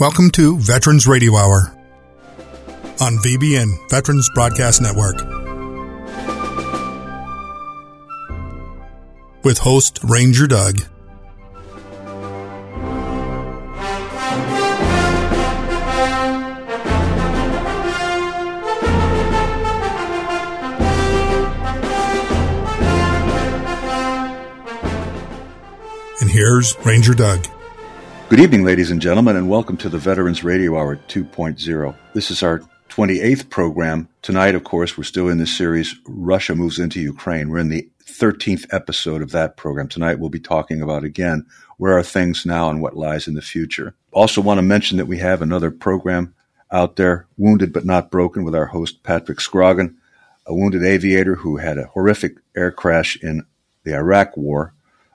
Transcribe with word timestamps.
Welcome 0.00 0.30
to 0.30 0.56
Veterans 0.58 1.08
Radio 1.08 1.34
Hour 1.34 1.76
on 3.00 3.14
VBN, 3.16 3.90
Veterans 3.90 4.30
Broadcast 4.32 4.80
Network. 4.80 5.16
With 9.42 9.58
host 9.58 9.98
Ranger 10.04 10.46
Doug. 10.46 10.82
And 26.20 26.30
here's 26.30 26.78
Ranger 26.86 27.14
Doug. 27.14 27.48
Good 28.28 28.40
evening, 28.40 28.62
ladies 28.62 28.90
and 28.90 29.00
gentlemen, 29.00 29.36
and 29.36 29.48
welcome 29.48 29.78
to 29.78 29.88
the 29.88 29.96
Veterans 29.96 30.44
Radio 30.44 30.76
Hour 30.76 30.96
2.0. 30.96 31.96
This 32.12 32.30
is 32.30 32.42
our 32.42 32.60
28th 32.90 33.48
program. 33.48 34.06
Tonight, 34.20 34.54
of 34.54 34.64
course, 34.64 34.98
we're 34.98 35.04
still 35.04 35.30
in 35.30 35.38
this 35.38 35.56
series, 35.56 35.96
Russia 36.06 36.54
Moves 36.54 36.78
into 36.78 37.00
Ukraine. 37.00 37.48
We're 37.48 37.60
in 37.60 37.70
the 37.70 37.88
13th 38.04 38.66
episode 38.70 39.22
of 39.22 39.30
that 39.30 39.56
program. 39.56 39.88
Tonight, 39.88 40.18
we'll 40.18 40.28
be 40.28 40.38
talking 40.38 40.82
about 40.82 41.04
again 41.04 41.46
where 41.78 41.96
are 41.96 42.02
things 42.02 42.44
now 42.44 42.68
and 42.68 42.82
what 42.82 42.98
lies 42.98 43.28
in 43.28 43.32
the 43.32 43.40
future. 43.40 43.94
Also, 44.12 44.42
want 44.42 44.58
to 44.58 44.62
mention 44.62 44.98
that 44.98 45.06
we 45.06 45.16
have 45.16 45.40
another 45.40 45.70
program 45.70 46.34
out 46.70 46.96
there, 46.96 47.26
Wounded 47.38 47.72
but 47.72 47.86
Not 47.86 48.10
Broken, 48.10 48.44
with 48.44 48.54
our 48.54 48.66
host, 48.66 49.02
Patrick 49.04 49.38
Scroggin, 49.38 49.94
a 50.44 50.54
wounded 50.54 50.84
aviator 50.84 51.36
who 51.36 51.56
had 51.56 51.78
a 51.78 51.86
horrific 51.86 52.36
air 52.54 52.72
crash 52.72 53.16
in 53.22 53.46
the 53.84 53.94
Iraq 53.94 54.36
War 54.36 54.74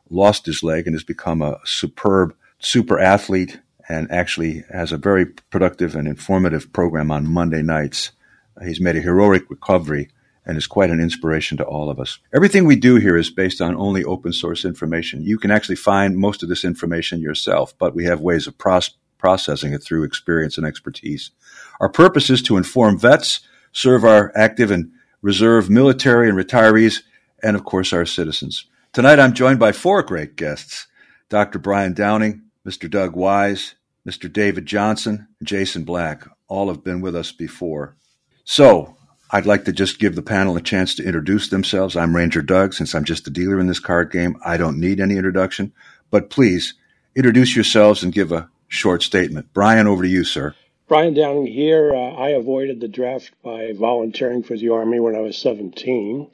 lost 0.10 0.48
his 0.48 0.64
leg 0.64 0.88
and 0.88 0.96
has 0.96 1.04
become 1.04 1.44
a 1.44 1.60
superb 1.64 2.36
super 2.64 3.00
athlete 3.00 3.60
and 3.90 4.10
actually 4.12 4.64
has 4.72 4.92
a 4.92 4.98
very 4.98 5.26
productive 5.26 5.96
and 5.96 6.08
informative 6.08 6.72
program 6.72 7.12
on 7.12 7.32
Monday 7.32 7.62
nights. 7.62 8.12
He's 8.64 8.82
made 8.82 8.96
a 8.96 9.02
heroic 9.02 9.50
recovery 9.50 10.10
and 10.46 10.58
is 10.58 10.68
quite 10.68 10.90
an 10.90 11.00
inspiration 11.00 11.58
to 11.58 11.64
all 11.64 11.90
of 11.90 12.00
us. 12.00 12.20
Everything 12.34 12.66
we 12.66 12.76
do 12.76 12.96
here 12.96 13.18
is 13.18 13.30
based 13.30 13.62
on 13.62 13.76
only 13.76 14.04
open 14.04 14.34
source 14.34 14.66
information. 14.66 15.24
You 15.24 15.38
can 15.38 15.52
actually 15.52 15.76
find 15.76 16.18
most 16.18 16.44
of 16.44 16.50
this 16.50 16.66
information 16.66 17.22
yourself, 17.22 17.78
but 17.78 17.96
we 17.96 18.06
have 18.06 18.22
ways 18.22 18.48
of 18.48 18.58
processing 18.58 19.74
it 19.74 19.84
through 19.84 20.04
experience 20.04 20.58
and 20.58 20.66
expertise. 20.66 21.32
Our 21.80 21.90
purpose 21.90 22.30
is 22.30 22.42
to 22.44 22.58
inform 22.58 23.00
vets, 23.00 23.42
serve 23.72 24.04
our 24.04 24.32
active 24.36 24.72
and 24.72 24.92
reserve 25.22 25.70
military 25.70 26.30
and 26.30 26.38
retirees, 26.38 27.04
and 27.42 27.56
of 27.56 27.64
course 27.64 27.94
our 27.94 28.06
citizens. 28.06 28.66
Tonight 28.92 29.20
I'm 29.20 29.34
joined 29.34 29.60
by 29.60 29.72
four 29.72 30.04
great 30.04 30.36
guests. 30.36 30.88
Dr. 31.30 31.58
Brian 31.58 31.94
Downing, 31.94 32.43
Mr. 32.68 32.90
Doug 32.90 33.16
Wise, 33.16 33.76
Mr. 34.08 34.32
David 34.32 34.66
Johnson, 34.66 35.28
Jason 35.44 35.84
Black. 35.84 36.26
All 36.48 36.70
have 36.70 36.84
been 36.84 37.02
with 37.02 37.16
us 37.16 37.32
before. 37.32 37.96
So, 38.46 38.96
I'd 39.32 39.46
like 39.46 39.66
to 39.66 39.74
just 39.74 40.00
give 40.00 40.16
the 40.16 40.22
panel 40.22 40.56
a 40.56 40.62
chance 40.62 40.96
to 40.96 41.04
introduce 41.04 41.50
themselves. 41.50 41.98
I'm 41.98 42.16
Ranger 42.16 42.42
Doug. 42.42 42.74
Since 42.74 42.94
I'm 42.94 43.04
just 43.04 43.28
a 43.28 43.32
dealer 43.32 43.60
in 43.60 43.68
this 43.68 43.80
card 43.80 44.12
game, 44.12 44.38
I 44.46 44.58
don't 44.58 44.80
need 44.80 45.00
any 45.00 45.18
introduction. 45.18 45.74
But 46.12 46.30
please, 46.30 46.76
introduce 47.16 47.56
yourselves 47.56 48.04
and 48.04 48.14
give 48.14 48.32
a 48.32 48.50
short 48.68 49.04
statement. 49.04 49.48
Brian, 49.54 49.88
over 49.88 50.04
to 50.04 50.10
you, 50.10 50.24
sir. 50.24 50.56
Brian 50.88 51.14
Downing 51.14 51.48
here. 51.48 51.94
Uh, 51.94 52.12
I 52.14 52.30
avoided 52.30 52.80
the 52.80 52.88
draft 52.88 53.32
by 53.44 53.74
volunteering 53.74 54.44
for 54.44 54.56
the 54.56 54.70
Army 54.70 55.00
when 55.00 55.16
I 55.16 55.22
was 55.22 55.38
17. 55.38 56.30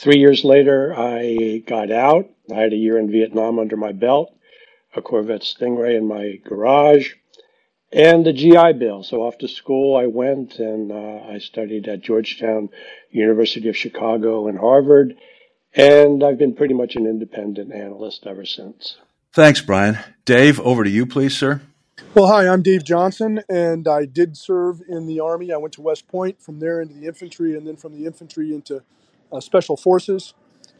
Three 0.00 0.18
years 0.18 0.44
later, 0.44 0.94
I 0.96 1.62
got 1.66 1.90
out. 1.90 2.30
I 2.50 2.60
had 2.60 2.72
a 2.72 2.76
year 2.76 2.98
in 2.98 3.10
Vietnam 3.10 3.58
under 3.58 3.76
my 3.76 3.92
belt, 3.92 4.34
a 4.96 5.02
Corvette 5.02 5.42
Stingray 5.42 5.96
in 5.96 6.06
my 6.06 6.40
garage, 6.44 7.12
and 7.92 8.26
the 8.26 8.32
GI 8.32 8.74
Bill. 8.74 9.02
So 9.02 9.22
off 9.22 9.38
to 9.38 9.48
school 9.48 9.96
I 9.96 10.06
went 10.06 10.58
and 10.58 10.90
uh, 10.90 11.32
I 11.32 11.38
studied 11.38 11.88
at 11.88 12.00
Georgetown, 12.00 12.68
University 13.10 13.68
of 13.68 13.76
Chicago, 13.76 14.48
and 14.48 14.58
Harvard. 14.58 15.16
And 15.74 16.22
I've 16.22 16.38
been 16.38 16.54
pretty 16.54 16.74
much 16.74 16.96
an 16.96 17.06
independent 17.06 17.72
analyst 17.72 18.26
ever 18.26 18.44
since. 18.44 18.96
Thanks, 19.32 19.60
Brian. 19.60 19.98
Dave, 20.24 20.60
over 20.60 20.84
to 20.84 20.90
you, 20.90 21.06
please, 21.06 21.36
sir. 21.36 21.60
Well, 22.14 22.28
hi, 22.28 22.46
I'm 22.46 22.62
Dave 22.62 22.84
Johnson, 22.84 23.42
and 23.48 23.88
I 23.88 24.04
did 24.04 24.36
serve 24.36 24.80
in 24.88 25.06
the 25.06 25.18
Army. 25.18 25.52
I 25.52 25.56
went 25.56 25.74
to 25.74 25.82
West 25.82 26.06
Point, 26.06 26.40
from 26.40 26.60
there 26.60 26.80
into 26.80 26.94
the 26.94 27.06
infantry, 27.06 27.56
and 27.56 27.66
then 27.66 27.76
from 27.76 27.92
the 27.92 28.06
infantry 28.06 28.54
into 28.54 28.82
uh, 29.32 29.40
Special 29.40 29.76
Forces. 29.76 30.34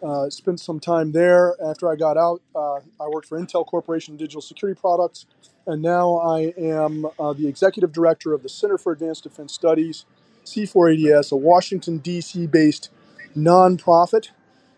Uh, 0.04 0.30
spent 0.30 0.60
some 0.60 0.80
time 0.80 1.12
there. 1.12 1.56
After 1.64 1.90
I 1.90 1.96
got 1.96 2.18
out, 2.18 2.42
uh, 2.54 2.80
I 3.00 3.08
worked 3.08 3.28
for 3.28 3.40
Intel 3.40 3.66
Corporation 3.66 4.16
Digital 4.16 4.42
Security 4.42 4.78
Products, 4.78 5.26
and 5.66 5.82
now 5.82 6.16
I 6.18 6.52
am 6.58 7.06
uh, 7.18 7.32
the 7.32 7.48
executive 7.48 7.92
director 7.92 8.34
of 8.34 8.42
the 8.42 8.50
Center 8.50 8.78
for 8.78 8.92
Advanced 8.92 9.24
Defense 9.24 9.54
Studies, 9.54 10.04
C4ADS, 10.44 11.32
a 11.32 11.36
Washington, 11.36 11.98
D.C. 11.98 12.46
based 12.48 12.90
nonprofit 13.36 14.28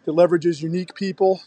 that 0.05 0.13
leverages 0.13 0.63
unique 0.63 0.95
people, 0.95 1.43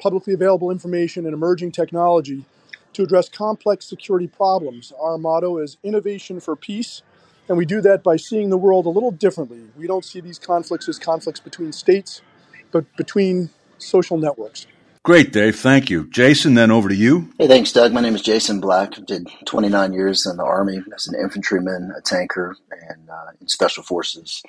publicly 0.00 0.34
available 0.34 0.72
information, 0.72 1.24
and 1.24 1.34
emerging 1.34 1.72
technology 1.72 2.46
to 2.94 3.04
address 3.04 3.28
complex 3.28 3.86
security 3.86 4.26
problems. 4.26 4.92
Our 5.00 5.18
motto 5.18 5.58
is 5.58 5.78
innovation 5.84 6.40
for 6.40 6.56
peace 6.56 7.02
and 7.48 7.58
we 7.58 7.66
do 7.66 7.80
that 7.82 8.02
by 8.02 8.16
seeing 8.16 8.50
the 8.50 8.56
world 8.56 8.86
a 8.86 8.90
little 8.90 9.10
differently. 9.10 9.60
We 9.76 9.86
don't 9.86 10.04
see 10.04 10.20
these 10.20 10.38
conflicts 10.38 10.88
as 10.88 10.98
conflicts 10.98 11.40
between 11.40 11.72
states, 11.72 12.22
but 12.74 12.84
between 12.96 13.50
social 13.78 14.18
networks. 14.18 14.66
Great, 15.04 15.32
Dave. 15.32 15.56
Thank 15.56 15.90
you. 15.90 16.08
Jason, 16.10 16.54
then 16.54 16.72
over 16.72 16.88
to 16.88 16.94
you. 16.94 17.30
Hey, 17.38 17.46
thanks, 17.46 17.70
Doug. 17.70 17.92
My 17.92 18.00
name 18.00 18.16
is 18.16 18.22
Jason 18.22 18.58
Black. 18.58 18.98
I 18.98 19.02
Did 19.02 19.28
29 19.44 19.92
years 19.92 20.26
in 20.26 20.38
the 20.38 20.44
Army 20.44 20.82
as 20.92 21.06
an 21.06 21.14
infantryman, 21.20 21.92
a 21.96 22.00
tanker, 22.00 22.56
and 22.70 23.08
uh, 23.08 23.30
in 23.40 23.46
Special 23.46 23.84
Forces. 23.84 24.42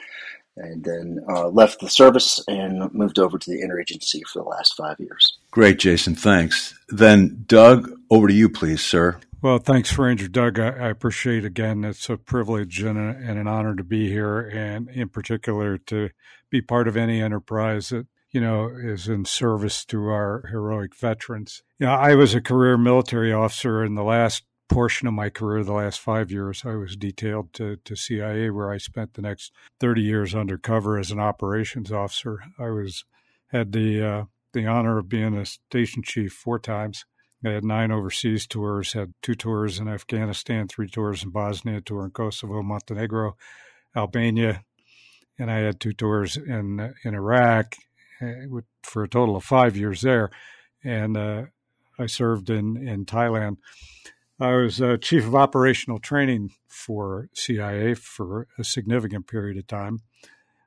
And 0.58 0.84
then 0.84 1.20
uh, 1.30 1.50
left 1.50 1.82
the 1.82 1.90
service 1.90 2.44
and 2.48 2.92
moved 2.94 3.20
over 3.20 3.38
to 3.38 3.52
the 3.52 3.62
interagency 3.62 4.22
for 4.26 4.42
the 4.42 4.50
last 4.50 4.76
five 4.76 5.00
years. 5.00 5.38
Great, 5.52 5.78
Jason. 5.78 6.16
Thanks. 6.16 6.74
Then, 6.88 7.44
Doug, 7.46 7.92
over 8.10 8.28
to 8.28 8.34
you, 8.34 8.50
please, 8.50 8.82
sir. 8.82 9.20
Well, 9.42 9.60
thanks, 9.60 9.96
Ranger 9.96 10.30
Doug. 10.30 10.58
I, 10.58 10.70
I 10.70 10.90
appreciate 10.90 11.46
again. 11.46 11.84
It's 11.84 12.10
a 12.10 12.18
privilege 12.18 12.82
and, 12.82 12.98
a, 12.98 13.16
and, 13.20 13.38
an 13.38 13.48
honor 13.48 13.76
to 13.76 13.84
be 13.84 14.10
here, 14.10 14.40
and 14.40 14.90
in 14.90 15.10
particular 15.10 15.78
to 15.78 16.10
be 16.50 16.62
part 16.62 16.88
of 16.88 16.96
any 16.96 17.22
enterprise 17.22 17.90
that 17.90 18.08
you 18.36 18.42
know 18.42 18.68
is 18.68 19.08
in 19.08 19.24
service 19.24 19.86
to 19.86 20.10
our 20.10 20.44
heroic 20.52 20.94
veterans. 20.94 21.64
You 21.80 21.86
know, 21.86 21.94
I 21.94 22.16
was 22.16 22.36
a 22.36 22.42
career 22.42 22.78
military 22.78 23.32
officer 23.32 23.82
in 23.82 23.96
the 23.96 24.04
last 24.04 24.44
portion 24.68 25.08
of 25.08 25.14
my 25.14 25.30
career, 25.30 25.64
the 25.64 25.72
last 25.72 26.02
five 26.02 26.30
years. 26.32 26.64
I 26.66 26.76
was 26.76 26.98
detailed 26.98 27.54
to, 27.54 27.78
to 27.78 27.96
CIA, 27.96 28.50
where 28.50 28.70
I 28.70 28.78
spent 28.78 29.14
the 29.14 29.22
next 29.22 29.54
thirty 29.80 30.02
years 30.02 30.36
undercover 30.36 31.00
as 31.00 31.12
an 31.12 31.20
operations 31.20 31.94
officer. 31.94 32.40
I 32.60 32.72
was 32.72 33.06
had 33.54 33.72
the 33.72 34.06
uh, 34.06 34.24
the 34.52 34.68
honor 34.68 34.98
of 34.98 35.08
being 35.08 35.38
a 35.38 35.46
station 35.46 36.04
chief 36.04 36.34
four 36.34 36.60
times 36.60 37.06
I 37.46 37.52
had 37.52 37.64
nine 37.64 37.92
overseas 37.92 38.48
tours, 38.48 38.92
had 38.92 39.14
two 39.22 39.36
tours 39.36 39.80
in 39.80 39.88
Afghanistan, 39.88 40.68
three 40.68 40.90
tours 40.90 41.24
in 41.24 41.30
Bosnia, 41.30 41.78
a 41.78 41.82
tour 41.82 42.04
in 42.04 42.12
Kosovo, 42.12 42.62
Montenegro, 42.64 43.38
Albania, 43.96 44.66
and 45.40 45.50
I 45.50 45.60
had 45.60 45.80
two 45.80 45.94
tours 45.94 46.36
in 46.36 46.94
in 47.06 47.14
Iraq 47.14 47.78
for 48.84 49.04
a 49.04 49.10
total 49.10 49.36
of 49.36 49.44
five 49.44 49.76
years 49.76 50.02
there. 50.02 50.30
And 50.84 51.18
uh, 51.18 51.46
I 51.98 52.06
served 52.06 52.50
in, 52.50 52.78
in 52.78 53.06
Thailand. 53.06 53.58
I 54.40 54.54
was 54.54 54.82
uh, 54.82 54.98
chief 54.98 55.26
of 55.26 55.36
operational 55.36 56.00
training 56.00 56.52
for 56.68 57.30
CIA 57.34 57.94
for 57.94 58.48
a 58.60 58.64
significant 58.64 59.28
period 59.28 59.58
of 59.58 59.68
time 59.68 60.00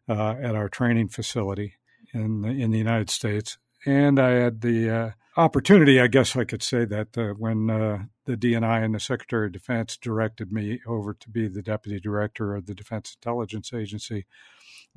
uh, 0.09 0.37
at 0.41 0.55
our 0.55 0.69
training 0.69 1.09
facility 1.09 1.75
in 2.15 2.41
the, 2.41 2.49
in 2.49 2.71
the 2.71 2.79
United 2.79 3.11
States, 3.11 3.59
and 3.85 4.19
I 4.19 4.31
had 4.31 4.63
the 4.63 5.13
opportunity, 5.39 6.01
I 6.01 6.09
guess 6.09 6.37
I 6.37 6.45
could 6.45 6.65
say 6.65 6.85
that 6.85 7.17
uh, 7.17 7.29
when 7.35 7.71
uh, 7.71 8.05
the 8.27 8.37
DNI 8.37 8.85
and 8.85 8.95
the 8.95 9.01
Secretary 9.01 9.47
of 9.47 9.53
Defense 9.53 9.97
directed 9.97 10.53
me 10.53 10.81
over 10.87 11.15
to 11.15 11.31
be 11.31 11.47
the 11.47 11.63
deputy 11.63 12.01
director 12.01 12.57
of 12.57 12.67
the 12.67 12.75
Defense 12.75 13.17
Intelligence 13.21 13.73
Agency, 13.73 14.27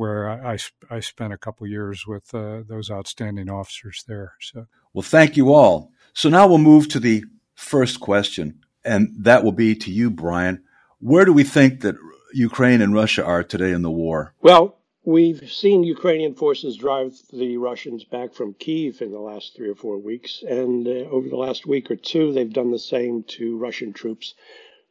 where 0.02 0.28
I, 0.28 0.54
I, 0.54 0.58
I 0.96 1.00
spent 1.00 1.32
a 1.32 1.38
couple 1.38 1.68
years 1.68 2.08
with 2.08 2.34
uh, 2.34 2.64
those 2.68 2.90
outstanding 2.90 3.52
officers 3.52 4.04
there. 4.08 4.34
So, 4.42 4.66
well, 4.94 5.04
thank 5.04 5.38
you 5.38 5.54
all. 5.54 5.92
So 6.14 6.28
now 6.28 6.48
we'll 6.48 6.58
move 6.58 6.90
to 6.90 7.00
the 7.00 7.24
first 7.54 8.00
question, 8.00 8.62
and 8.84 9.14
that 9.20 9.44
will 9.44 9.52
be 9.52 9.76
to 9.76 9.92
you, 9.92 10.10
Brian. 10.10 10.64
Where 10.98 11.24
do 11.24 11.32
we 11.32 11.44
think 11.44 11.82
that 11.82 11.98
Ukraine 12.34 12.82
and 12.82 12.96
Russia 12.96 13.24
are 13.24 13.44
today 13.44 13.72
in 13.72 13.84
the 13.84 13.92
war? 13.92 14.34
Well, 14.42 14.78
We've 15.04 15.52
seen 15.52 15.84
Ukrainian 15.84 16.36
forces 16.36 16.78
drive 16.78 17.14
the 17.34 17.58
Russians 17.58 18.04
back 18.04 18.36
from 18.36 18.54
Kiev 18.54 19.02
in 19.02 19.12
the 19.12 19.26
last 19.32 19.56
three 19.56 19.70
or 19.70 19.74
four 19.74 19.98
weeks, 19.98 20.44
and 20.48 20.88
uh, 20.88 21.10
over 21.16 21.28
the 21.28 21.44
last 21.48 21.66
week 21.66 21.90
or 21.90 21.96
two, 21.96 22.32
they've 22.32 22.60
done 22.62 22.70
the 22.70 22.88
same 22.96 23.24
to 23.36 23.58
Russian 23.58 23.94
troops 23.94 24.36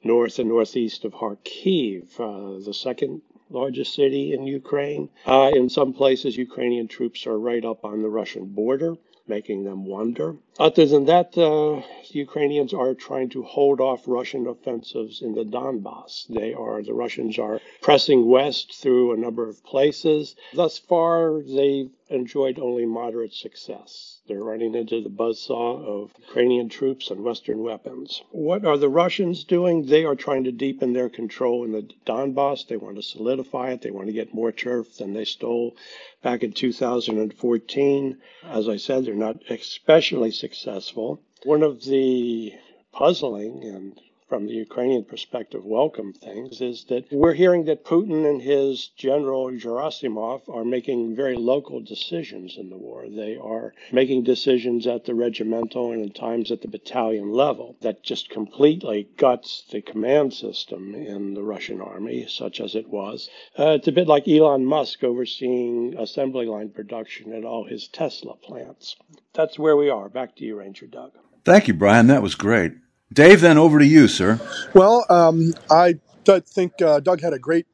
north 0.03 0.39
and 0.41 0.49
northeast 0.49 1.05
of 1.05 1.13
Kharkiv, 1.13 2.19
uh, 2.19 2.65
the 2.65 2.75
second 2.75 3.23
largest 3.51 3.95
city 3.95 4.33
in 4.33 4.47
Ukraine. 4.47 5.09
Uh, 5.27 5.51
in 5.55 5.69
some 5.69 5.93
places, 5.93 6.37
Ukrainian 6.37 6.89
troops 6.89 7.27
are 7.27 7.39
right 7.39 7.65
up 7.65 7.85
on 7.85 8.03
the 8.03 8.09
Russian 8.09 8.47
border. 8.47 8.97
making 9.27 9.63
them 9.65 9.85
wonder. 9.87 10.29
Other 10.59 10.87
than 10.87 11.05
that, 11.07 11.33
the 11.33 11.85
Ukrainians 12.27 12.73
are 12.75 12.95
trying 12.95 13.29
to 13.31 13.43
hold 13.43 13.79
off 13.81 14.09
Russian 14.19 14.47
offensives 14.49 15.23
in 15.23 15.33
the 15.35 15.45
Donbass. 15.45 16.27
They 16.29 16.53
are 16.53 16.83
the 16.83 16.95
Russians 17.05 17.39
are 17.39 17.61
pressing 17.81 18.21
west 18.27 18.67
through 18.81 19.13
a 19.13 19.17
number 19.27 19.49
of 19.49 19.63
places. 19.73 20.35
Thus 20.53 20.79
far, 20.79 21.43
they've 21.43 21.91
enjoyed 22.11 22.59
only 22.59 22.85
moderate 22.85 23.33
success. 23.33 24.21
They're 24.27 24.43
running 24.43 24.75
into 24.75 25.01
the 25.01 25.09
buzzsaw 25.09 25.85
of 25.85 26.13
Ukrainian 26.19 26.69
troops 26.69 27.11
and 27.11 27.23
Western 27.23 27.63
weapons. 27.63 28.23
What 28.31 28.65
are 28.65 28.77
the 28.77 28.89
Russians 28.89 29.45
doing? 29.45 29.87
They 29.87 30.05
are 30.05 30.17
trying 30.17 30.45
to 30.45 30.53
deepen 30.53 30.93
their 30.93 31.09
control 31.09 31.65
in 31.65 31.73
the 31.73 31.89
Donbass. 32.05 32.67
They 32.67 32.77
want 32.77 32.97
to 32.97 33.03
solidify 33.03 33.71
it. 33.71 33.83
They 33.83 33.91
want 33.91 34.09
to 34.09 34.13
get 34.13 34.35
more 34.35 34.53
turf 34.53 34.97
than 34.97 35.13
they 35.15 35.25
stole 35.25 35.77
back 36.23 36.43
in 36.43 36.53
2014. 36.53 38.19
As 38.45 38.69
I 38.69 38.77
said, 38.77 39.05
they're 39.05 39.15
not 39.15 39.43
especially 39.49 40.33
successful. 40.33 41.21
One 41.45 41.63
of 41.63 41.85
the 41.85 42.55
puzzling 42.93 43.63
and 43.65 44.01
from 44.31 44.47
the 44.47 44.55
Ukrainian 44.55 45.03
perspective, 45.03 45.65
welcome 45.65 46.13
things 46.13 46.61
is 46.61 46.85
that 46.85 47.05
we're 47.11 47.35
hearing 47.35 47.65
that 47.65 47.85
Putin 47.85 48.25
and 48.31 48.41
his 48.41 48.87
general 48.97 49.51
Gerasimov 49.51 50.49
are 50.49 50.65
making 50.65 51.17
very 51.17 51.35
local 51.35 51.81
decisions 51.81 52.57
in 52.57 52.71
the 52.71 52.79
war. 52.79 53.09
They 53.09 53.37
are 53.37 53.75
making 53.91 54.23
decisions 54.23 54.87
at 54.87 55.05
the 55.05 55.17
regimental 55.17 55.91
and 55.91 56.07
at 56.07 56.15
times 56.15 56.53
at 56.53 56.63
the 56.63 56.69
battalion 56.69 57.33
level 57.33 57.77
that 57.81 58.05
just 58.05 58.31
completely 58.31 59.09
guts 59.17 59.65
the 59.69 59.83
command 59.83 60.33
system 60.33 60.95
in 60.95 61.35
the 61.35 61.43
Russian 61.43 61.81
army, 61.81 62.29
such 62.29 62.61
as 62.61 62.77
it 62.77 62.89
was. 62.89 63.29
Uh, 63.59 63.71
it's 63.71 63.89
a 63.89 63.93
bit 63.93 64.07
like 64.07 64.29
Elon 64.29 64.65
Musk 64.65 65.03
overseeing 65.03 65.97
assembly 65.99 66.47
line 66.47 66.71
production 66.71 67.33
at 67.33 67.45
all 67.45 67.65
his 67.65 67.89
Tesla 67.89 68.37
plants. 68.37 68.95
That's 69.33 69.59
where 69.59 69.77
we 69.77 69.91
are. 69.91 70.09
Back 70.09 70.37
to 70.37 70.45
you, 70.45 70.57
Ranger 70.57 70.87
Doug. 70.87 71.11
Thank 71.45 71.67
you, 71.67 71.75
Brian. 71.75 72.07
That 72.07 72.23
was 72.23 72.37
great. 72.37 72.75
Dave, 73.13 73.41
then 73.41 73.59
over 73.59 73.81
to 73.81 73.87
you, 73.87 74.07
sir. 74.07 74.41
Well, 74.73 75.05
um, 75.11 75.53
I 75.69 75.97
think 76.25 76.81
uh, 76.81 77.01
Doug 77.01 77.21
had 77.21 77.33
a 77.33 77.41
great 77.41 77.67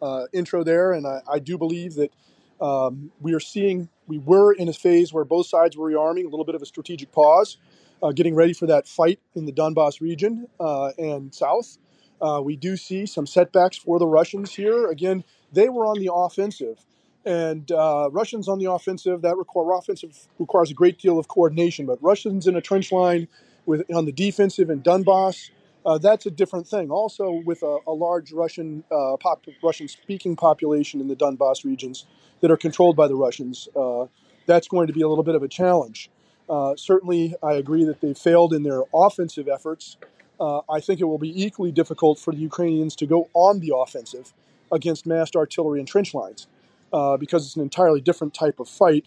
uh, 0.00 0.26
intro 0.32 0.62
there, 0.62 0.92
and 0.92 1.06
I, 1.06 1.20
I, 1.28 1.38
do 1.40 1.58
believe 1.58 1.94
that 1.94 2.12
um, 2.60 3.10
we 3.20 3.34
are 3.34 3.40
seeing, 3.40 3.88
we 4.06 4.18
were 4.18 4.52
in 4.52 4.68
a 4.68 4.72
phase 4.72 5.12
where 5.12 5.24
both 5.24 5.46
sides 5.46 5.76
were 5.76 5.90
rearming, 5.90 6.26
a 6.26 6.28
little 6.28 6.44
bit 6.44 6.54
of 6.54 6.62
a 6.62 6.66
strategic 6.66 7.10
pause, 7.10 7.56
uh, 8.02 8.12
getting 8.12 8.36
ready 8.36 8.52
for 8.52 8.66
that 8.66 8.86
fight 8.86 9.18
in 9.34 9.46
the 9.46 9.52
Donbass 9.52 10.00
region 10.00 10.46
uh, 10.60 10.92
and 10.98 11.34
south. 11.34 11.78
Uh, 12.20 12.40
we 12.40 12.54
do 12.54 12.76
see 12.76 13.06
some 13.06 13.26
setbacks 13.26 13.76
for 13.76 13.98
the 13.98 14.06
Russians 14.06 14.54
here. 14.54 14.88
Again, 14.88 15.24
they 15.52 15.68
were 15.68 15.86
on 15.86 15.98
the 15.98 16.12
offensive. 16.12 16.84
And 17.24 17.70
uh, 17.72 18.10
Russians 18.12 18.48
on 18.48 18.58
the 18.58 18.70
offensive, 18.70 19.22
that 19.22 19.36
require, 19.36 19.76
offensive 19.76 20.28
requires 20.38 20.70
a 20.70 20.74
great 20.74 20.98
deal 20.98 21.18
of 21.18 21.26
coordination. 21.26 21.86
But 21.86 22.02
Russians 22.02 22.46
in 22.46 22.54
a 22.54 22.60
trench 22.60 22.92
line 22.92 23.28
with 23.66 23.84
on 23.94 24.04
the 24.04 24.12
defensive 24.12 24.70
in 24.70 24.82
Donbass, 24.82 25.50
uh, 25.86 25.98
that's 25.98 26.26
a 26.26 26.30
different 26.30 26.66
thing. 26.66 26.90
Also, 26.90 27.42
with 27.44 27.62
a, 27.62 27.78
a 27.86 27.92
large 27.92 28.32
Russian 28.32 28.84
uh, 28.90 29.16
pop, 29.18 29.44
Russian 29.62 29.88
speaking 29.88 30.36
population 30.36 31.00
in 31.00 31.08
the 31.08 31.16
Donbass 31.16 31.64
regions 31.64 32.06
that 32.40 32.50
are 32.50 32.56
controlled 32.56 32.96
by 32.96 33.08
the 33.08 33.14
Russians, 33.14 33.68
uh, 33.76 34.06
that's 34.46 34.68
going 34.68 34.86
to 34.86 34.92
be 34.92 35.02
a 35.02 35.08
little 35.08 35.24
bit 35.24 35.34
of 35.34 35.42
a 35.42 35.48
challenge. 35.48 36.10
Uh, 36.48 36.74
certainly, 36.76 37.34
I 37.42 37.54
agree 37.54 37.84
that 37.84 38.00
they 38.00 38.14
failed 38.14 38.52
in 38.52 38.62
their 38.62 38.82
offensive 38.92 39.48
efforts. 39.48 39.96
Uh, 40.38 40.60
I 40.68 40.80
think 40.80 41.00
it 41.00 41.04
will 41.04 41.18
be 41.18 41.42
equally 41.42 41.72
difficult 41.72 42.18
for 42.18 42.32
the 42.32 42.40
Ukrainians 42.40 42.96
to 42.96 43.06
go 43.06 43.28
on 43.34 43.60
the 43.60 43.72
offensive 43.74 44.32
against 44.72 45.06
massed 45.06 45.36
artillery 45.36 45.78
and 45.78 45.88
trench 45.88 46.12
lines 46.12 46.46
uh, 46.92 47.16
because 47.16 47.46
it's 47.46 47.56
an 47.56 47.62
entirely 47.62 48.00
different 48.00 48.34
type 48.34 48.60
of 48.60 48.68
fight 48.68 49.06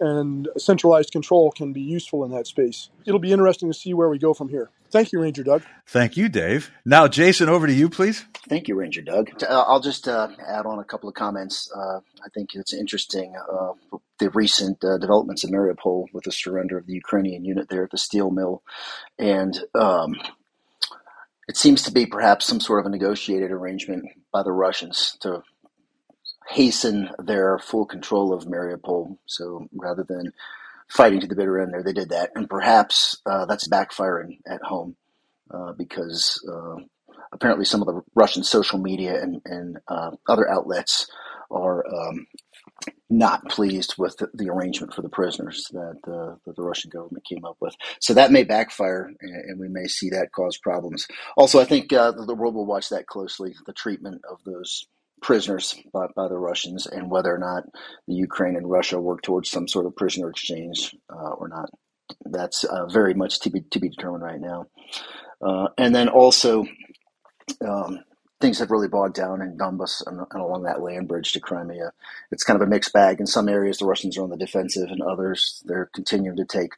and 0.00 0.48
centralized 0.56 1.12
control 1.12 1.50
can 1.50 1.72
be 1.72 1.80
useful 1.80 2.24
in 2.24 2.30
that 2.32 2.46
space. 2.46 2.90
It'll 3.06 3.20
be 3.20 3.32
interesting 3.32 3.70
to 3.70 3.78
see 3.78 3.94
where 3.94 4.08
we 4.08 4.18
go 4.18 4.34
from 4.34 4.48
here. 4.48 4.70
Thank 4.90 5.12
you, 5.12 5.20
Ranger 5.20 5.44
Doug. 5.44 5.62
Thank 5.86 6.16
you, 6.16 6.28
Dave. 6.28 6.70
Now, 6.84 7.06
Jason, 7.06 7.48
over 7.48 7.66
to 7.66 7.72
you, 7.72 7.88
please. 7.88 8.24
Thank 8.48 8.66
you, 8.66 8.74
Ranger 8.74 9.02
Doug. 9.02 9.30
Uh, 9.42 9.64
I'll 9.66 9.80
just 9.80 10.08
uh, 10.08 10.28
add 10.44 10.66
on 10.66 10.80
a 10.80 10.84
couple 10.84 11.08
of 11.08 11.14
comments. 11.14 11.70
Uh, 11.72 12.00
I 12.24 12.28
think 12.34 12.50
it's 12.54 12.74
interesting 12.74 13.34
uh, 13.36 13.72
the 14.18 14.30
recent 14.30 14.82
uh, 14.84 14.98
developments 14.98 15.44
in 15.44 15.52
Mariupol 15.52 16.06
with 16.12 16.24
the 16.24 16.32
surrender 16.32 16.76
of 16.76 16.86
the 16.86 16.94
Ukrainian 16.94 17.44
unit 17.44 17.68
there 17.68 17.84
at 17.84 17.90
the 17.90 17.98
steel 17.98 18.30
mill, 18.30 18.62
and 19.18 19.62
um, 19.74 20.16
it 21.48 21.56
seems 21.56 21.82
to 21.82 21.92
be 21.92 22.06
perhaps 22.06 22.46
some 22.46 22.60
sort 22.60 22.80
of 22.80 22.86
a 22.86 22.90
negotiated 22.90 23.52
arrangement 23.52 24.06
by 24.32 24.42
the 24.42 24.52
Russians 24.52 25.16
to 25.20 25.42
hasten 26.50 27.10
their 27.18 27.58
full 27.58 27.86
control 27.86 28.32
of 28.32 28.44
Mariupol. 28.44 29.16
So 29.26 29.68
rather 29.72 30.04
than 30.04 30.32
fighting 30.88 31.20
to 31.20 31.26
the 31.26 31.36
bitter 31.36 31.60
end 31.60 31.72
there, 31.72 31.82
they 31.82 31.92
did 31.92 32.10
that. 32.10 32.30
And 32.34 32.50
perhaps 32.50 33.16
uh, 33.24 33.46
that's 33.46 33.68
backfiring 33.68 34.38
at 34.46 34.62
home 34.62 34.96
uh, 35.52 35.72
because 35.72 36.44
uh, 36.50 36.82
apparently 37.32 37.64
some 37.64 37.80
of 37.80 37.86
the 37.86 38.02
Russian 38.14 38.42
social 38.42 38.78
media 38.78 39.22
and, 39.22 39.40
and 39.44 39.78
uh, 39.86 40.10
other 40.28 40.50
outlets 40.50 41.08
are 41.52 41.84
um, 41.86 42.26
not 43.08 43.48
pleased 43.48 43.94
with 43.98 44.16
the, 44.18 44.28
the, 44.34 44.48
arrangement 44.48 44.94
for 44.94 45.02
the 45.02 45.08
prisoners 45.08 45.66
that, 45.72 45.98
uh, 46.06 46.36
that, 46.46 46.56
the 46.56 46.62
Russian 46.62 46.90
government 46.90 47.24
came 47.24 47.44
up 47.44 47.56
with. 47.60 47.74
So 48.00 48.14
that 48.14 48.30
may 48.30 48.44
backfire, 48.44 49.10
and, 49.20 49.34
and 49.44 49.60
we 49.60 49.68
may 49.68 49.86
see 49.86 50.10
that 50.10 50.30
cause 50.32 50.58
problems. 50.58 51.06
Also, 51.36 51.60
I 51.60 51.64
think 51.64 51.92
uh, 51.92 52.12
the, 52.12 52.24
the 52.24 52.34
world 52.34 52.54
will 52.54 52.66
watch 52.66 52.88
that 52.90 53.06
closely 53.06 53.54
the 53.66 53.72
treatment 53.72 54.22
of 54.30 54.38
those 54.44 54.86
prisoners 55.20 55.74
by, 55.92 56.06
by 56.14 56.28
the 56.28 56.38
Russians 56.38 56.86
and 56.86 57.10
whether 57.10 57.34
or 57.34 57.38
not 57.38 57.64
the 58.06 58.14
Ukraine 58.14 58.56
and 58.56 58.70
Russia 58.70 59.00
work 59.00 59.22
towards 59.22 59.50
some 59.50 59.68
sort 59.68 59.86
of 59.86 59.96
prisoner 59.96 60.30
exchange 60.30 60.94
uh, 61.10 61.30
or 61.30 61.48
not. 61.48 61.70
That's 62.24 62.64
uh, 62.64 62.86
very 62.86 63.14
much 63.14 63.40
to 63.40 63.50
be 63.50 63.60
to 63.70 63.78
be 63.78 63.88
determined 63.88 64.24
right 64.24 64.40
now. 64.40 64.66
Uh, 65.40 65.68
and 65.78 65.94
then 65.94 66.08
also, 66.08 66.66
um, 67.64 68.00
things 68.40 68.58
have 68.58 68.70
really 68.70 68.88
bogged 68.88 69.14
down 69.14 69.40
in 69.40 69.56
Donbass 69.56 70.02
and, 70.06 70.18
and, 70.18 70.42
along 70.42 70.64
that 70.64 70.82
land 70.82 71.08
bridge 71.08 71.32
to 71.32 71.40
Crimea. 71.40 71.92
It's 72.30 72.44
kind 72.44 72.60
of 72.60 72.66
a 72.66 72.70
mixed 72.70 72.92
bag. 72.92 73.20
In 73.20 73.26
some 73.26 73.48
areas, 73.48 73.78
the 73.78 73.86
Russians 73.86 74.18
are 74.18 74.22
on 74.22 74.30
the 74.30 74.36
defensive, 74.36 74.90
and 74.90 75.02
others 75.02 75.62
they're 75.66 75.90
continuing 75.94 76.36
to 76.36 76.44
take 76.44 76.72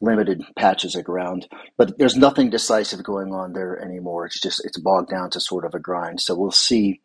limited 0.00 0.42
patches 0.56 0.94
of 0.94 1.04
ground. 1.04 1.46
But 1.76 1.98
there's 1.98 2.16
nothing 2.16 2.50
decisive 2.50 3.02
going 3.02 3.32
on 3.32 3.52
there 3.52 3.78
anymore. 3.80 4.26
It's 4.26 4.40
just 4.40 4.64
it's 4.64 4.78
bogged 4.78 5.10
down 5.10 5.30
to 5.30 5.40
sort 5.40 5.64
of 5.64 5.74
a 5.74 5.78
grind. 5.78 6.20
So 6.20 6.34
we'll 6.34 6.50
see 6.50 7.00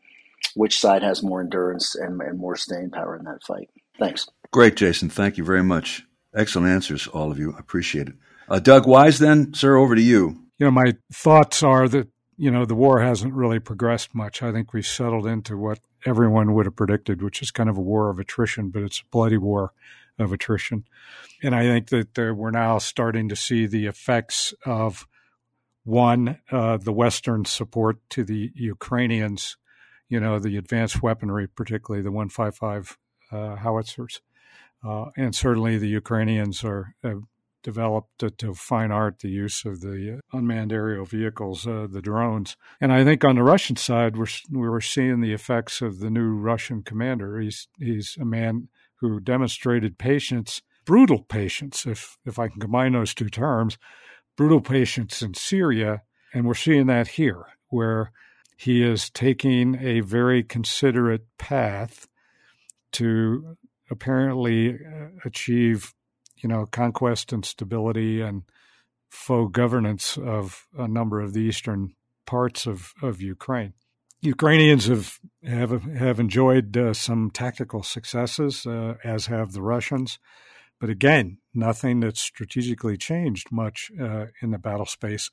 which 0.54 0.80
side 0.80 1.04
has 1.04 1.24
more 1.24 1.42
endurance 1.42 1.96
and, 1.96 2.22
and 2.22 2.38
more 2.38 2.56
staying 2.56 2.92
power 2.92 3.18
in 3.18 3.26
that 3.26 3.44
fight. 3.44 3.70
Thanks. 3.98 4.28
Great, 4.52 4.76
Jason. 4.76 5.10
Thank 5.10 5.38
you 5.38 5.44
very 5.44 5.64
much. 5.64 6.04
Excellent 6.34 6.70
answers, 6.70 7.08
all 7.08 7.32
of 7.32 7.40
you. 7.40 7.54
I 7.54 7.60
appreciate 7.60 8.08
it. 8.10 8.16
Uh, 8.48 8.60
Doug 8.60 8.88
Wise, 8.88 9.20
then, 9.20 9.54
sir, 9.54 9.76
over 9.76 9.96
to 9.96 10.02
you. 10.02 10.38
You 10.58 10.68
know, 10.68 10.72
my 10.72 10.96
thoughts 11.12 11.64
are 11.64 11.88
that, 11.90 12.10
you 12.38 12.52
know, 12.52 12.66
the 12.66 12.76
war 12.76 13.02
hasn't 13.02 13.34
really 13.34 13.60
progressed 13.60 14.14
much. 14.14 14.44
I 14.44 14.52
think 14.52 14.74
we've 14.74 14.86
settled 14.86 15.26
into 15.26 15.58
what 15.58 15.80
everyone 16.06 16.54
would 16.54 16.66
have 16.66 16.76
predicted, 16.76 17.22
which 17.22 17.42
is 17.42 17.52
kind 17.52 17.70
of 17.70 17.78
a 17.78 17.82
war 17.82 18.10
of 18.10 18.20
attrition, 18.20 18.70
but 18.70 18.84
it's 18.84 19.00
a 19.00 19.10
bloody 19.12 19.38
war 19.38 19.72
of 20.20 20.32
attrition. 20.32 20.86
And 21.42 21.56
I 21.56 21.64
think 21.64 21.90
that 21.90 22.20
uh, 22.20 22.34
we're 22.34 22.52
now 22.52 22.78
starting 22.78 23.30
to 23.30 23.36
see 23.36 23.66
the 23.66 23.88
effects 23.88 24.54
of 24.66 25.08
one, 25.84 26.40
uh, 26.52 26.78
the 26.78 26.94
Western 26.94 27.46
support 27.46 27.98
to 28.12 28.24
the 28.24 28.52
Ukrainians 28.56 29.58
you 30.10 30.20
know, 30.20 30.40
the 30.40 30.58
advanced 30.58 31.02
weaponry, 31.02 31.48
particularly 31.48 32.04
the 32.04 32.12
155 32.12 32.98
uh, 33.32 33.56
howitzers. 33.58 34.22
Uh, 34.84 35.06
and 35.18 35.36
certainly 35.36 35.78
the 35.78 35.88
Ukrainians 35.88 36.64
are 36.64 36.96
have 37.04 37.24
developed 37.64 38.20
to, 38.20 38.30
to, 38.30 38.54
fine 38.54 38.92
art 38.92 39.20
the 39.20 39.30
use 39.30 39.66
of 39.66 39.82
the 39.82 40.22
unmanned 40.32 40.72
aerial 40.72 41.04
vehicles, 41.04 41.66
uh, 41.66 41.88
the 41.90 42.02
drones. 42.02 42.56
And 42.80 42.94
I 42.94 43.04
think 43.04 43.26
on 43.26 43.38
the 43.38 43.44
Russian 43.44 43.76
side, 43.76 44.16
we're 44.16 44.28
we 44.52 44.70
were 44.70 44.82
seeing 44.82 45.22
the 45.22 45.34
effects 45.34 45.82
of 45.82 46.00
the 46.00 46.12
new 46.12 46.36
Russian 46.36 46.84
commander. 46.84 47.40
He's 47.40 47.68
he's 47.80 48.18
a 48.22 48.26
man 48.26 48.70
who 49.00 49.20
demonstrated 49.20 49.98
patience, 49.98 50.62
brutal 50.86 51.24
patience, 51.24 51.88
if 51.88 52.20
if 52.24 52.38
I 52.38 52.50
can 52.50 52.62
combine 52.62 52.94
those 52.94 53.16
two 53.16 53.30
terms, 53.30 53.80
brutal 54.38 54.62
patience 54.62 55.24
in 55.24 55.34
Syria, 55.34 56.04
and 56.36 56.46
we're 56.46 56.54
seeing 56.54 56.86
that 56.86 57.08
here, 57.08 57.46
where 57.70 58.12
he 58.56 58.84
is 58.84 59.10
taking 59.10 59.76
a 59.76 60.00
very 60.02 60.44
considerate 60.44 61.26
path 61.38 62.08
to 62.94 63.58
apparently 63.92 64.76
uh, 64.76 65.08
achieve, 65.26 65.94
you 66.38 66.50
know, 66.50 66.66
conquest 66.66 67.34
and 67.34 67.46
stability 67.46 68.22
and 68.22 68.44
faux 69.10 69.52
governance 69.52 70.18
of 70.18 70.68
a 70.78 70.88
number 70.88 71.20
of 71.20 71.34
the 71.34 71.42
eastern 71.42 71.94
parts 72.26 72.66
of, 72.66 72.94
of 73.02 73.22
Ukraine. 73.22 73.74
Ukrainians 74.22 74.88
have 74.88 75.20
have 75.44 75.84
have 75.84 76.20
enjoyed 76.20 76.76
uh, 76.76 76.94
some 76.94 77.30
tactical 77.30 77.84
successes, 77.84 78.66
uh, 78.66 78.96
as 79.04 79.28
have 79.28 79.52
the 79.52 79.62
Russians, 79.62 80.18
but 80.80 80.90
again, 80.90 81.38
nothing 81.54 82.00
that's 82.00 82.22
strategically 82.22 82.98
changed 82.98 83.52
much 83.52 83.92
uh, 84.02 84.28
in 84.42 84.52
the 84.52 84.58
battle 84.58 84.88
space. 84.88 85.30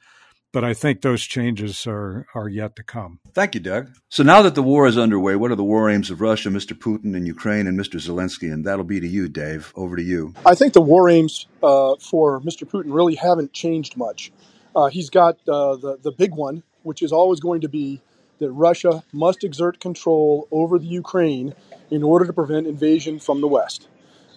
But 0.53 0.65
I 0.65 0.75
think 0.75 1.01
those 1.01 1.23
changes 1.23 1.87
are, 1.87 2.27
are 2.35 2.49
yet 2.49 2.77
to 2.77 2.83
come. 2.83 3.21
Thank 3.33 3.55
you, 3.55 3.61
Doug. 3.61 3.91
So 4.11 4.23
now 4.23 4.43
that 4.43 4.55
the 4.55 4.63
war 4.63 4.87
is 4.87 4.99
underway, 4.99 5.35
what 5.37 5.51
are 5.51 5.57
the 5.57 5.65
war 5.65 5.91
aims 5.91 6.11
of 6.11 6.21
Russia, 6.21 6.51
Mr. 6.51 6.79
Putin, 6.79 7.17
and 7.17 7.27
Ukraine, 7.27 7.67
and 7.67 7.79
Mr. 7.79 7.97
Zelensky? 7.97 8.53
And 8.53 8.65
that'll 8.65 8.85
be 8.85 9.01
to 9.01 9.09
you, 9.09 9.29
Dave. 9.29 9.73
Over 9.75 9.97
to 9.97 10.03
you. 10.03 10.35
I 10.45 10.55
think 10.55 10.75
the 10.75 10.83
war 10.83 11.09
aims 11.09 11.47
uh, 11.63 11.97
for 11.97 12.41
Mr. 12.41 12.69
Putin 12.69 12.95
really 12.95 13.15
haven't 13.15 13.53
changed 13.53 13.97
much. 13.97 14.31
Uh, 14.77 14.89
he's 14.89 15.11
got 15.11 15.37
uh, 15.49 15.77
the, 15.77 15.99
the 16.03 16.13
big 16.13 16.35
one, 16.35 16.63
which 16.83 17.03
is 17.03 17.13
always 17.13 17.41
going 17.41 17.63
to 17.63 17.69
be 17.69 18.01
that 18.39 18.51
Russia 18.51 19.03
must 19.13 19.45
exert 19.45 19.81
control 19.81 20.49
over 20.51 20.79
the 20.79 20.87
Ukraine 20.87 21.55
in 21.91 22.03
order 22.03 22.27
to 22.27 22.33
prevent 22.33 22.67
invasion 22.67 23.19
from 23.19 23.41
the 23.41 23.49
West. 23.49 23.89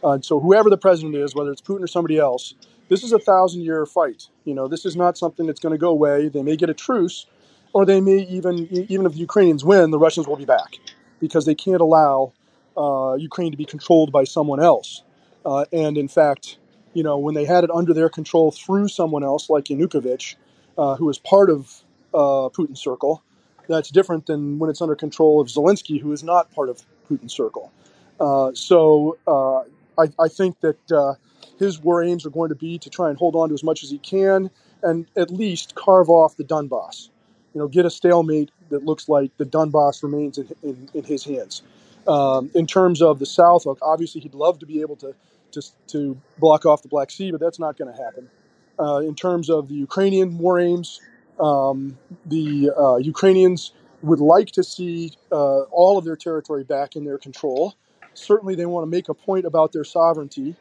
Uh, 0.03 0.19
so 0.21 0.39
whoever 0.39 0.69
the 0.69 0.77
president 0.77 1.15
is, 1.15 1.33
whether 1.33 1.51
it's 1.51 1.61
Putin 1.61 1.81
or 1.81 1.87
somebody 1.87 2.19
else, 2.19 2.53
this 2.89 3.03
is 3.03 3.11
a 3.11 3.19
thousand 3.19 3.61
year 3.61 3.85
fight. 3.85 4.27
You 4.43 4.53
know, 4.53 4.67
this 4.67 4.85
is 4.85 4.95
not 4.95 5.17
something 5.17 5.45
that's 5.45 5.59
going 5.59 5.71
to 5.71 5.77
go 5.77 5.89
away. 5.89 6.29
They 6.29 6.43
may 6.43 6.55
get 6.55 6.69
a 6.69 6.73
truce, 6.73 7.25
or 7.73 7.85
they 7.85 8.01
may 8.01 8.19
even, 8.19 8.67
even 8.89 9.05
if 9.05 9.13
the 9.13 9.19
Ukrainians 9.19 9.63
win, 9.63 9.91
the 9.91 9.99
Russians 9.99 10.27
will 10.27 10.37
be 10.37 10.45
back 10.45 10.77
because 11.19 11.45
they 11.45 11.55
can't 11.55 11.81
allow 11.81 12.33
uh, 12.77 13.15
Ukraine 13.15 13.51
to 13.51 13.57
be 13.57 13.65
controlled 13.65 14.11
by 14.11 14.23
someone 14.23 14.61
else. 14.61 15.03
Uh, 15.45 15.65
and 15.71 15.97
in 15.97 16.07
fact, 16.07 16.57
you 16.93 17.03
know, 17.03 17.17
when 17.17 17.35
they 17.35 17.45
had 17.45 17.63
it 17.63 17.71
under 17.71 17.93
their 17.93 18.09
control 18.09 18.51
through 18.51 18.87
someone 18.87 19.23
else 19.23 19.49
like 19.49 19.65
Yanukovych, 19.65 20.35
uh, 20.77 20.95
who 20.95 21.05
was 21.05 21.17
part 21.17 21.49
of 21.49 21.83
uh, 22.13 22.49
Putin's 22.49 22.81
circle, 22.81 23.21
that's 23.67 23.89
different 23.89 24.27
than 24.27 24.59
when 24.59 24.69
it's 24.69 24.81
under 24.81 24.95
control 24.95 25.41
of 25.41 25.47
Zelensky, 25.47 25.99
who 25.99 26.11
is 26.11 26.23
not 26.23 26.53
part 26.53 26.69
of 26.69 26.81
Putin's 27.09 27.33
circle. 27.33 27.71
Uh, 28.19 28.51
so 28.53 29.17
uh, 29.27 29.59
I, 30.01 30.09
I, 30.19 30.27
think 30.29 30.59
that 30.61 30.91
uh, 30.91 31.15
his 31.59 31.79
war 31.79 32.03
aims 32.03 32.25
are 32.25 32.29
going 32.29 32.49
to 32.49 32.55
be 32.55 32.77
to 32.79 32.89
try 32.89 33.09
and 33.09 33.17
hold 33.17 33.35
on 33.35 33.49
to 33.49 33.53
as 33.53 33.63
much 33.63 33.83
as 33.83 33.89
he 33.89 33.97
can 33.97 34.49
and 34.83 35.07
at 35.15 35.31
least 35.31 35.75
carve 35.75 36.09
off 36.09 36.37
the 36.37 36.43
Donbass. 36.43 37.09
You 37.53 37.61
know, 37.61 37.67
get 37.67 37.85
a 37.85 37.89
stalemate 37.89 38.51
that 38.69 38.83
looks 38.83 39.07
like 39.07 39.35
the 39.37 39.45
Donbass 39.45 40.03
remains 40.03 40.37
in, 40.37 40.49
in, 40.63 40.89
in 40.93 41.03
his 41.03 41.23
hands. 41.23 41.61
Um, 42.07 42.51
in 42.53 42.67
terms 42.67 43.01
of 43.01 43.19
the 43.19 43.25
South, 43.25 43.65
obviously 43.81 44.21
he'd 44.21 44.35
love 44.35 44.59
to 44.59 44.65
be 44.65 44.81
able 44.81 44.95
to, 44.97 45.15
to, 45.51 45.61
to 45.87 46.17
block 46.37 46.65
off 46.65 46.81
the 46.81 46.89
Black 46.89 47.09
Sea, 47.09 47.31
but 47.31 47.39
that's 47.39 47.59
not 47.59 47.77
going 47.77 47.93
to 47.93 48.03
happen. 48.03 48.29
Uh, 48.77 48.97
in 48.97 49.15
terms 49.15 49.49
of 49.49 49.69
the 49.69 49.75
Ukrainian 49.75 50.37
war 50.37 50.59
aims, 50.59 50.99
um, 51.39 51.97
the 52.25 52.71
uh, 52.77 52.97
Ukrainians 52.97 53.71
would 54.01 54.19
like 54.19 54.47
to 54.51 54.63
see 54.63 55.13
uh, 55.31 55.61
all 55.63 55.97
of 55.97 56.05
their 56.05 56.15
territory 56.15 56.63
back 56.63 56.95
in 56.95 57.05
their 57.05 57.17
control. 57.17 57.73
Certainly, 58.13 58.55
they 58.55 58.65
want 58.65 58.83
to 58.83 58.89
make 58.89 59.09
a 59.09 59.13
point 59.13 59.45
about 59.45 59.71
their 59.71 59.83
sovereignty. 59.83 60.55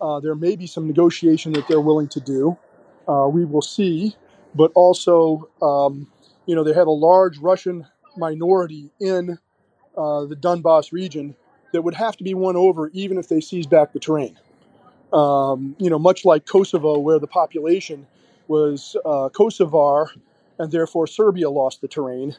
Uh, 0.00 0.20
there 0.20 0.34
may 0.34 0.56
be 0.56 0.66
some 0.66 0.86
negotiation 0.86 1.52
that 1.52 1.68
they're 1.68 1.80
willing 1.80 2.08
to 2.08 2.20
do. 2.20 2.56
Uh, 3.08 3.28
we 3.28 3.44
will 3.44 3.62
see. 3.62 4.16
But 4.54 4.72
also, 4.74 5.48
um, 5.62 6.10
you 6.46 6.54
know, 6.54 6.64
they 6.64 6.74
have 6.74 6.86
a 6.86 6.92
large 6.92 7.38
Russian 7.38 7.86
minority 8.16 8.90
in 9.00 9.38
uh, 9.96 10.24
the 10.24 10.36
Donbass 10.36 10.92
region 10.92 11.36
that 11.72 11.82
would 11.82 11.94
have 11.94 12.16
to 12.16 12.24
be 12.24 12.34
won 12.34 12.56
over 12.56 12.88
even 12.88 13.18
if 13.18 13.28
they 13.28 13.40
seize 13.40 13.66
back 13.66 13.92
the 13.92 14.00
terrain. 14.00 14.38
Um, 15.12 15.76
you 15.78 15.90
know, 15.90 15.98
much 15.98 16.24
like 16.24 16.46
Kosovo, 16.46 16.98
where 16.98 17.18
the 17.18 17.26
population 17.26 18.06
was 18.48 18.96
uh, 19.04 19.28
Kosovar, 19.32 20.08
and 20.58 20.70
therefore 20.72 21.06
Serbia 21.06 21.50
lost 21.50 21.80
the 21.80 21.88
terrain. 21.88 22.36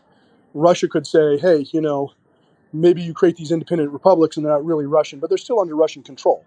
Russia 0.53 0.88
could 0.88 1.08
say, 1.08 1.38
hey, 1.38 1.65
you 1.72 1.82
know, 1.82 2.12
maybe 2.74 3.01
you 3.01 3.13
create 3.13 3.36
these 3.38 3.51
independent 3.51 3.91
republics 3.91 4.38
and 4.38 4.46
they're 4.46 4.53
not 4.53 4.65
really 4.65 4.86
Russian, 4.86 5.20
but 5.20 5.30
they're 5.30 5.38
still 5.38 5.60
under 5.60 5.75
Russian 5.75 6.03
control. 6.03 6.44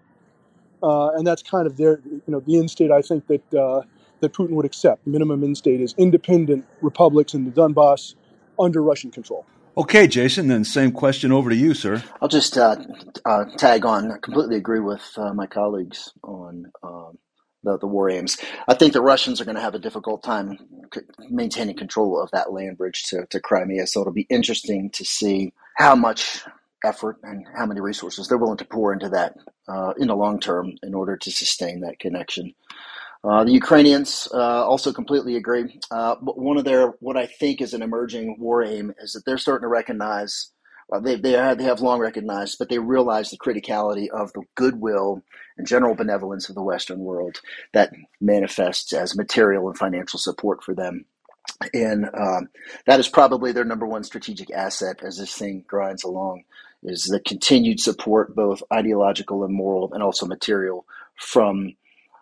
Uh, 0.83 1.09
and 1.09 1.25
that's 1.25 1.41
kind 1.41 1.67
of 1.67 1.77
their, 1.77 1.99
you 2.05 2.21
know, 2.27 2.39
the 2.39 2.57
end 2.57 2.69
state 2.69 2.91
I 2.91 3.01
think 3.01 3.27
that 3.27 3.53
uh, 3.53 3.81
that 4.21 4.33
Putin 4.33 4.51
would 4.51 4.65
accept. 4.65 5.05
Minimum 5.05 5.43
end 5.43 5.57
state 5.57 5.81
is 5.81 5.93
independent 5.97 6.65
republics 6.81 7.33
in 7.33 7.45
the 7.45 7.51
Donbass 7.51 8.15
under 8.59 8.81
Russian 8.81 9.11
control. 9.11 9.45
Okay, 9.77 10.07
Jason, 10.07 10.47
then 10.47 10.63
same 10.63 10.91
question 10.91 11.33
over 11.33 11.49
to 11.49 11.55
you, 11.55 11.73
sir. 11.73 12.01
I'll 12.21 12.29
just 12.29 12.57
uh, 12.57 12.77
uh 13.25 13.45
tag 13.57 13.85
on. 13.85 14.11
I 14.11 14.17
completely 14.17 14.55
agree 14.55 14.79
with 14.79 15.03
uh, 15.17 15.33
my 15.33 15.47
colleagues 15.47 16.13
on 16.23 16.71
um, 16.81 17.17
the, 17.65 17.77
the 17.77 17.87
war 17.87 18.09
aims. 18.09 18.37
I 18.67 18.75
think 18.75 18.93
the 18.93 19.01
Russians 19.01 19.41
are 19.41 19.45
going 19.45 19.55
to 19.55 19.61
have 19.61 19.75
a 19.75 19.79
difficult 19.79 20.23
time 20.23 20.57
maintaining 21.29 21.75
control 21.75 22.21
of 22.21 22.31
that 22.31 22.53
land 22.53 22.77
bridge 22.77 23.03
to, 23.07 23.25
to 23.31 23.39
Crimea. 23.41 23.87
So 23.87 23.99
it'll 23.99 24.13
be 24.13 24.27
interesting 24.29 24.91
to 24.91 25.03
see 25.03 25.51
how 25.75 25.95
much 25.95 26.41
effort 26.85 27.17
and 27.23 27.45
how 27.57 27.65
many 27.65 27.81
resources 27.81 28.27
they're 28.27 28.37
willing 28.37 28.57
to 28.57 28.65
pour 28.65 28.93
into 28.93 29.09
that 29.09 29.35
uh, 29.67 29.93
in 29.97 30.07
the 30.07 30.15
long 30.15 30.39
term 30.39 30.73
in 30.83 30.93
order 30.93 31.17
to 31.17 31.31
sustain 31.31 31.81
that 31.81 31.99
connection. 31.99 32.53
Uh, 33.23 33.43
the 33.43 33.51
Ukrainians 33.51 34.27
uh, 34.33 34.63
also 34.65 34.93
completely 34.93 35.35
agree. 35.35 35.79
Uh, 35.89 36.15
but 36.21 36.37
one 36.37 36.57
of 36.57 36.63
their, 36.63 36.89
what 36.99 37.17
I 37.17 37.25
think 37.25 37.59
is 37.59 37.73
an 37.73 37.81
emerging 37.81 38.37
war 38.39 38.63
aim, 38.63 38.93
is 38.99 39.13
that 39.13 39.25
they're 39.25 39.39
starting 39.39 39.65
to 39.65 39.67
recognize 39.67 40.51
they, 41.01 41.15
they, 41.15 41.31
have, 41.31 41.57
they 41.57 41.63
have 41.63 41.81
long 41.81 41.99
recognized, 41.99 42.57
but 42.59 42.69
they 42.69 42.77
realize 42.77 43.31
the 43.31 43.37
criticality 43.37 44.07
of 44.09 44.31
the 44.33 44.43
goodwill 44.53 45.23
and 45.57 45.65
general 45.65 45.95
benevolence 45.95 46.47
of 46.47 46.55
the 46.55 46.61
Western 46.61 46.99
world 46.99 47.41
that 47.73 47.91
manifests 48.21 48.93
as 48.93 49.17
material 49.17 49.67
and 49.67 49.77
financial 49.77 50.19
support 50.19 50.63
for 50.63 50.75
them. 50.75 51.05
And 51.73 52.05
um, 52.13 52.49
that 52.85 52.99
is 52.99 53.07
probably 53.07 53.51
their 53.51 53.65
number 53.65 53.85
one 53.85 54.03
strategic 54.03 54.51
asset 54.51 55.01
as 55.03 55.17
this 55.17 55.33
thing 55.33 55.63
grinds 55.67 56.03
along, 56.03 56.43
is 56.83 57.05
the 57.05 57.19
continued 57.19 57.79
support, 57.79 58.35
both 58.35 58.61
ideological 58.71 59.43
and 59.43 59.53
moral, 59.53 59.93
and 59.93 60.03
also 60.03 60.25
material, 60.25 60.85
from 61.15 61.75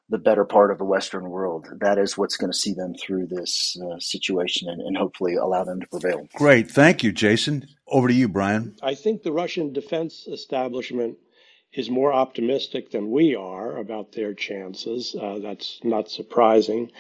the 0.09 0.17
better 0.17 0.45
part 0.45 0.71
of 0.71 0.77
the 0.77 0.85
Western 0.85 1.29
world. 1.29 1.67
That 1.79 1.97
is 1.97 2.17
what's 2.17 2.37
going 2.37 2.51
to 2.51 2.57
see 2.57 2.73
them 2.73 2.93
through 2.93 3.27
this 3.27 3.77
uh, 3.81 3.99
situation 3.99 4.69
and, 4.69 4.81
and, 4.81 4.97
hopefully 4.97 5.35
allow 5.35 5.63
them 5.63 5.79
to 5.79 5.87
prevail. 5.87 6.27
Great. 6.35 6.69
Thank 6.69 7.03
you, 7.03 7.11
Jason. 7.11 7.67
Over 7.87 8.09
to 8.09 8.13
you, 8.13 8.27
Brian. 8.27 8.75
I 8.83 8.95
think 8.95 9.23
the 9.23 9.31
Russian 9.31 9.73
defense 9.73 10.27
establishment 10.27 11.17
is 11.73 11.89
more 11.89 12.13
optimistic 12.13 12.91
than 12.91 13.11
we 13.11 13.35
are 13.35 13.77
about 13.77 14.11
their 14.11 14.33
chances. 14.33 15.15
Uh, 15.19 15.39
that's 15.39 15.79
not 15.83 16.09
surprising. 16.09 16.91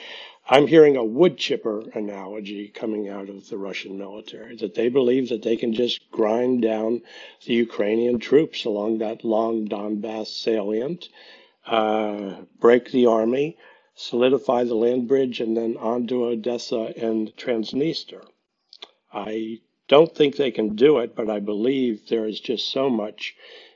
I'm 0.49 0.67
hearing 0.67 0.97
a 0.97 1.05
wood 1.05 1.37
chipper 1.37 1.83
analogy 1.95 2.69
coming 2.69 3.09
out 3.09 3.29
of 3.29 3.49
the 3.49 3.57
Russian 3.57 3.97
military 3.97 4.55
that 4.57 4.75
they 4.75 4.89
believe 4.89 5.29
that 5.29 5.43
they 5.43 5.57
can 5.57 5.73
just 5.73 6.09
grind 6.11 6.61
down 6.63 7.01
the 7.45 7.53
Ukrainian 7.53 8.19
troops 8.19 8.65
along 8.65 8.99
that 8.99 9.23
long 9.25 9.67
Donbass 9.67 10.27
salient 10.27 11.09
uh, 11.67 12.41
break 12.59 12.91
the 12.91 13.05
army, 13.05 13.57
solidify 13.95 14.65
the 14.65 14.75
land 14.75 15.07
bridge, 15.07 15.39
and 15.39 15.55
then 15.55 15.77
on 15.77 16.07
to 16.07 16.25
Odessa 16.25 16.93
and 16.97 17.35
Transnistria. 17.37 18.25
I 19.13 19.61
don't 19.87 20.13
think 20.15 20.35
they 20.35 20.51
can 20.51 20.75
do 20.75 20.99
it, 20.99 21.15
but 21.15 21.29
I 21.29 21.39
believe 21.39 22.09
there 22.09 22.27
is 22.27 22.39
just 22.39 22.69
so 22.71 22.89
much 22.89 23.35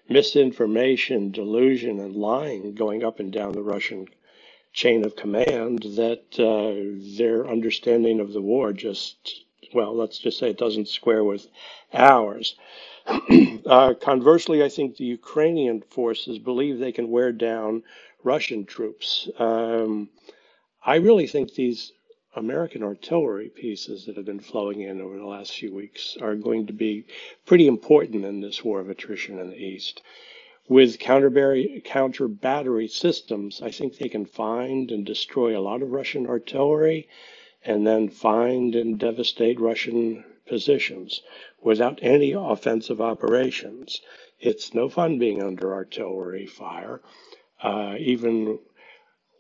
misinformation, 0.10 1.32
delusion, 1.32 2.00
and 2.00 2.16
lying 2.16 2.76
going 2.76 3.04
up 3.04 3.20
and 3.20 3.32
down 3.32 3.54
the 3.54 3.64
Russian 3.64 4.08
chain 4.78 5.04
of 5.04 5.16
command 5.16 5.82
that 5.96 6.28
uh, 6.38 7.18
their 7.18 7.48
understanding 7.48 8.20
of 8.20 8.32
the 8.32 8.42
war 8.42 8.72
just, 8.72 9.44
well, 9.74 9.96
let's 9.96 10.20
just 10.20 10.38
say 10.38 10.52
it 10.52 10.58
doesn't 10.60 10.88
square 10.88 11.24
with 11.24 11.48
ours. 11.96 12.56
uh, 13.66 13.96
conversely, 14.00 14.64
I 14.64 14.70
think 14.70 14.96
the 14.96 15.06
Ukrainian 15.06 15.82
forces 15.82 16.38
believe 16.38 16.78
they 16.78 16.92
can 16.92 17.10
wear 17.10 17.32
down 17.32 17.82
Russian 18.24 18.66
troops. 18.66 19.28
Um, 19.40 20.10
I 20.86 20.98
really 20.98 21.26
think 21.26 21.56
these 21.56 21.92
American 22.36 22.84
artillery 22.84 23.50
pieces 23.50 24.06
that 24.06 24.16
have 24.16 24.26
been 24.26 24.40
flowing 24.40 24.82
in 24.82 25.02
over 25.02 25.18
the 25.18 25.26
last 25.26 25.54
few 25.54 25.74
weeks 25.74 26.18
are 26.22 26.36
going 26.36 26.68
to 26.68 26.74
be 26.74 27.06
pretty 27.48 27.66
important 27.66 28.26
in 28.26 28.42
this 28.42 28.64
war 28.64 28.80
of 28.80 28.92
attrition 28.92 29.40
in 29.40 29.50
the 29.50 29.58
East. 29.58 30.04
With 30.70 31.00
counter 31.00 32.28
battery 32.28 32.88
systems, 32.90 33.62
I 33.62 33.72
think 33.72 33.98
they 33.98 34.10
can 34.10 34.26
find 34.26 34.92
and 34.92 35.06
destroy 35.06 35.58
a 35.58 35.62
lot 35.62 35.82
of 35.82 35.92
Russian 35.92 36.28
artillery 36.28 37.08
and 37.64 37.88
then 37.88 38.10
find 38.10 38.76
and 38.76 39.00
devastate 39.00 39.62
Russian 39.62 40.26
positions 40.46 41.22
without 41.62 42.00
any 42.02 42.34
offensive 42.34 43.00
operations. 43.00 44.02
It's 44.42 44.74
no 44.74 44.90
fun 44.90 45.20
being 45.20 45.42
under 45.42 45.74
artillery 45.74 46.46
fire. 46.46 47.02
Uh, 47.62 47.96
even 48.00 48.60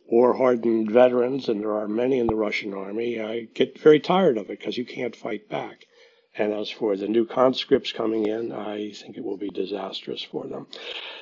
war 0.05 0.34
hardened 0.34 0.89
veterans, 0.89 1.50
and 1.50 1.60
there 1.60 1.74
are 1.74 1.89
many 1.89 2.19
in 2.19 2.27
the 2.27 2.36
Russian 2.36 2.74
army, 2.74 3.19
uh, 3.19 3.41
get 3.53 3.77
very 3.77 4.00
tired 4.00 4.38
of 4.38 4.50
it 4.50 4.60
because 4.60 4.77
you 4.77 4.86
can't 4.86 5.15
fight 5.15 5.50
back. 5.50 5.87
And 6.39 6.53
as 6.53 6.70
for 6.70 6.96
the 6.96 7.08
new 7.08 7.25
conscripts 7.25 7.91
coming 7.91 8.27
in, 8.27 8.51
I 8.51 8.91
think 8.91 9.17
it 9.17 9.24
will 9.24 9.38
be 9.38 9.50
disastrous 9.50 10.22
for 10.22 10.46
them. 10.46 10.67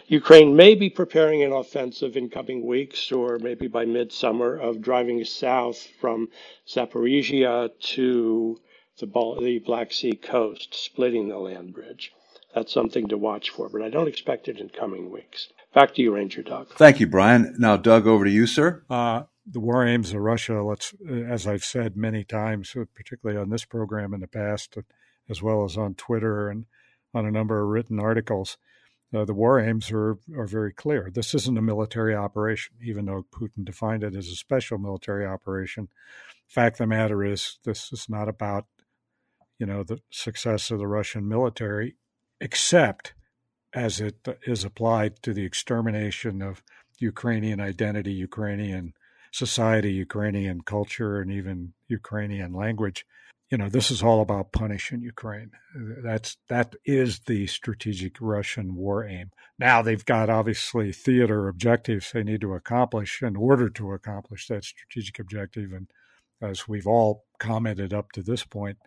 Ukraine 0.08 0.56
may 0.56 0.76
be 0.76 0.90
preparing 0.90 1.42
an 1.42 1.54
offensive 1.54 2.18
in 2.18 2.30
coming 2.30 2.66
weeks, 2.66 3.12
or 3.12 3.40
maybe 3.40 3.68
by 3.68 3.86
midsummer, 3.86 4.58
of 4.58 4.82
driving 4.82 5.24
south 5.24 5.88
from 6.02 6.28
Zaporizhia 6.68 7.70
to 7.96 8.60
the, 9.00 9.08
the 9.42 9.60
Black 9.60 9.94
Sea 9.94 10.16
coast, 10.16 10.74
splitting 10.74 11.30
the 11.30 11.38
land 11.38 11.74
bridge. 11.74 12.12
That's 12.54 12.74
something 12.74 13.08
to 13.08 13.18
watch 13.18 13.50
for, 13.50 13.70
but 13.70 13.82
I 13.82 13.90
don't 13.90 14.08
expect 14.08 14.48
it 14.48 14.60
in 14.60 14.70
coming 14.70 15.12
weeks. 15.12 15.50
Back 15.74 15.94
to 15.96 16.02
you, 16.02 16.14
Ranger 16.14 16.42
Doug. 16.42 16.70
Thank 16.76 17.00
you, 17.00 17.08
Brian. 17.08 17.56
Now, 17.58 17.76
Doug, 17.78 18.08
over 18.08 18.26
to 18.26 18.32
you, 18.32 18.48
sir. 18.48 18.84
Uh, 18.90 19.24
the 19.46 19.60
war 19.60 19.86
aims 19.86 20.14
of 20.14 20.22
Russia, 20.22 20.64
let's, 20.64 20.94
as 21.10 21.46
I've 21.46 21.64
said 21.64 21.98
many 21.98 22.24
times, 22.24 22.76
particularly 22.96 23.40
on 23.40 23.50
this 23.50 23.66
program 23.66 24.14
in 24.14 24.22
the 24.22 24.28
past, 24.28 24.78
as 25.30 25.42
well 25.42 25.64
as 25.64 25.78
on 25.78 25.96
Twitter 25.96 26.50
and 26.50 26.66
on 27.14 27.26
a 27.26 27.32
number 27.32 27.62
of 27.62 27.70
written 27.70 28.00
articles, 28.00 28.58
uh, 29.14 29.24
the 29.24 29.34
war 29.34 29.60
aims 29.60 29.92
are, 29.92 30.18
are 30.38 30.48
very 30.48 30.74
clear. 30.74 31.10
This 31.14 31.34
isn't 31.34 31.58
a 31.58 31.62
military 31.62 32.16
operation, 32.16 32.76
even 32.84 33.06
though 33.06 33.26
Putin 33.32 33.64
defined 33.64 34.04
it 34.04 34.16
as 34.16 34.28
a 34.28 34.36
special 34.36 34.78
military 34.78 35.26
operation. 35.26 35.88
Fact 36.48 36.76
of 36.76 36.78
the 36.80 36.88
matter 36.88 37.24
is, 37.24 37.60
this 37.64 37.94
is 37.94 38.08
not 38.10 38.28
about, 38.28 38.66
you 39.58 39.66
know, 39.66 39.84
the 39.84 40.02
success 40.10 40.70
of 40.70 40.80
the 40.80 40.88
Russian 40.88 41.28
military, 41.28 41.96
except 42.42 43.14
as 43.74 44.00
it 44.00 44.28
is 44.46 44.64
applied 44.64 45.22
to 45.22 45.34
the 45.34 45.46
extermination 45.46 46.42
of 46.42 46.62
Ukrainian 47.00 47.60
identity, 47.60 48.14
Ukrainian 48.14 48.94
society, 49.32 49.92
Ukrainian 49.92 50.62
culture, 50.62 51.20
and 51.20 51.32
even 51.32 51.74
Ukrainian 51.88 52.54
language. 52.54 53.06
You 53.52 53.60
know, 53.60 53.70
this 53.70 53.92
is 53.92 54.02
all 54.02 54.22
about 54.22 54.52
punishing 54.52 55.02
Ukraine. 55.02 55.52
That's 56.04 56.38
that 56.50 56.76
is 56.84 57.20
the 57.20 57.46
strategic 57.46 58.20
Russian 58.20 58.76
war 58.76 59.06
aim. 59.06 59.32
Now 59.60 59.84
they've 59.84 60.04
got 60.04 60.32
obviously 60.32 60.92
theater 60.92 61.48
objectives 61.48 62.12
they 62.12 62.24
need 62.24 62.42
to 62.42 62.56
accomplish 62.56 63.22
in 63.22 63.36
order 63.36 63.70
to 63.70 63.92
accomplish 63.92 64.48
that 64.48 64.64
strategic 64.64 65.20
objective. 65.20 65.72
And 65.74 65.88
as 66.42 66.68
we've 66.68 66.88
all 66.88 67.26
commented 67.40 67.94
up 67.94 68.12
to 68.14 68.24
this 68.24 68.44
point, 68.44 68.78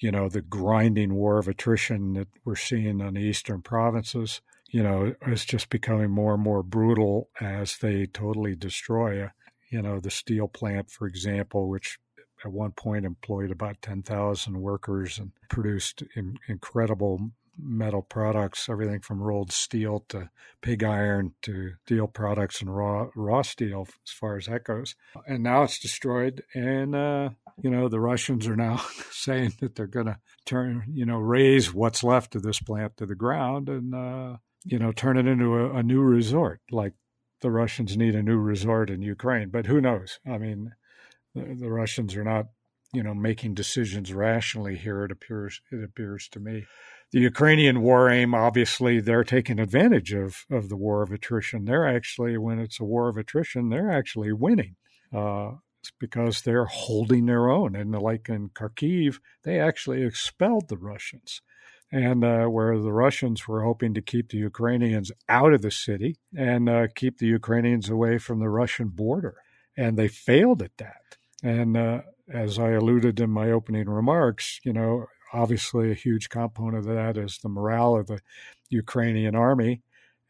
you 0.00 0.10
know, 0.10 0.28
the 0.28 0.42
grinding 0.42 1.14
war 1.14 1.38
of 1.38 1.48
attrition 1.48 2.14
that 2.14 2.28
we're 2.44 2.56
seeing 2.56 3.00
on 3.00 3.14
the 3.14 3.20
eastern 3.20 3.62
provinces, 3.62 4.40
you 4.70 4.82
know, 4.82 5.14
is 5.26 5.44
just 5.44 5.70
becoming 5.70 6.10
more 6.10 6.34
and 6.34 6.42
more 6.42 6.62
brutal 6.62 7.30
as 7.40 7.78
they 7.78 8.06
totally 8.06 8.54
destroy, 8.54 9.28
you 9.70 9.82
know, 9.82 10.00
the 10.00 10.10
steel 10.10 10.48
plant, 10.48 10.90
for 10.90 11.06
example, 11.06 11.68
which 11.68 11.98
at 12.44 12.52
one 12.52 12.72
point 12.72 13.04
employed 13.04 13.50
about 13.50 13.82
10,000 13.82 14.60
workers 14.60 15.18
and 15.18 15.32
produced 15.48 16.02
in, 16.14 16.38
incredible 16.48 17.30
metal 17.60 18.02
products, 18.02 18.68
everything 18.68 19.00
from 19.00 19.20
rolled 19.20 19.52
steel 19.52 20.04
to 20.08 20.30
pig 20.60 20.84
iron 20.84 21.34
to 21.42 21.72
steel 21.84 22.06
products 22.06 22.60
and 22.60 22.74
raw 22.74 23.08
raw 23.14 23.42
steel, 23.42 23.88
as 24.06 24.12
far 24.12 24.36
as 24.36 24.46
that 24.46 24.64
goes. 24.64 24.94
And 25.26 25.42
now 25.42 25.64
it's 25.64 25.78
destroyed, 25.78 26.42
and 26.54 26.94
uh, 26.94 27.30
you 27.60 27.70
know 27.70 27.88
the 27.88 28.00
Russians 28.00 28.46
are 28.46 28.56
now 28.56 28.80
saying 29.10 29.54
that 29.60 29.74
they're 29.74 29.86
going 29.86 30.06
to 30.06 30.18
turn, 30.44 30.84
you 30.92 31.04
know, 31.04 31.18
raze 31.18 31.74
what's 31.74 32.04
left 32.04 32.34
of 32.34 32.42
this 32.42 32.60
plant 32.60 32.96
to 32.98 33.06
the 33.06 33.14
ground 33.14 33.68
and 33.68 33.94
uh, 33.94 34.36
you 34.64 34.78
know 34.78 34.92
turn 34.92 35.18
it 35.18 35.26
into 35.26 35.56
a, 35.56 35.74
a 35.76 35.82
new 35.82 36.00
resort, 36.00 36.60
like 36.70 36.94
the 37.40 37.50
Russians 37.50 37.96
need 37.96 38.14
a 38.14 38.22
new 38.22 38.38
resort 38.38 38.90
in 38.90 39.02
Ukraine. 39.02 39.50
But 39.50 39.66
who 39.66 39.80
knows? 39.80 40.18
I 40.26 40.38
mean, 40.38 40.72
the, 41.58 41.70
Russians 41.70 42.16
are 42.16 42.24
not 42.24 42.46
you 42.92 43.02
know 43.02 43.14
making 43.14 43.54
decisions 43.54 44.12
rationally 44.12 44.76
here. 44.76 45.04
It 45.04 45.12
appears 45.12 45.60
it 45.70 45.82
appears 45.84 46.28
to 46.28 46.40
me 46.40 46.66
the 47.10 47.20
Ukrainian 47.20 47.80
war 47.80 48.10
aim, 48.10 48.34
obviously, 48.34 49.00
they're 49.00 49.24
taking 49.24 49.58
advantage 49.58 50.12
of, 50.12 50.44
of 50.50 50.68
the 50.68 50.76
war 50.76 51.02
of 51.02 51.10
attrition. 51.10 51.64
They're 51.64 51.88
actually, 51.88 52.36
when 52.36 52.58
it's 52.58 52.80
a 52.80 52.84
war 52.84 53.08
of 53.08 53.16
attrition, 53.16 53.70
they're 53.70 53.90
actually 53.90 54.32
winning. 54.32 54.76
Uh, 55.14 55.52
it's 55.80 55.92
because 55.98 56.42
they're 56.42 56.66
holding 56.66 57.26
their 57.26 57.48
own. 57.48 57.74
And 57.74 57.92
like 57.92 58.28
in 58.28 58.50
Kharkiv, 58.50 59.20
they 59.44 59.58
actually 59.58 60.02
expelled 60.02 60.68
the 60.68 60.76
Russians. 60.76 61.40
And 61.90 62.22
uh, 62.22 62.46
where 62.46 62.78
the 62.78 62.92
Russians 62.92 63.48
were 63.48 63.62
hoping 63.62 63.94
to 63.94 64.02
keep 64.02 64.28
the 64.28 64.36
Ukrainians 64.36 65.10
out 65.30 65.54
of 65.54 65.62
the 65.62 65.70
city 65.70 66.18
and 66.36 66.68
uh, 66.68 66.88
keep 66.94 67.16
the 67.16 67.26
Ukrainians 67.26 67.88
away 67.88 68.18
from 68.18 68.40
the 68.40 68.50
Russian 68.50 68.88
border. 68.88 69.36
And 69.74 69.96
they 69.96 70.08
failed 70.08 70.60
at 70.60 70.76
that. 70.76 71.16
And 71.42 71.76
uh, 71.76 72.02
as 72.32 72.58
I 72.58 72.70
alluded 72.70 73.20
in 73.20 73.30
my 73.30 73.50
opening 73.50 73.88
remarks, 73.88 74.60
you 74.64 74.72
know, 74.72 75.06
obviously 75.32 75.90
a 75.90 75.94
huge 75.94 76.28
component 76.28 76.78
of 76.78 76.94
that 76.94 77.16
is 77.16 77.38
the 77.42 77.48
morale 77.48 77.96
of 77.96 78.06
the 78.06 78.20
Ukrainian 78.70 79.34
army 79.34 79.82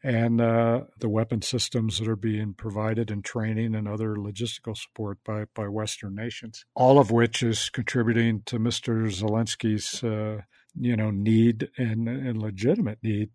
and 0.03 0.39
uh, 0.39 0.81
the 0.97 1.09
weapon 1.09 1.41
systems 1.41 1.99
that 1.99 2.07
are 2.07 2.15
being 2.15 2.53
provided 2.53 3.11
and 3.11 3.23
training 3.23 3.75
and 3.75 3.87
other 3.87 4.15
logistical 4.15 4.77
support 4.77 5.17
by, 5.25 5.45
by 5.53 5.67
Western 5.67 6.15
nations, 6.15 6.63
all 6.73 6.99
of 6.99 7.11
which 7.11 7.43
is 7.43 7.69
contributing 7.69 8.41
to 8.45 8.59
Mr. 8.59 9.07
Zelensky's 9.07 10.03
uh, 10.03 10.41
you 10.79 10.95
know 10.95 11.11
need 11.11 11.69
and, 11.77 12.07
and 12.07 12.41
legitimate 12.41 12.99
need 13.03 13.29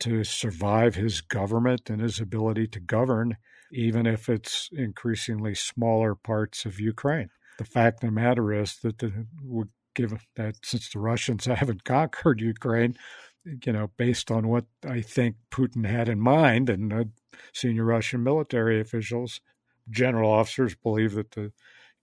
to 0.00 0.24
survive 0.24 0.94
his 0.94 1.20
government 1.20 1.90
and 1.90 2.00
his 2.00 2.20
ability 2.20 2.68
to 2.68 2.80
govern, 2.80 3.36
even 3.72 4.06
if 4.06 4.28
it's 4.28 4.68
increasingly 4.72 5.54
smaller 5.54 6.14
parts 6.14 6.64
of 6.64 6.80
Ukraine. 6.80 7.30
The 7.58 7.64
fact 7.64 8.02
of 8.02 8.08
the 8.08 8.12
matter 8.12 8.52
is 8.52 8.78
that 8.82 8.98
the, 8.98 9.26
given 9.94 10.20
that 10.36 10.56
since 10.64 10.90
the 10.90 11.00
Russians 11.00 11.44
haven't 11.46 11.84
conquered 11.84 12.40
Ukraine, 12.40 12.96
you 13.64 13.72
know, 13.72 13.90
based 13.96 14.30
on 14.30 14.48
what 14.48 14.66
I 14.86 15.00
think 15.00 15.36
Putin 15.50 15.86
had 15.86 16.08
in 16.08 16.20
mind, 16.20 16.68
and 16.68 17.12
senior 17.52 17.84
Russian 17.84 18.22
military 18.22 18.80
officials, 18.80 19.40
general 19.90 20.30
officers 20.30 20.74
believe 20.74 21.14
that 21.14 21.32
the 21.32 21.52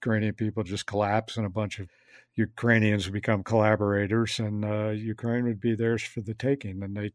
Ukrainian 0.01 0.33
people 0.33 0.63
just 0.63 0.85
collapse 0.85 1.37
and 1.37 1.45
a 1.45 1.49
bunch 1.49 1.79
of 1.79 1.87
Ukrainians 2.35 3.09
become 3.09 3.43
collaborators, 3.43 4.39
and 4.39 4.65
uh, 4.65 4.89
Ukraine 4.89 5.45
would 5.45 5.61
be 5.61 5.75
theirs 5.75 6.03
for 6.03 6.21
the 6.21 6.33
taking. 6.33 6.83
And 6.83 6.95
they 6.95 7.11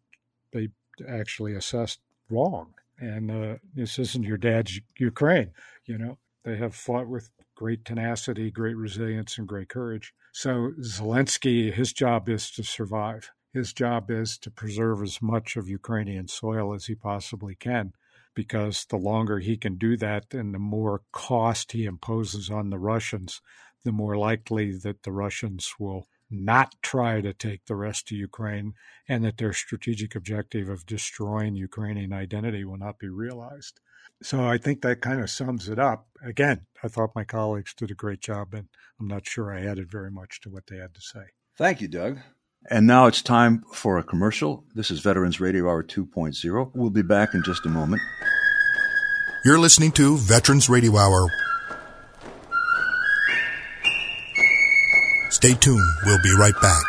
they 0.53 0.69
actually 1.07 1.55
assessed 1.55 2.01
wrong. 2.31 2.75
And 3.01 3.31
uh, 3.31 3.57
this 3.75 3.99
isn't 3.99 4.25
your 4.25 4.37
dad's 4.37 4.79
Ukraine. 4.99 5.53
You 5.87 5.99
know, 5.99 6.19
they 6.45 6.57
have 6.57 6.75
fought 6.75 7.09
with 7.09 7.31
great 7.57 7.85
tenacity, 7.85 8.51
great 8.51 8.77
resilience, 8.77 9.39
and 9.39 9.49
great 9.49 9.69
courage. 9.69 10.13
So 10.33 10.73
Zelensky, 10.81 11.73
his 11.73 11.93
job 11.93 12.29
is 12.29 12.51
to 12.53 12.63
survive. 12.63 13.31
His 13.53 13.73
job 13.73 14.11
is 14.11 14.39
to 14.39 14.51
preserve 14.51 15.03
as 15.03 15.21
much 15.21 15.57
of 15.57 15.69
Ukrainian 15.69 16.29
soil 16.29 16.73
as 16.75 16.87
he 16.87 16.95
possibly 16.95 17.55
can, 17.55 17.93
because 18.35 18.85
the 18.85 18.97
longer 18.97 19.41
he 19.41 19.57
can 19.57 19.77
do 19.77 19.97
that 19.97 20.33
and 20.33 20.55
the 20.55 20.59
more 20.59 21.03
cost 21.11 21.73
he 21.73 21.85
imposes 21.85 22.49
on 22.51 22.71
the 22.71 22.79
Russians, 22.79 23.41
the 23.85 23.93
more 23.93 24.17
likely 24.17 24.77
that 24.79 25.03
the 25.03 25.13
Russians 25.13 25.73
will 25.79 26.07
not 26.31 26.75
try 26.83 27.21
to 27.21 27.33
take 27.33 27.67
the 27.67 27.75
rest 27.75 28.11
of 28.11 28.17
Ukraine 28.17 28.75
and 29.09 29.25
that 29.25 29.39
their 29.39 29.53
strategic 29.53 30.15
objective 30.15 30.69
of 30.69 30.87
destroying 30.87 31.57
Ukrainian 31.57 32.13
identity 32.13 32.65
will 32.65 32.79
not 32.79 32.99
be 32.99 33.09
realized. 33.09 33.81
So 34.23 34.45
I 34.47 34.59
think 34.59 34.83
that 34.83 35.01
kind 35.01 35.21
of 35.21 35.31
sums 35.31 35.69
it 35.69 35.79
up. 35.79 36.07
Again, 36.25 36.67
I 36.83 36.89
thought 36.89 37.15
my 37.15 37.25
colleagues 37.25 37.75
did 37.75 37.91
a 37.91 37.95
great 37.95 38.21
job, 38.21 38.55
and 38.55 38.69
I'm 39.01 39.09
not 39.09 39.27
sure 39.27 39.53
I 39.53 39.65
added 39.65 39.91
very 39.91 40.11
much 40.11 40.41
to 40.43 40.51
what 40.51 40.67
they 40.69 40.77
had 40.77 40.95
to 40.95 41.01
say. 41.01 41.25
Thank 41.57 41.81
you, 41.81 41.89
Doug. 41.89 42.19
And 42.69 42.87
now 42.87 43.07
it's 43.07 43.23
time 43.23 43.65
for 43.73 43.99
a 43.99 44.05
commercial. 44.05 44.65
This 44.75 44.91
is 44.91 45.01
Veterans 45.01 45.41
Radio 45.41 45.69
Hour 45.69 45.83
2.0. 45.83 46.71
We'll 46.75 46.91
be 46.91 47.03
back 47.03 47.35
in 47.35 47.43
just 47.43 47.65
a 47.65 47.71
moment. 47.71 48.03
You're 49.45 49.59
listening 49.59 49.93
to 49.93 50.19
Veterans 50.19 50.69
Radio 50.69 50.99
Hour. 50.99 51.31
Stay 55.41 55.55
tuned. 55.55 55.81
We'll 56.05 56.21
be 56.23 56.35
right 56.35 56.53
back. 56.61 56.85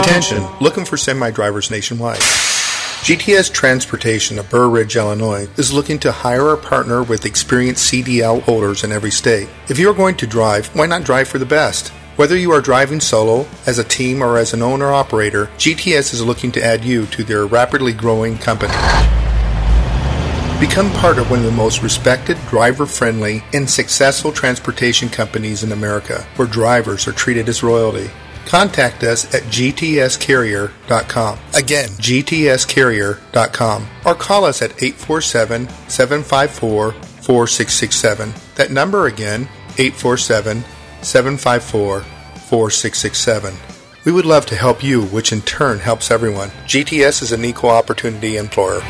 Attention, 0.00 0.46
looking 0.60 0.84
for 0.84 0.96
semi 0.96 1.32
drivers 1.32 1.72
nationwide. 1.72 2.18
GTS 2.18 3.52
Transportation 3.52 4.38
of 4.38 4.48
Burr 4.48 4.68
Ridge, 4.68 4.94
Illinois 4.94 5.48
is 5.56 5.72
looking 5.72 5.98
to 5.98 6.12
hire 6.12 6.50
a 6.50 6.56
partner 6.56 7.02
with 7.02 7.26
experienced 7.26 7.92
CDL 7.92 8.42
holders 8.42 8.84
in 8.84 8.92
every 8.92 9.10
state. 9.10 9.48
If 9.68 9.80
you 9.80 9.90
are 9.90 9.94
going 9.94 10.18
to 10.18 10.26
drive, 10.28 10.68
why 10.76 10.86
not 10.86 11.02
drive 11.02 11.26
for 11.26 11.38
the 11.38 11.44
best? 11.44 11.88
Whether 12.14 12.36
you 12.36 12.52
are 12.52 12.60
driving 12.60 13.00
solo, 13.00 13.44
as 13.66 13.80
a 13.80 13.84
team, 13.84 14.22
or 14.22 14.38
as 14.38 14.54
an 14.54 14.62
owner 14.62 14.92
operator, 14.92 15.46
GTS 15.58 16.14
is 16.14 16.24
looking 16.24 16.52
to 16.52 16.64
add 16.64 16.84
you 16.84 17.06
to 17.06 17.24
their 17.24 17.44
rapidly 17.44 17.92
growing 17.92 18.38
company. 18.38 18.72
Become 20.60 20.90
part 20.92 21.18
of 21.18 21.30
one 21.30 21.40
of 21.40 21.44
the 21.44 21.52
most 21.52 21.82
respected, 21.82 22.38
driver 22.48 22.86
friendly, 22.86 23.42
and 23.52 23.68
successful 23.68 24.32
transportation 24.32 25.08
companies 25.08 25.62
in 25.62 25.72
America, 25.72 26.26
where 26.36 26.48
drivers 26.48 27.06
are 27.06 27.12
treated 27.12 27.48
as 27.48 27.62
royalty 27.62 28.10
contact 28.46 29.02
us 29.02 29.32
at 29.34 29.42
gtscarrier.com. 29.44 31.38
Again, 31.54 31.88
gtscarrier.com. 31.88 33.86
Or 34.04 34.14
call 34.14 34.44
us 34.44 34.62
at 34.62 34.82
847 34.82 35.68
754 35.88 36.92
4667. 36.92 38.34
That 38.56 38.70
number 38.70 39.06
again, 39.06 39.48
847 39.78 40.64
754 41.02 42.00
4667. 42.00 43.54
We 44.04 44.12
would 44.12 44.26
love 44.26 44.46
to 44.46 44.54
help 44.54 44.84
you, 44.84 45.02
which 45.06 45.32
in 45.32 45.40
turn 45.42 45.78
helps 45.78 46.10
everyone. 46.10 46.50
GTS 46.66 47.22
is 47.22 47.32
an 47.32 47.44
equal 47.44 47.70
opportunity 47.70 48.36
employer. 48.36 48.82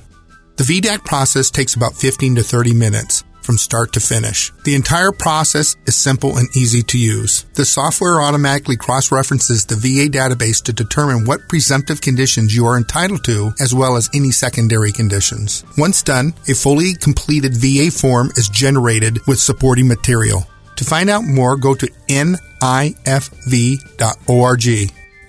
The 0.56 0.64
VDAC 0.64 1.04
process 1.04 1.50
takes 1.50 1.76
about 1.76 1.96
15 1.96 2.36
to 2.36 2.44
30 2.44 2.74
minutes 2.74 3.24
from 3.44 3.58
start 3.58 3.94
to 3.94 4.00
finish. 4.00 4.52
The 4.64 4.76
entire 4.76 5.12
process 5.12 5.76
is 5.86 5.96
simple 5.96 6.38
and 6.38 6.48
easy 6.56 6.82
to 6.84 6.98
use. 6.98 7.44
The 7.56 7.66
software 7.66 8.22
automatically 8.22 8.78
cross-references 8.78 9.66
the 9.66 9.76
VA 9.76 10.10
database 10.10 10.64
to 10.64 10.74
determine 10.74 11.26
what 11.26 11.48
presumptive 11.50 12.02
conditions 12.02 12.56
you 12.56 12.66
are 12.66 12.78
entitled 12.78 13.24
to 13.26 13.52
as 13.60 13.74
well 13.74 13.96
as 13.96 14.10
any 14.14 14.32
secondary 14.32 14.92
conditions. 14.92 15.64
Once 15.78 16.02
done, 16.02 16.34
a 16.48 16.54
fully 16.54 16.94
completed 16.96 17.54
VA 17.56 17.92
form 17.92 18.30
is 18.36 18.50
generated 18.50 19.20
with 19.28 19.40
supporting 19.40 19.88
material. 19.88 20.46
To 20.78 20.86
find 20.86 21.10
out 21.10 21.24
more, 21.24 21.56
go 21.56 21.76
to 21.76 21.88
nifv.org 22.08 22.96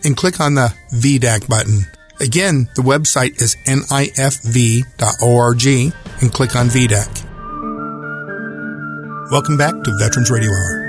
and 0.05 0.16
click 0.16 0.40
on 0.40 0.55
the 0.55 0.74
VDAC 0.92 1.48
button. 1.48 1.87
Again, 2.20 2.68
the 2.77 2.83
website 2.83 3.42
is 3.42 3.57
nifv.org 3.66 4.85
and 6.22 6.33
click 6.33 6.57
on 6.57 6.68
VDAC. 6.68 7.34
Welcome 9.30 9.56
back 9.56 9.72
to 9.84 9.96
Veterans 9.98 10.30
Radio 10.30 10.50
Hour. 10.50 10.80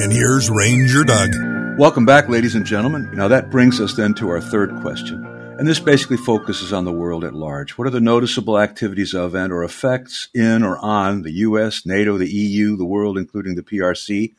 And 0.00 0.10
here's 0.10 0.48
Ranger 0.48 1.04
Doug. 1.04 1.30
Welcome 1.78 2.06
back, 2.06 2.26
ladies 2.26 2.54
and 2.54 2.64
gentlemen. 2.64 3.10
Now 3.12 3.28
that 3.28 3.50
brings 3.50 3.82
us 3.82 3.92
then 3.94 4.14
to 4.14 4.30
our 4.30 4.40
third 4.40 4.74
question. 4.80 5.26
And 5.58 5.68
this 5.68 5.80
basically 5.80 6.16
focuses 6.16 6.72
on 6.72 6.86
the 6.86 6.92
world 6.92 7.22
at 7.22 7.34
large. 7.34 7.72
What 7.72 7.86
are 7.86 7.90
the 7.90 8.00
noticeable 8.00 8.58
activities 8.58 9.12
of 9.12 9.34
and 9.34 9.52
or 9.52 9.62
effects 9.62 10.30
in 10.32 10.62
or 10.62 10.78
on 10.78 11.20
the 11.20 11.32
U.S., 11.32 11.84
NATO, 11.84 12.16
the 12.16 12.32
EU, 12.32 12.76
the 12.76 12.86
world, 12.86 13.18
including 13.18 13.54
the 13.54 13.62
PRC? 13.62 14.32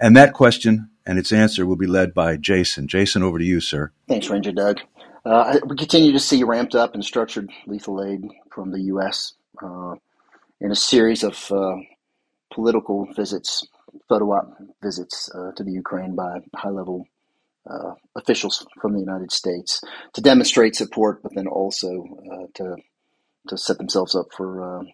And 0.00 0.16
that 0.16 0.34
question 0.34 0.90
and 1.06 1.20
its 1.20 1.30
answer 1.30 1.64
will 1.66 1.76
be 1.76 1.86
led 1.86 2.12
by 2.12 2.36
Jason. 2.36 2.88
Jason, 2.88 3.22
over 3.22 3.38
to 3.38 3.44
you, 3.44 3.60
sir. 3.60 3.92
Thanks, 4.08 4.28
Ranger 4.28 4.52
Doug. 4.52 4.80
Uh, 5.24 5.60
we 5.66 5.76
continue 5.76 6.10
to 6.10 6.18
see 6.18 6.42
ramped 6.42 6.74
up 6.74 6.94
and 6.94 7.04
structured 7.04 7.48
lethal 7.66 8.02
aid 8.02 8.24
from 8.50 8.72
the 8.72 8.80
U.S. 8.82 9.34
Uh, 9.62 9.94
in 10.60 10.70
a 10.70 10.76
series 10.76 11.22
of 11.22 11.50
uh, 11.50 11.76
political 12.52 13.06
visits, 13.14 13.66
photo 14.08 14.32
op 14.32 14.56
visits 14.82 15.30
uh, 15.34 15.52
to 15.56 15.64
the 15.64 15.72
Ukraine 15.72 16.14
by 16.14 16.40
high 16.54 16.70
level 16.70 17.06
uh, 17.68 17.94
officials 18.16 18.66
from 18.80 18.94
the 18.94 19.00
United 19.00 19.32
States 19.32 19.80
to 20.14 20.20
demonstrate 20.20 20.76
support, 20.76 21.22
but 21.22 21.34
then 21.34 21.46
also 21.46 22.04
uh, 22.32 22.46
to 22.54 22.76
to 23.48 23.56
set 23.56 23.78
themselves 23.78 24.14
up 24.14 24.26
for 24.36 24.80
uh, 24.80 24.84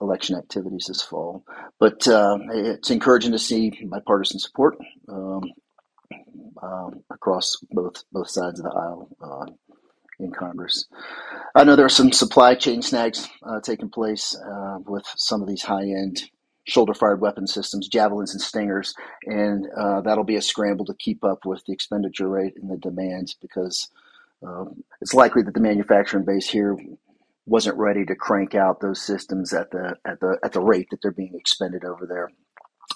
election 0.00 0.36
activities 0.36 0.86
this 0.86 1.02
fall. 1.02 1.44
But 1.78 2.06
uh, 2.06 2.38
it's 2.52 2.90
encouraging 2.90 3.32
to 3.32 3.38
see 3.38 3.72
bipartisan 3.82 4.38
support 4.38 4.76
um, 5.08 5.50
um, 6.62 7.02
across 7.10 7.56
both 7.70 8.04
both 8.12 8.30
sides 8.30 8.60
of 8.60 8.64
the 8.64 8.70
aisle 8.70 9.56
in 10.22 10.32
Congress. 10.32 10.86
I 11.54 11.64
know 11.64 11.76
there 11.76 11.86
are 11.86 11.88
some 11.88 12.12
supply 12.12 12.54
chain 12.54 12.82
snags 12.82 13.28
uh, 13.42 13.60
taking 13.60 13.90
place 13.90 14.36
uh, 14.36 14.78
with 14.86 15.04
some 15.16 15.42
of 15.42 15.48
these 15.48 15.62
high 15.62 15.82
end 15.82 16.22
shoulder 16.64 16.94
fired 16.94 17.20
weapon 17.20 17.46
systems, 17.46 17.88
javelins 17.88 18.32
and 18.32 18.40
stingers, 18.40 18.94
and 19.26 19.66
uh, 19.76 20.00
that'll 20.02 20.24
be 20.24 20.36
a 20.36 20.42
scramble 20.42 20.84
to 20.84 20.94
keep 20.94 21.24
up 21.24 21.44
with 21.44 21.64
the 21.66 21.72
expenditure 21.72 22.28
rate 22.28 22.54
and 22.56 22.70
the 22.70 22.76
demands 22.76 23.34
because 23.40 23.88
um, 24.46 24.84
it's 25.00 25.14
likely 25.14 25.42
that 25.42 25.54
the 25.54 25.60
manufacturing 25.60 26.24
base 26.24 26.48
here 26.48 26.76
wasn't 27.46 27.76
ready 27.76 28.04
to 28.04 28.14
crank 28.14 28.54
out 28.54 28.80
those 28.80 29.02
systems 29.02 29.52
at 29.52 29.70
the 29.70 29.96
at 30.04 30.20
the 30.20 30.38
at 30.44 30.52
the 30.52 30.60
rate 30.60 30.86
that 30.90 31.02
they're 31.02 31.10
being 31.10 31.34
expended 31.34 31.84
over 31.84 32.06
there. 32.06 32.30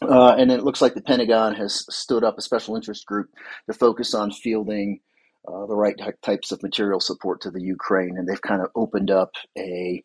Uh, 0.02 0.34
and 0.36 0.50
it 0.50 0.64
looks 0.64 0.82
like 0.82 0.94
the 0.94 1.02
Pentagon 1.02 1.54
has 1.54 1.86
stood 1.88 2.24
up 2.24 2.36
a 2.36 2.42
special 2.42 2.76
interest 2.76 3.06
group 3.06 3.30
to 3.66 3.72
focus 3.72 4.14
on 4.14 4.30
fielding 4.30 5.00
uh, 5.46 5.66
the 5.66 5.76
right 5.76 5.96
types 6.22 6.52
of 6.52 6.62
material 6.62 7.00
support 7.00 7.42
to 7.42 7.50
the 7.50 7.62
Ukraine, 7.62 8.16
and 8.18 8.28
they've 8.28 8.40
kind 8.40 8.62
of 8.62 8.70
opened 8.74 9.10
up 9.10 9.32
a 9.58 10.02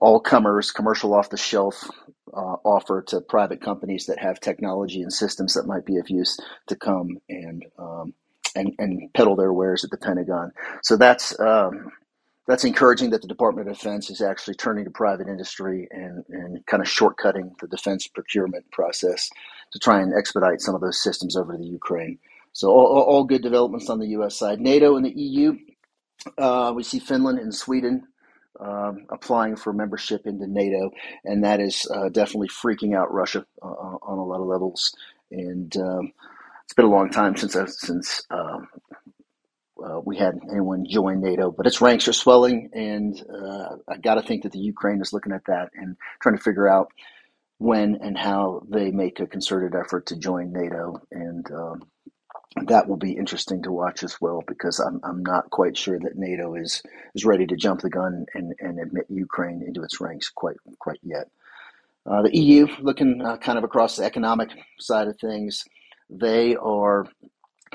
all 0.00 0.20
comers 0.20 0.70
commercial 0.72 1.14
off 1.14 1.30
the 1.30 1.36
shelf 1.36 1.88
uh, 2.34 2.56
offer 2.64 3.02
to 3.02 3.20
private 3.20 3.60
companies 3.62 4.06
that 4.06 4.18
have 4.18 4.40
technology 4.40 5.02
and 5.02 5.12
systems 5.12 5.54
that 5.54 5.66
might 5.66 5.86
be 5.86 5.96
of 5.98 6.10
use 6.10 6.38
to 6.66 6.76
come 6.76 7.18
and 7.28 7.64
um, 7.78 8.14
and 8.56 8.74
and 8.78 9.12
peddle 9.14 9.36
their 9.36 9.52
wares 9.52 9.84
at 9.84 9.90
the 9.90 9.98
Pentagon. 9.98 10.52
So 10.82 10.96
that's 10.96 11.38
um, 11.40 11.92
that's 12.46 12.64
encouraging 12.64 13.10
that 13.10 13.22
the 13.22 13.28
Department 13.28 13.68
of 13.68 13.76
Defense 13.78 14.10
is 14.10 14.20
actually 14.20 14.54
turning 14.54 14.84
to 14.84 14.90
private 14.90 15.28
industry 15.28 15.88
and, 15.90 16.24
and 16.28 16.66
kind 16.66 16.82
of 16.82 16.88
shortcutting 16.88 17.58
the 17.60 17.68
defense 17.68 18.06
procurement 18.06 18.70
process 18.70 19.30
to 19.72 19.78
try 19.78 20.00
and 20.02 20.12
expedite 20.14 20.60
some 20.60 20.74
of 20.74 20.82
those 20.82 21.02
systems 21.02 21.36
over 21.36 21.52
to 21.52 21.58
the 21.58 21.66
Ukraine. 21.66 22.18
So 22.54 22.70
all, 22.70 23.02
all 23.02 23.24
good 23.24 23.42
developments 23.42 23.90
on 23.90 23.98
the 23.98 24.08
U.S. 24.10 24.36
side. 24.36 24.60
NATO 24.60 24.96
and 24.96 25.04
the 25.04 25.10
EU, 25.10 25.58
uh, 26.38 26.72
we 26.74 26.84
see 26.84 27.00
Finland 27.00 27.40
and 27.40 27.52
Sweden 27.52 28.06
um, 28.60 29.06
applying 29.10 29.56
for 29.56 29.72
membership 29.72 30.24
into 30.24 30.46
NATO, 30.46 30.92
and 31.24 31.42
that 31.44 31.60
is 31.60 31.84
uh, 31.92 32.08
definitely 32.10 32.48
freaking 32.48 32.96
out 32.96 33.12
Russia 33.12 33.44
uh, 33.60 33.66
on 33.66 34.18
a 34.18 34.24
lot 34.24 34.40
of 34.40 34.46
levels. 34.46 34.94
And 35.32 35.76
um, 35.76 36.12
it's 36.64 36.74
been 36.74 36.84
a 36.84 36.90
long 36.90 37.10
time 37.10 37.36
since 37.36 37.56
since 37.80 38.22
um, 38.30 38.68
uh, 39.84 40.00
we 40.04 40.16
had 40.16 40.38
anyone 40.48 40.86
join 40.88 41.20
NATO, 41.20 41.50
but 41.50 41.66
its 41.66 41.80
ranks 41.80 42.06
are 42.06 42.12
swelling, 42.12 42.70
and 42.72 43.20
uh, 43.28 43.76
I 43.88 43.96
got 43.96 44.14
to 44.14 44.22
think 44.22 44.44
that 44.44 44.52
the 44.52 44.60
Ukraine 44.60 45.00
is 45.00 45.12
looking 45.12 45.32
at 45.32 45.46
that 45.46 45.70
and 45.74 45.96
trying 46.22 46.36
to 46.36 46.42
figure 46.42 46.68
out 46.68 46.92
when 47.58 47.96
and 48.00 48.16
how 48.16 48.62
they 48.68 48.92
make 48.92 49.18
a 49.18 49.26
concerted 49.26 49.74
effort 49.74 50.06
to 50.06 50.16
join 50.16 50.52
NATO. 50.52 51.02
And 51.10 51.50
um, 51.50 51.82
that 52.66 52.88
will 52.88 52.96
be 52.96 53.12
interesting 53.12 53.62
to 53.62 53.72
watch 53.72 54.02
as 54.02 54.20
well 54.20 54.42
because 54.46 54.78
I'm, 54.78 55.00
I'm 55.02 55.22
not 55.22 55.50
quite 55.50 55.76
sure 55.76 55.98
that 55.98 56.16
NATO 56.16 56.54
is, 56.54 56.82
is 57.14 57.24
ready 57.24 57.46
to 57.46 57.56
jump 57.56 57.80
the 57.80 57.90
gun 57.90 58.26
and, 58.34 58.54
and 58.60 58.78
admit 58.78 59.06
Ukraine 59.08 59.62
into 59.66 59.82
its 59.82 60.00
ranks 60.00 60.30
quite 60.30 60.56
quite 60.78 61.00
yet. 61.02 61.28
Uh, 62.06 62.22
the 62.22 62.36
EU, 62.36 62.66
looking 62.80 63.22
uh, 63.22 63.38
kind 63.38 63.58
of 63.58 63.64
across 63.64 63.96
the 63.96 64.04
economic 64.04 64.50
side 64.78 65.08
of 65.08 65.18
things, 65.18 65.64
they 66.10 66.54
are 66.56 67.06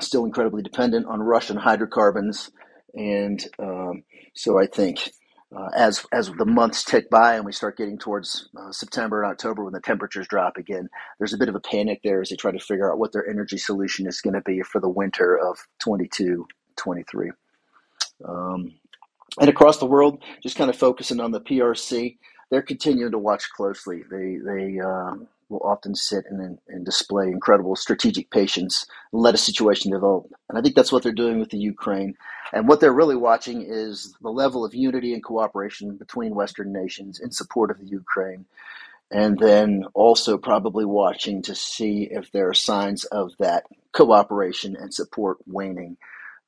still 0.00 0.24
incredibly 0.24 0.62
dependent 0.62 1.06
on 1.06 1.20
Russian 1.20 1.56
hydrocarbons, 1.56 2.50
and 2.94 3.44
um, 3.58 4.04
so 4.34 4.58
I 4.58 4.66
think 4.66 5.10
uh, 5.56 5.68
as 5.74 6.06
as 6.12 6.30
the 6.38 6.44
months 6.44 6.84
tick 6.84 7.10
by 7.10 7.34
and 7.34 7.44
we 7.44 7.52
start 7.52 7.76
getting 7.76 7.98
towards 7.98 8.48
uh, 8.56 8.70
September 8.70 9.22
and 9.22 9.32
October 9.32 9.64
when 9.64 9.72
the 9.72 9.80
temperatures 9.80 10.28
drop 10.28 10.56
again, 10.56 10.88
there's 11.18 11.32
a 11.32 11.38
bit 11.38 11.48
of 11.48 11.54
a 11.56 11.60
panic 11.60 12.00
there 12.04 12.20
as 12.20 12.28
they 12.28 12.36
try 12.36 12.52
to 12.52 12.58
figure 12.60 12.90
out 12.92 12.98
what 12.98 13.12
their 13.12 13.28
energy 13.28 13.58
solution 13.58 14.06
is 14.06 14.20
going 14.20 14.34
to 14.34 14.42
be 14.42 14.62
for 14.62 14.80
the 14.80 14.88
winter 14.88 15.36
of 15.38 15.58
22, 15.80 16.46
23. 16.76 17.30
Um, 18.28 18.74
and 19.40 19.48
across 19.48 19.78
the 19.78 19.86
world, 19.86 20.22
just 20.42 20.56
kind 20.56 20.70
of 20.70 20.76
focusing 20.76 21.20
on 21.20 21.32
the 21.32 21.40
PRC, 21.40 22.18
they're 22.50 22.62
continuing 22.62 23.12
to 23.12 23.18
watch 23.18 23.48
closely. 23.56 24.02
They 24.10 24.38
they 24.44 24.80
um, 24.80 25.28
will 25.50 25.60
often 25.64 25.94
sit 25.94 26.24
and, 26.30 26.58
and 26.68 26.84
display 26.84 27.26
incredible 27.26 27.76
strategic 27.76 28.30
patience 28.30 28.86
and 29.12 29.20
let 29.20 29.34
a 29.34 29.38
situation 29.38 29.90
develop. 29.90 30.26
And 30.48 30.56
I 30.56 30.62
think 30.62 30.76
that's 30.76 30.92
what 30.92 31.02
they're 31.02 31.12
doing 31.12 31.40
with 31.40 31.50
the 31.50 31.58
Ukraine. 31.58 32.14
And 32.52 32.68
what 32.68 32.80
they're 32.80 32.92
really 32.92 33.16
watching 33.16 33.62
is 33.62 34.14
the 34.22 34.30
level 34.30 34.64
of 34.64 34.74
unity 34.74 35.12
and 35.12 35.22
cooperation 35.22 35.96
between 35.96 36.34
Western 36.34 36.72
nations 36.72 37.20
in 37.20 37.32
support 37.32 37.70
of 37.70 37.78
the 37.78 37.86
Ukraine. 37.86 38.46
And 39.10 39.38
then 39.38 39.84
also 39.92 40.38
probably 40.38 40.84
watching 40.84 41.42
to 41.42 41.54
see 41.54 42.08
if 42.10 42.30
there 42.30 42.48
are 42.48 42.54
signs 42.54 43.04
of 43.04 43.32
that 43.40 43.64
cooperation 43.92 44.76
and 44.76 44.94
support 44.94 45.38
waning. 45.46 45.96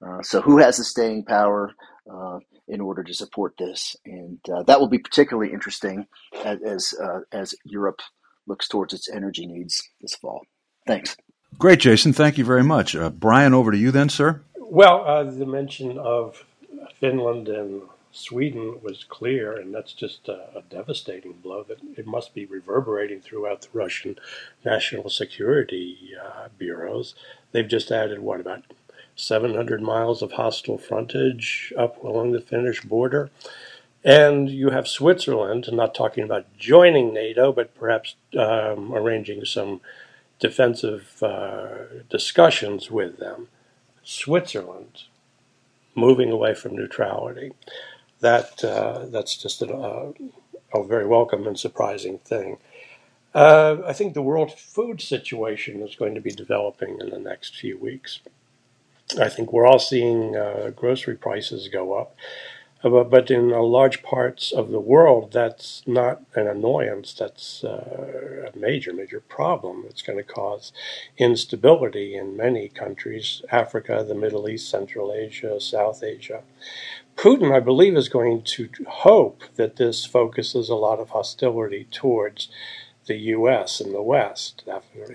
Uh, 0.00 0.22
so, 0.22 0.40
who 0.40 0.58
has 0.58 0.76
the 0.76 0.84
staying 0.84 1.24
power 1.24 1.72
uh, 2.12 2.38
in 2.68 2.80
order 2.80 3.02
to 3.02 3.14
support 3.14 3.56
this? 3.58 3.96
And 4.06 4.38
uh, 4.48 4.62
that 4.64 4.78
will 4.78 4.88
be 4.88 4.98
particularly 4.98 5.52
interesting 5.52 6.06
as 6.44 6.62
as, 6.62 6.94
uh, 7.00 7.20
as 7.32 7.54
Europe 7.64 8.00
looks 8.46 8.68
towards 8.68 8.94
its 8.94 9.08
energy 9.08 9.46
needs 9.46 9.82
this 10.00 10.14
fall. 10.14 10.42
Thanks. 10.86 11.16
Great, 11.58 11.80
Jason. 11.80 12.12
Thank 12.12 12.38
you 12.38 12.44
very 12.44 12.64
much. 12.64 12.96
Uh, 12.96 13.10
Brian, 13.10 13.54
over 13.54 13.70
to 13.70 13.78
you 13.78 13.90
then, 13.90 14.08
sir. 14.08 14.42
Well, 14.58 15.04
uh, 15.06 15.24
the 15.24 15.46
mention 15.46 15.98
of 15.98 16.44
Finland 16.98 17.48
and 17.48 17.82
Sweden 18.10 18.80
was 18.82 19.04
clear, 19.04 19.56
and 19.56 19.74
that's 19.74 19.92
just 19.92 20.28
a, 20.28 20.58
a, 20.58 20.62
devastating 20.68 21.32
blow 21.42 21.62
that 21.62 21.78
it 21.96 22.06
must 22.06 22.34
be 22.34 22.44
reverberating 22.44 23.20
throughout 23.20 23.62
the 23.62 23.68
Russian 23.72 24.18
national 24.64 25.08
security 25.08 26.12
uh, 26.22 26.48
bureaus. 26.58 27.14
They've 27.52 27.66
just 27.66 27.90
added, 27.90 28.18
what, 28.18 28.40
about 28.40 28.64
700 29.16 29.80
miles 29.80 30.20
of 30.22 30.32
hostile 30.32 30.78
frontage 30.78 31.72
up 31.76 32.02
along 32.02 32.32
the 32.32 32.40
Finnish 32.40 32.82
border. 32.82 33.30
And 34.04 34.50
you 34.50 34.70
have 34.70 34.88
Switzerland, 34.88 35.68
not 35.72 35.94
talking 35.94 36.24
about 36.24 36.56
joining 36.58 37.14
NATO, 37.14 37.52
but 37.52 37.74
perhaps 37.74 38.16
um, 38.36 38.92
arranging 38.92 39.44
some 39.44 39.80
defensive 40.40 41.22
uh, 41.22 41.68
discussions 42.10 42.90
with 42.90 43.18
them. 43.18 43.48
Switzerland 44.02 45.04
moving 45.94 46.32
away 46.32 46.54
from 46.54 46.74
neutrality 46.74 47.52
that 48.20 48.64
uh, 48.64 49.06
that's 49.06 49.36
just 49.36 49.62
a, 49.62 49.72
uh, 49.72 50.12
a, 50.74 50.84
very 50.84 51.06
welcome 51.06 51.46
and 51.46 51.58
surprising 51.58 52.18
thing. 52.18 52.56
Uh, 53.34 53.76
I 53.86 53.92
think 53.92 54.14
the 54.14 54.22
world 54.22 54.52
food 54.58 55.00
situation 55.00 55.82
is 55.82 55.96
going 55.96 56.14
to 56.14 56.20
be 56.20 56.30
developing 56.30 56.98
in 57.00 57.10
the 57.10 57.18
next 57.18 57.56
few 57.56 57.78
weeks. 57.78 58.20
I 59.20 59.28
think 59.28 59.52
we're 59.52 59.66
all 59.66 59.78
seeing 59.78 60.36
uh, 60.36 60.70
grocery 60.74 61.16
prices 61.16 61.68
go 61.68 61.94
up. 61.94 62.16
But 62.82 63.30
in 63.30 63.50
large 63.50 64.02
parts 64.02 64.50
of 64.50 64.70
the 64.70 64.80
world, 64.80 65.32
that's 65.32 65.84
not 65.86 66.22
an 66.34 66.48
annoyance. 66.48 67.14
That's 67.14 67.62
uh, 67.62 68.50
a 68.52 68.58
major, 68.58 68.92
major 68.92 69.20
problem. 69.20 69.84
It's 69.88 70.02
going 70.02 70.18
to 70.18 70.24
cause 70.24 70.72
instability 71.16 72.16
in 72.16 72.36
many 72.36 72.68
countries 72.68 73.42
Africa, 73.50 74.04
the 74.06 74.16
Middle 74.16 74.48
East, 74.48 74.68
Central 74.68 75.12
Asia, 75.12 75.60
South 75.60 76.02
Asia. 76.02 76.42
Putin, 77.16 77.54
I 77.54 77.60
believe, 77.60 77.96
is 77.96 78.08
going 78.08 78.42
to 78.42 78.68
hope 78.88 79.44
that 79.54 79.76
this 79.76 80.04
focuses 80.04 80.68
a 80.68 80.74
lot 80.74 80.98
of 80.98 81.10
hostility 81.10 81.86
towards 81.90 82.48
the 83.06 83.16
U.S. 83.16 83.80
and 83.80 83.94
the 83.94 84.02
West. 84.02 84.64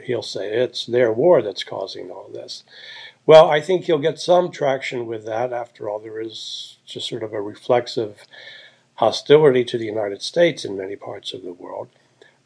He'll 0.05 0.21
say 0.21 0.49
it's 0.53 0.85
their 0.85 1.11
war 1.11 1.41
that's 1.41 1.63
causing 1.63 2.11
all 2.11 2.29
this. 2.33 2.63
Well, 3.27 3.49
I 3.51 3.61
think 3.61 3.87
you'll 3.87 3.99
get 3.99 4.19
some 4.19 4.49
traction 4.49 5.05
with 5.05 5.25
that. 5.25 5.53
After 5.53 5.87
all, 5.87 5.99
there 5.99 6.19
is 6.19 6.77
just 6.85 7.07
sort 7.07 7.21
of 7.21 7.33
a 7.33 7.41
reflexive 7.41 8.23
hostility 8.95 9.63
to 9.65 9.77
the 9.77 9.85
United 9.85 10.23
States 10.23 10.65
in 10.65 10.75
many 10.75 10.95
parts 10.95 11.33
of 11.33 11.43
the 11.43 11.53
world. 11.53 11.89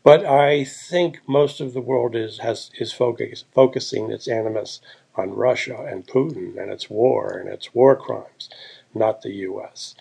But 0.04 0.26
I 0.26 0.66
think 0.66 1.20
most 1.28 1.62
of 1.62 1.74
the 1.74 1.82
world 1.82 2.16
is 2.16 2.40
has 2.40 2.72
is 2.80 2.92
focus, 2.92 3.46
focusing 3.54 4.12
its 4.12 4.28
animus 4.28 4.82
on 5.16 5.30
Russia 5.30 5.86
and 5.88 6.08
Putin 6.08 6.58
and 6.58 6.72
its 6.72 6.90
war 6.90 7.38
and 7.38 7.48
its 7.48 7.74
war 7.74 7.96
crimes 7.96 8.50
not 8.94 9.22
the 9.22 9.32
U.S. 9.32 9.96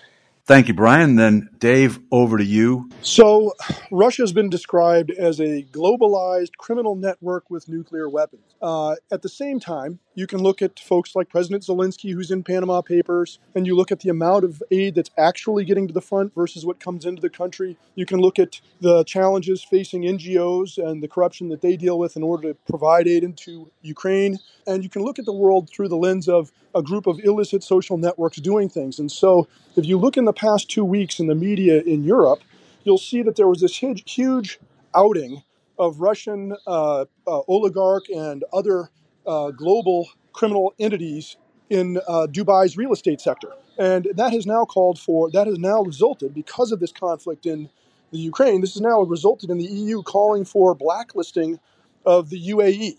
Thank 0.45 0.69
you, 0.69 0.75
Brian. 0.75 1.17
Then, 1.17 1.49
Dave, 1.59 2.01
over 2.11 2.37
to 2.37 2.45
you. 2.45 2.91
So, 3.03 3.53
Russia 3.93 4.23
has 4.23 4.33
been 4.33 4.51
described 4.51 5.11
as 5.13 5.39
a 5.39 5.63
globalized 5.71 6.57
criminal 6.59 6.97
network 6.97 7.51
with 7.51 7.69
nuclear 7.69 8.09
weapons. 8.09 8.43
Uh, 8.61 8.97
at 9.13 9.23
the 9.23 9.29
same 9.29 9.61
time, 9.61 10.01
you 10.21 10.27
can 10.27 10.43
look 10.43 10.61
at 10.61 10.79
folks 10.79 11.17
like 11.17 11.31
President 11.31 11.63
Zelensky, 11.63 12.13
who's 12.13 12.31
in 12.31 12.43
Panama 12.43 12.83
Papers, 12.83 13.39
and 13.55 13.67
you 13.67 13.75
look 13.75 13.91
at 13.91 14.01
the 14.01 14.11
amount 14.11 14.45
of 14.45 14.63
aid 14.71 14.95
that's 14.95 15.11
actually 15.17 15.65
getting 15.65 15.89
to 15.89 15.95
the 15.95 16.03
front 16.03 16.35
versus 16.35 16.67
what 16.67 16.79
comes 16.79 17.07
into 17.07 17.23
the 17.23 17.31
country. 17.31 17.79
You 17.95 18.05
can 18.05 18.21
look 18.21 18.39
at 18.39 18.61
the 18.83 19.03
challenges 19.05 19.65
facing 19.65 20.03
NGOs 20.03 20.77
and 20.77 21.03
the 21.03 21.09
corruption 21.09 21.49
that 21.49 21.63
they 21.63 21.75
deal 21.75 21.99
with 21.99 22.17
in 22.17 22.23
order 22.23 22.53
to 22.53 22.55
provide 22.69 23.09
aid 23.09 23.25
into 23.25 23.71
Ukraine. 23.81 24.39
And 24.67 24.85
you 24.85 24.91
can 24.91 25.03
look 25.03 25.19
at 25.19 25.25
the 25.25 25.33
world 25.33 25.71
through 25.71 25.89
the 25.89 25.97
lens 25.97 26.29
of 26.29 26.53
a 26.75 26.83
group 26.83 27.07
of 27.07 27.19
illicit 27.21 27.65
social 27.65 27.97
networks 27.97 28.37
doing 28.37 28.69
things. 28.69 28.99
And 28.99 29.11
so, 29.11 29.49
if 29.75 29.87
you 29.87 29.97
look 29.97 30.19
in 30.19 30.27
the 30.27 30.35
past 30.35 30.69
two 30.69 30.85
weeks 30.85 31.19
in 31.19 31.29
the 31.29 31.35
media 31.35 31.81
in 31.81 32.05
Europe, 32.05 32.41
you'll 32.85 32.99
see 32.99 33.23
that 33.23 33.37
there 33.37 33.49
was 33.49 33.63
this 33.63 33.75
huge, 33.79 34.03
huge 34.13 34.59
outing 34.95 35.43
of 35.79 36.01
Russian 36.01 36.55
uh, 36.67 37.07
uh, 37.27 37.41
oligarch 37.49 38.11
and 38.11 38.45
other 38.53 38.91
uh, 39.27 39.51
global 39.51 40.09
criminal 40.33 40.75
entities 40.79 41.37
in 41.69 41.99
uh, 42.09 42.27
Dubai's 42.31 42.77
real 42.77 42.93
estate 42.93 43.21
sector. 43.21 43.53
And 43.79 44.09
that 44.15 44.33
has 44.33 44.47
now 44.47 44.65
called 44.65 44.99
for, 44.99 45.31
that 45.31 45.47
has 45.47 45.59
now 45.59 45.83
resulted, 45.83 46.35
because 46.35 46.73
of 46.73 46.81
this 46.81 46.93
conflict 46.93 47.47
in 47.47 47.71
the 48.11 48.19
Ukraine, 48.19 48.61
this 48.61 48.75
has 48.75 48.83
now 48.83 49.03
resulted 49.03 49.51
in 49.51 49.59
the 49.59 49.65
EU 49.65 50.03
calling 50.03 50.45
for 50.45 50.75
blacklisting 50.75 51.61
of 52.05 52.29
the 52.29 52.49
UAE. 52.51 52.99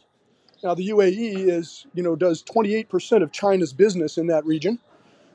Now, 0.64 0.74
the 0.74 0.90
UAE 0.90 1.50
is, 1.50 1.86
you 1.94 2.04
know, 2.04 2.16
does 2.16 2.44
28% 2.44 3.24
of 3.24 3.32
China's 3.32 3.74
business 3.74 4.18
in 4.18 4.28
that 4.28 4.46
region. 4.46 4.80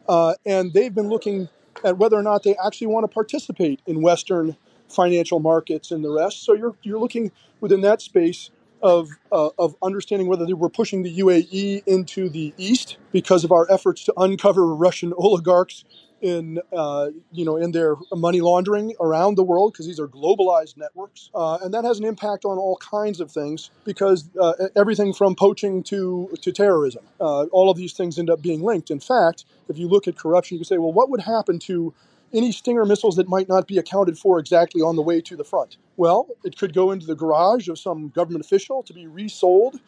Uh, 0.08 0.34
and 0.46 0.72
they've 0.72 0.94
been 0.94 1.08
looking 1.08 1.48
at 1.84 1.98
whether 1.98 2.16
or 2.16 2.22
not 2.22 2.42
they 2.42 2.56
actually 2.64 2.86
want 2.86 3.04
to 3.04 3.08
participate 3.12 3.80
in 3.86 4.02
Western 4.02 4.56
financial 4.88 5.40
markets 5.40 5.90
and 5.90 6.04
the 6.04 6.10
rest. 6.10 6.44
So 6.44 6.54
you're, 6.54 6.76
you're 6.82 7.00
looking 7.00 7.32
within 7.60 7.80
that 7.82 8.00
space 8.00 8.50
of, 8.82 9.08
uh, 9.32 9.50
of 9.58 9.76
understanding 9.82 10.28
whether 10.28 10.46
we're 10.54 10.68
pushing 10.68 11.02
the 11.02 11.18
UAE 11.18 11.82
into 11.86 12.28
the 12.28 12.54
east 12.56 12.96
because 13.12 13.44
of 13.44 13.52
our 13.52 13.70
efforts 13.70 14.04
to 14.04 14.14
uncover 14.16 14.74
Russian 14.74 15.12
oligarchs 15.16 15.84
in 16.20 16.58
uh, 16.72 17.08
you 17.32 17.44
know 17.44 17.56
in 17.56 17.72
their 17.72 17.94
money 18.12 18.40
laundering 18.40 18.94
around 19.00 19.36
the 19.36 19.44
world 19.44 19.72
because 19.72 19.86
these 19.86 20.00
are 20.00 20.08
globalized 20.08 20.76
networks, 20.76 21.30
uh, 21.34 21.58
and 21.62 21.74
that 21.74 21.84
has 21.84 21.98
an 21.98 22.04
impact 22.04 22.44
on 22.44 22.58
all 22.58 22.76
kinds 22.78 23.20
of 23.20 23.30
things 23.30 23.70
because 23.84 24.28
uh, 24.40 24.52
everything 24.74 25.12
from 25.12 25.34
poaching 25.34 25.82
to 25.82 26.30
to 26.40 26.52
terrorism, 26.52 27.04
uh, 27.20 27.44
all 27.44 27.70
of 27.70 27.76
these 27.76 27.92
things 27.92 28.18
end 28.18 28.30
up 28.30 28.40
being 28.42 28.62
linked. 28.62 28.90
In 28.90 29.00
fact, 29.00 29.44
if 29.68 29.78
you 29.78 29.88
look 29.88 30.08
at 30.08 30.16
corruption, 30.16 30.56
you 30.56 30.60
can 30.60 30.64
say, 30.64 30.78
well, 30.78 30.92
what 30.92 31.10
would 31.10 31.20
happen 31.20 31.58
to 31.60 31.92
any 32.32 32.52
Stinger 32.52 32.84
missiles 32.84 33.16
that 33.16 33.28
might 33.28 33.48
not 33.48 33.66
be 33.66 33.78
accounted 33.78 34.18
for 34.18 34.38
exactly 34.38 34.82
on 34.82 34.96
the 34.96 35.02
way 35.02 35.20
to 35.22 35.36
the 35.36 35.44
front? 35.44 35.76
Well, 35.96 36.28
it 36.44 36.58
could 36.58 36.74
go 36.74 36.90
into 36.90 37.06
the 37.06 37.14
garage 37.14 37.68
of 37.68 37.78
some 37.78 38.08
government 38.08 38.44
official 38.44 38.82
to 38.84 38.92
be 38.92 39.06
resold 39.06 39.80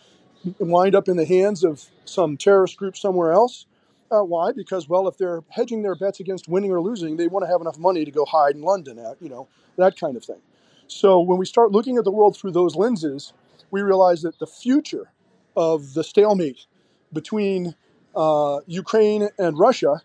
and 0.45 0.71
wind 0.71 0.95
up 0.95 1.09
in 1.09 1.17
the 1.17 1.25
hands 1.27 1.65
of 1.65 1.85
some 2.05 2.37
terrorist 2.37 2.77
group 2.77 2.97
somewhere 2.97 3.33
else. 3.33 3.67
Uh, 4.11 4.23
why? 4.23 4.53
Because 4.53 4.89
well, 4.89 5.07
if 5.09 5.19
they're 5.19 5.43
hedging 5.51 5.83
their 5.83 5.95
bets 5.95 6.21
against 6.21 6.49
winning 6.49 6.71
or 6.71 6.81
losing, 6.81 7.17
they 7.17 7.29
want 7.29 7.45
to 7.45 7.51
have 7.51 7.61
enough 7.61 7.79
money 7.79 8.05
to 8.05 8.11
go 8.11 8.25
hide 8.25 8.55
in 8.55 8.63
London. 8.63 8.99
At, 8.99 9.21
you 9.21 9.29
know 9.29 9.49
that 9.77 9.99
kind 9.99 10.17
of 10.17 10.25
thing. 10.25 10.41
So 10.87 11.21
when 11.21 11.39
we 11.39 11.45
start 11.45 11.73
looking 11.73 11.99
at 11.99 12.05
the 12.05 12.11
world 12.11 12.37
through 12.37 12.53
those 12.53 12.75
lenses, 12.75 13.35
we 13.71 13.83
realize 13.83 14.23
that 14.23 14.39
the 14.39 14.47
future 14.47 15.11
of 15.57 15.93
the 15.93 16.03
stalemate 16.03 16.67
between 17.13 17.75
uh, 18.17 18.61
Ukraine 18.67 19.29
and 19.39 19.59
Russia, 19.59 20.03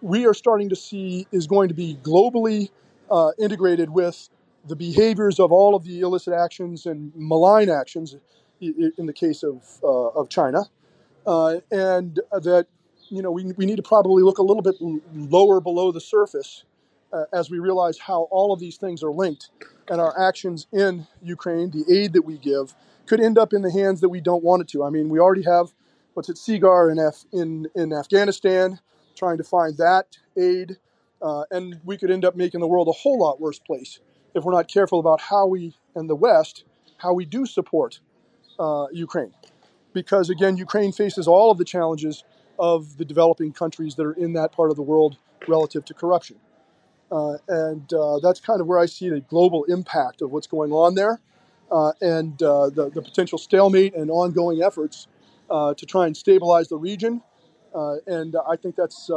we 0.00 0.26
are 0.26 0.34
starting 0.34 0.68
to 0.68 0.76
see 0.76 1.26
is 1.32 1.46
going 1.46 1.68
to 1.68 1.74
be 1.74 1.98
globally 2.02 2.70
uh, 3.10 3.30
integrated 3.38 3.90
with 3.90 4.28
the 4.66 4.76
behaviors 4.76 5.40
of 5.40 5.52
all 5.52 5.74
of 5.74 5.84
the 5.84 6.00
illicit 6.00 6.34
actions 6.34 6.86
and 6.86 7.12
malign 7.14 7.70
actions 7.70 8.16
in 8.60 9.06
the 9.06 9.12
case 9.12 9.42
of, 9.42 9.62
uh, 9.82 10.08
of 10.08 10.28
China. 10.28 10.64
Uh, 11.26 11.60
and 11.70 12.20
that 12.32 12.66
you 13.10 13.22
know, 13.22 13.30
we, 13.30 13.52
we 13.56 13.66
need 13.66 13.76
to 13.76 13.82
probably 13.82 14.22
look 14.22 14.38
a 14.38 14.42
little 14.42 14.62
bit 14.62 14.76
lower 14.80 15.60
below 15.60 15.92
the 15.92 16.00
surface 16.00 16.64
uh, 17.12 17.24
as 17.32 17.50
we 17.50 17.58
realize 17.58 17.98
how 17.98 18.22
all 18.30 18.52
of 18.52 18.60
these 18.60 18.76
things 18.76 19.02
are 19.02 19.10
linked 19.10 19.50
and 19.88 20.00
our 20.00 20.28
actions 20.28 20.66
in 20.72 21.06
Ukraine, 21.22 21.70
the 21.70 21.84
aid 21.90 22.12
that 22.12 22.22
we 22.22 22.36
give, 22.36 22.74
could 23.06 23.20
end 23.20 23.38
up 23.38 23.52
in 23.54 23.62
the 23.62 23.72
hands 23.72 24.00
that 24.02 24.10
we 24.10 24.20
don't 24.20 24.44
want 24.44 24.60
it 24.60 24.68
to. 24.68 24.84
I 24.84 24.90
mean, 24.90 25.08
we 25.08 25.18
already 25.18 25.44
have 25.44 25.72
what's 26.12 26.28
at 26.28 26.36
SIGAR 26.36 26.92
in, 26.92 26.98
Af- 26.98 27.24
in, 27.32 27.68
in 27.74 27.92
Afghanistan, 27.92 28.80
trying 29.18 29.38
to 29.38 29.44
find 29.44 29.76
that 29.76 30.18
aid, 30.36 30.76
uh, 31.20 31.44
and 31.50 31.80
we 31.84 31.96
could 31.96 32.10
end 32.10 32.24
up 32.24 32.36
making 32.36 32.60
the 32.60 32.66
world 32.66 32.88
a 32.88 32.92
whole 32.92 33.18
lot 33.18 33.40
worse 33.40 33.58
place 33.58 34.00
if 34.34 34.44
we're 34.44 34.52
not 34.52 34.68
careful 34.68 35.00
about 35.00 35.20
how 35.20 35.46
we, 35.46 35.74
and 35.94 36.08
the 36.08 36.14
West, 36.14 36.64
how 36.98 37.12
we 37.12 37.24
do 37.24 37.44
support 37.46 38.00
uh, 38.58 38.86
Ukraine. 38.92 39.34
Because 39.92 40.30
again, 40.30 40.56
Ukraine 40.56 40.92
faces 40.92 41.26
all 41.26 41.50
of 41.50 41.58
the 41.58 41.64
challenges 41.64 42.24
of 42.58 42.96
the 42.98 43.04
developing 43.04 43.52
countries 43.52 43.94
that 43.96 44.06
are 44.06 44.12
in 44.12 44.32
that 44.34 44.52
part 44.52 44.70
of 44.70 44.76
the 44.76 44.82
world 44.82 45.16
relative 45.46 45.84
to 45.86 45.94
corruption. 45.94 46.36
Uh, 47.10 47.38
and 47.48 47.92
uh, 47.92 48.18
that's 48.22 48.40
kind 48.40 48.60
of 48.60 48.66
where 48.66 48.78
I 48.78 48.86
see 48.86 49.08
the 49.08 49.20
global 49.20 49.64
impact 49.64 50.20
of 50.20 50.30
what's 50.30 50.46
going 50.46 50.72
on 50.72 50.94
there 50.94 51.20
uh, 51.70 51.92
and 52.00 52.42
uh, 52.42 52.68
the, 52.70 52.90
the, 52.90 53.00
potential 53.00 53.38
stalemate 53.38 53.94
and 53.94 54.10
ongoing 54.10 54.62
efforts 54.62 55.06
uh, 55.50 55.72
to 55.74 55.86
try 55.86 56.06
and 56.06 56.16
stabilize 56.16 56.68
the 56.68 56.76
region. 56.76 57.22
Uh, 57.74 57.96
and 58.06 58.36
I 58.48 58.56
think 58.56 58.76
that's, 58.76 59.10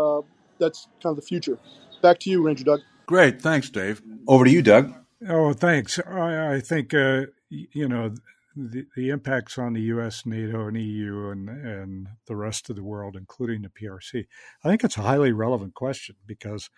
that's 0.60 0.88
kind 1.02 1.12
of 1.12 1.16
the 1.16 1.22
future. 1.22 1.58
Back 2.02 2.20
to 2.20 2.30
you, 2.30 2.42
Ranger 2.42 2.64
Doug. 2.64 2.82
Great. 3.06 3.42
Thanks, 3.42 3.70
Dave. 3.70 4.02
Over 4.28 4.46
to 4.46 4.52
you, 4.52 4.62
Doug. 4.62 4.94
Oh, 5.28 5.54
thanks. 5.54 6.00
I, 6.00 6.56
I 6.56 6.60
think, 6.60 6.94
you 6.94 7.88
know, 7.88 8.14
the, 8.56 8.86
the 8.96 9.10
impacts 9.10 9.58
on 9.58 9.74
the 9.74 9.82
U.S., 9.82 10.26
NATO, 10.26 10.68
and 10.68 10.78
EU, 10.78 11.30
and 11.30 11.50
and 11.50 12.08
the 12.28 12.36
rest 12.36 12.70
of 12.70 12.76
the 12.76 12.84
world, 12.84 13.16
including 13.16 13.62
the 13.62 13.70
PRC. 13.70 14.26
I 14.64 14.70
think 14.70 14.84
it's 14.84 14.98
a 14.98 15.02
highly 15.02 15.32
relevant 15.32 15.74
question 15.74 16.16
because, 16.26 16.70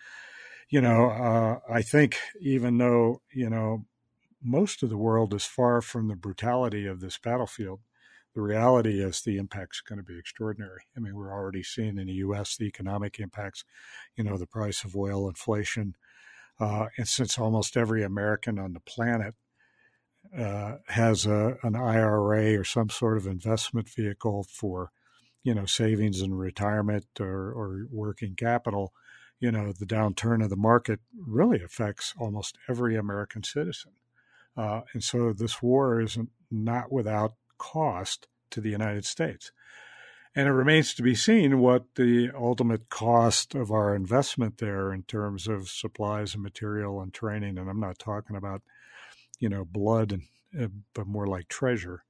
you 0.68 0.80
know, 0.80 1.10
uh, 1.10 1.58
I 1.72 1.82
think 1.82 2.18
even 2.40 2.78
though 2.78 3.22
you 3.32 3.50
know 3.50 3.86
most 4.42 4.82
of 4.82 4.90
the 4.90 4.98
world 4.98 5.34
is 5.34 5.44
far 5.44 5.80
from 5.80 6.08
the 6.08 6.16
brutality 6.16 6.86
of 6.86 7.00
this 7.00 7.18
battlefield, 7.18 7.80
the 8.34 8.42
reality 8.42 9.00
is 9.02 9.20
the 9.20 9.38
impact's 9.38 9.80
going 9.80 9.98
to 9.98 10.04
be 10.04 10.18
extraordinary. 10.18 10.82
I 10.96 11.00
mean, 11.00 11.14
we're 11.14 11.32
already 11.32 11.62
seeing 11.62 11.98
in 11.98 12.06
the 12.06 12.14
U.S. 12.14 12.56
the 12.56 12.66
economic 12.66 13.20
impacts, 13.20 13.64
you 14.16 14.24
know, 14.24 14.36
the 14.36 14.46
price 14.46 14.82
of 14.84 14.96
oil, 14.96 15.28
inflation. 15.28 15.94
Uh, 16.58 16.86
and 16.96 17.06
since 17.06 17.38
almost 17.38 17.76
every 17.76 18.02
American 18.02 18.58
on 18.58 18.72
the 18.72 18.80
planet 18.80 19.34
uh, 20.36 20.76
has 20.88 21.26
a, 21.26 21.56
an 21.62 21.76
IRA 21.76 22.58
or 22.58 22.64
some 22.64 22.90
sort 22.90 23.16
of 23.16 23.26
investment 23.26 23.88
vehicle 23.88 24.44
for, 24.48 24.90
you 25.44 25.54
know, 25.54 25.66
savings 25.66 26.20
and 26.20 26.38
retirement 26.38 27.06
or, 27.20 27.52
or 27.52 27.86
working 27.90 28.34
capital, 28.34 28.92
you 29.38 29.52
know, 29.52 29.72
the 29.72 29.86
downturn 29.86 30.42
of 30.42 30.50
the 30.50 30.56
market 30.56 31.00
really 31.16 31.62
affects 31.62 32.14
almost 32.18 32.58
every 32.68 32.96
American 32.96 33.44
citizen. 33.44 33.92
Uh, 34.56 34.82
and 34.92 35.04
so 35.04 35.32
this 35.32 35.60
war 35.62 36.00
is 36.00 36.18
not 36.50 36.90
without 36.90 37.34
cost 37.58 38.26
to 38.50 38.60
the 38.60 38.70
United 38.70 39.04
States. 39.04 39.52
And 40.36 40.48
it 40.48 40.52
remains 40.52 40.94
to 40.94 41.02
be 41.02 41.14
seen 41.14 41.60
what 41.60 41.94
the 41.94 42.30
ultimate 42.36 42.88
cost 42.88 43.54
of 43.54 43.70
our 43.70 43.94
investment 43.94 44.58
there 44.58 44.92
in 44.92 45.04
terms 45.04 45.46
of 45.46 45.68
supplies 45.68 46.34
and 46.34 46.42
material 46.42 47.00
and 47.00 47.14
training. 47.14 47.56
And 47.56 47.70
I'm 47.70 47.78
not 47.78 48.00
talking 48.00 48.34
about, 48.34 48.62
you 49.38 49.48
know, 49.48 49.64
blood, 49.64 50.12
and, 50.12 50.22
uh, 50.60 50.72
but 50.92 51.06
more 51.06 51.26
like 51.26 51.48
treasure. 51.48 52.02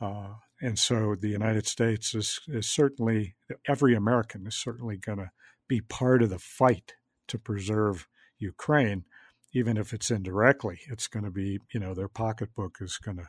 Uh, 0.00 0.34
and 0.62 0.78
so 0.78 1.14
the 1.14 1.28
United 1.28 1.66
States 1.66 2.14
is, 2.14 2.40
is 2.48 2.66
certainly, 2.66 3.34
every 3.66 3.94
American 3.94 4.46
is 4.46 4.54
certainly 4.54 4.96
going 4.96 5.18
to 5.18 5.30
be 5.68 5.82
part 5.82 6.22
of 6.22 6.30
the 6.30 6.38
fight 6.38 6.94
to 7.26 7.38
preserve 7.38 8.08
Ukraine, 8.38 9.04
even 9.52 9.76
if 9.76 9.92
it's 9.92 10.10
indirectly. 10.10 10.80
It's 10.90 11.06
going 11.06 11.24
to 11.24 11.30
be, 11.30 11.58
you 11.74 11.80
know, 11.80 11.92
their 11.92 12.08
pocketbook 12.08 12.78
is 12.80 12.96
going 12.96 13.18
to 13.18 13.28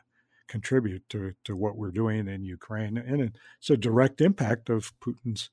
contribute 0.50 1.08
to, 1.08 1.32
to 1.44 1.56
what 1.56 1.76
we're 1.76 1.90
doing 2.02 2.28
in 2.28 2.44
Ukraine. 2.44 2.98
And 2.98 3.32
it's 3.58 3.70
a 3.70 3.76
direct 3.76 4.20
impact 4.20 4.68
of 4.68 4.92
Putin's 5.00 5.50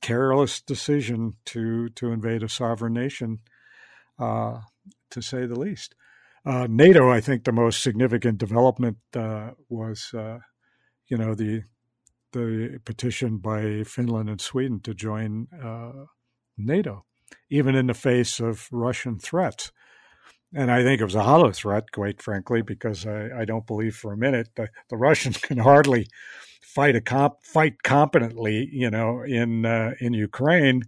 careless 0.00 0.60
decision 0.60 1.34
to, 1.46 1.88
to 1.90 2.12
invade 2.12 2.42
a 2.42 2.48
sovereign 2.48 2.92
nation, 2.92 3.38
uh, 4.18 4.60
to 5.10 5.20
say 5.20 5.46
the 5.46 5.58
least. 5.58 5.94
Uh, 6.44 6.66
NATO, 6.68 7.10
I 7.10 7.20
think 7.20 7.44
the 7.44 7.52
most 7.52 7.82
significant 7.82 8.38
development 8.38 8.98
uh, 9.16 9.50
was, 9.68 10.12
uh, 10.14 10.38
you 11.08 11.16
know, 11.16 11.34
the 11.34 11.62
the 12.32 12.80
petition 12.86 13.36
by 13.36 13.84
Finland 13.84 14.30
and 14.30 14.40
Sweden 14.40 14.80
to 14.80 14.94
join 14.94 15.48
uh, 15.62 16.06
NATO, 16.56 17.04
even 17.50 17.74
in 17.74 17.86
the 17.88 17.94
face 17.94 18.40
of 18.40 18.68
Russian 18.72 19.18
threats. 19.18 19.70
And 20.54 20.70
I 20.70 20.82
think 20.82 21.00
it 21.00 21.04
was 21.04 21.14
a 21.14 21.22
hollow 21.22 21.50
threat, 21.50 21.92
quite 21.92 22.20
frankly, 22.20 22.60
because 22.60 23.06
I, 23.06 23.30
I 23.40 23.44
don't 23.44 23.66
believe 23.66 23.96
for 23.96 24.12
a 24.12 24.16
minute 24.18 24.50
the, 24.54 24.68
the 24.88 24.96
Russians 24.96 25.36
can 25.38 25.58
hardly 25.58 26.06
fight 26.60 26.96
a 26.96 27.00
comp, 27.00 27.42
fight 27.42 27.82
competently, 27.82 28.68
you 28.72 28.90
know, 28.90 29.22
in 29.22 29.64
uh, 29.64 29.92
in 30.00 30.12
Ukraine 30.12 30.82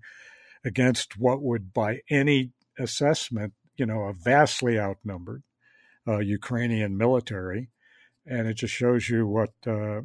against 0.65 1.19
what 1.19 1.43
would, 1.43 1.73
by 1.73 2.01
any 2.11 2.53
assessment, 2.79 3.53
you 3.77 3.87
know, 3.87 4.03
a 4.05 4.13
vastly 4.13 4.79
outnumbered 4.79 5.43
uh, 6.07 6.19
Ukrainian 6.19 6.97
military, 6.97 7.71
and 8.27 8.49
it 8.49 8.55
just 8.55 8.75
shows 8.75 9.09
you 9.09 9.27
what 9.27 9.53
uh, 9.67 10.03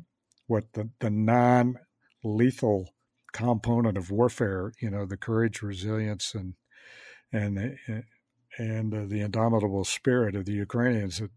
what 0.48 0.74
the, 0.74 0.90
the 1.00 1.10
non 1.10 1.76
lethal 2.24 2.94
component 3.32 3.98
of 3.98 4.12
warfare, 4.12 4.74
you 4.82 4.90
know, 4.90 5.06
the 5.06 5.18
courage, 5.18 5.62
resilience, 5.62 6.34
and 6.34 6.56
and 7.32 7.78
uh, 7.88 8.02
and 8.60 8.94
uh, 8.94 9.06
the 9.08 9.22
indomitable 9.22 9.86
spirit 9.86 10.36
of 10.36 10.46
the 10.46 10.54
Ukrainians 10.54 11.20
that 11.20 11.32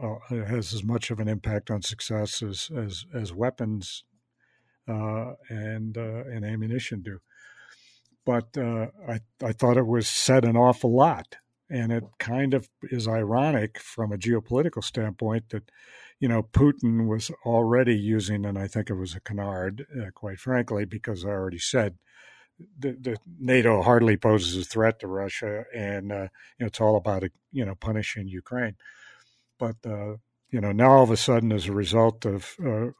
uh, 0.00 0.16
has 0.30 0.72
as 0.72 0.84
much 0.84 1.10
of 1.10 1.18
an 1.18 1.28
impact 1.28 1.70
on 1.70 1.82
success 1.82 2.42
as 2.42 2.70
as, 2.76 3.06
as 3.14 3.32
weapons 3.32 4.04
uh, 4.88 5.32
and 5.48 5.96
uh, 5.96 6.24
and 6.30 6.44
ammunition 6.44 7.02
do. 7.02 7.18
But 8.24 8.56
uh, 8.56 8.88
I 9.08 9.20
I 9.42 9.52
thought 9.52 9.76
it 9.76 9.86
was 9.86 10.08
said 10.08 10.44
an 10.44 10.56
awful 10.56 10.94
lot, 10.94 11.36
and 11.70 11.90
it 11.90 12.04
kind 12.18 12.54
of 12.54 12.68
is 12.82 13.08
ironic 13.08 13.78
from 13.78 14.12
a 14.12 14.18
geopolitical 14.18 14.84
standpoint 14.84 15.48
that 15.50 15.70
you 16.20 16.28
know 16.28 16.42
Putin 16.42 17.08
was 17.08 17.30
already 17.46 17.96
using, 17.96 18.44
and 18.44 18.58
I 18.58 18.68
think 18.68 18.90
it 18.90 18.94
was 18.94 19.14
a 19.14 19.20
canard, 19.20 19.86
uh, 19.98 20.10
quite 20.14 20.38
frankly, 20.38 20.84
because 20.84 21.24
I 21.24 21.30
already 21.30 21.58
said 21.58 21.96
the, 22.78 22.92
the, 22.92 23.16
NATO 23.38 23.82
hardly 23.82 24.16
poses 24.16 24.56
a 24.56 24.68
threat 24.68 25.00
to 25.00 25.06
Russia, 25.06 25.64
and 25.74 26.12
uh, 26.12 26.28
you 26.58 26.60
know 26.60 26.66
it's 26.66 26.80
all 26.80 26.96
about 26.96 27.24
you 27.52 27.64
know 27.64 27.74
punishing 27.74 28.28
Ukraine. 28.28 28.76
But 29.58 29.76
uh, 29.84 30.16
you 30.50 30.60
know 30.60 30.72
now 30.72 30.90
all 30.92 31.02
of 31.02 31.10
a 31.10 31.16
sudden, 31.16 31.52
as 31.52 31.66
a 31.66 31.72
result 31.72 32.24
of 32.24 32.54
uh, 32.64 32.90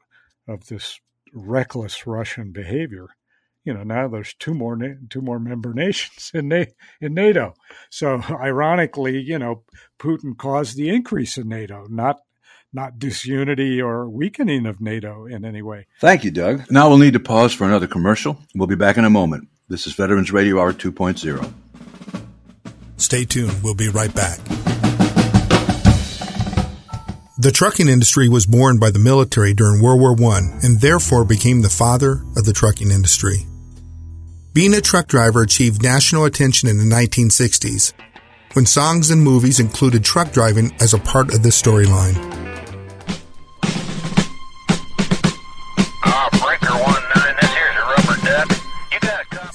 of 0.47 0.67
this 0.67 0.99
reckless 1.33 2.05
Russian 2.05 2.51
behavior, 2.51 3.07
you 3.63 3.73
know 3.73 3.83
now 3.83 4.07
there's 4.07 4.33
two 4.33 4.53
more 4.53 4.77
two 5.09 5.21
more 5.21 5.39
member 5.39 5.73
nations 5.85 6.31
in 6.33 6.51
in 6.51 7.13
NATO. 7.13 7.53
So 7.89 8.21
ironically, 8.29 9.21
you 9.21 9.39
know 9.39 9.63
Putin 9.99 10.37
caused 10.37 10.77
the 10.77 10.89
increase 10.89 11.37
in 11.37 11.47
NATO, 11.49 11.87
not 11.89 12.21
not 12.73 12.97
disunity 12.97 13.81
or 13.81 14.09
weakening 14.09 14.65
of 14.65 14.81
NATO 14.81 15.25
in 15.25 15.45
any 15.45 15.61
way. 15.61 15.85
Thank 16.01 16.23
you, 16.23 16.31
Doug. 16.31 16.69
Now 16.71 16.89
we'll 16.89 16.97
need 16.97 17.13
to 17.13 17.19
pause 17.19 17.53
for 17.53 17.65
another 17.65 17.87
commercial. 17.87 18.37
We'll 18.55 18.67
be 18.67 18.75
back 18.75 18.97
in 18.97 19.05
a 19.05 19.09
moment. 19.09 19.47
This 19.69 19.87
is 19.87 19.93
Veterans 19.93 20.31
Radio 20.31 20.59
Hour 20.59 20.73
2.0. 20.73 21.53
Stay 22.97 23.25
tuned. 23.25 23.63
We'll 23.63 23.75
be 23.75 23.89
right 23.89 24.13
back. 24.13 24.39
The 27.37 27.51
trucking 27.51 27.89
industry 27.89 28.29
was 28.29 28.45
born 28.45 28.79
by 28.79 28.91
the 28.91 28.99
military 28.99 29.53
during 29.53 29.81
World 29.81 29.99
War 29.99 30.33
I 30.33 30.39
and 30.61 30.79
therefore 30.79 31.25
became 31.25 31.61
the 31.61 31.69
father 31.69 32.23
of 32.37 32.45
the 32.45 32.53
trucking 32.53 32.91
industry. 32.91 33.45
Being 34.53 34.73
a 34.73 34.81
truck 34.81 35.07
driver 35.07 35.41
achieved 35.41 35.81
national 35.81 36.25
attention 36.25 36.69
in 36.69 36.77
the 36.77 36.95
1960s 36.95 37.93
when 38.53 38.67
songs 38.67 39.09
and 39.09 39.21
movies 39.21 39.59
included 39.59 40.03
truck 40.03 40.31
driving 40.31 40.73
as 40.79 40.93
a 40.93 40.99
part 40.99 41.33
of 41.33 41.41
the 41.41 41.49
storyline. 41.49 42.52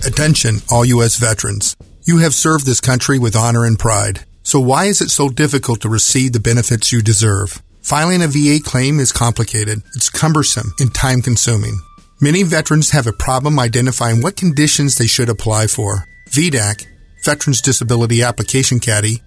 Attention, 0.06 0.60
all 0.70 0.84
U.S. 0.86 1.18
veterans. 1.18 1.76
You 2.06 2.18
have 2.18 2.34
served 2.34 2.66
this 2.66 2.82
country 2.82 3.18
with 3.18 3.36
honor 3.36 3.66
and 3.66 3.80
pride. 3.80 4.26
So 4.44 4.60
why 4.60 4.86
is 4.86 5.00
it 5.00 5.10
so 5.10 5.30
difficult 5.30 5.80
to 5.82 5.90
receive 5.90 6.34
the 6.34 6.40
benefits 6.40 6.92
you 6.92 7.02
deserve? 7.02 7.62
Filing 7.82 8.22
a 8.22 8.28
VA 8.28 8.60
claim 8.64 9.00
is 9.00 9.14
complicated. 9.14 9.82
It's 9.96 10.10
cumbersome 10.10 10.74
and 10.80 10.94
time 10.94 11.22
consuming. 11.22 11.80
Many 12.20 12.44
veterans 12.44 12.92
have 12.92 13.08
a 13.08 13.14
problem 13.14 13.60
identifying 13.60 14.22
what 14.22 14.36
conditions 14.36 14.96
they 14.96 15.08
should 15.08 15.30
apply 15.30 15.68
for. 15.68 16.06
VDAC, 16.30 16.86
Veterans 17.24 17.62
Disability 17.62 18.22
Application 18.22 18.80
Caddy, 18.80 19.22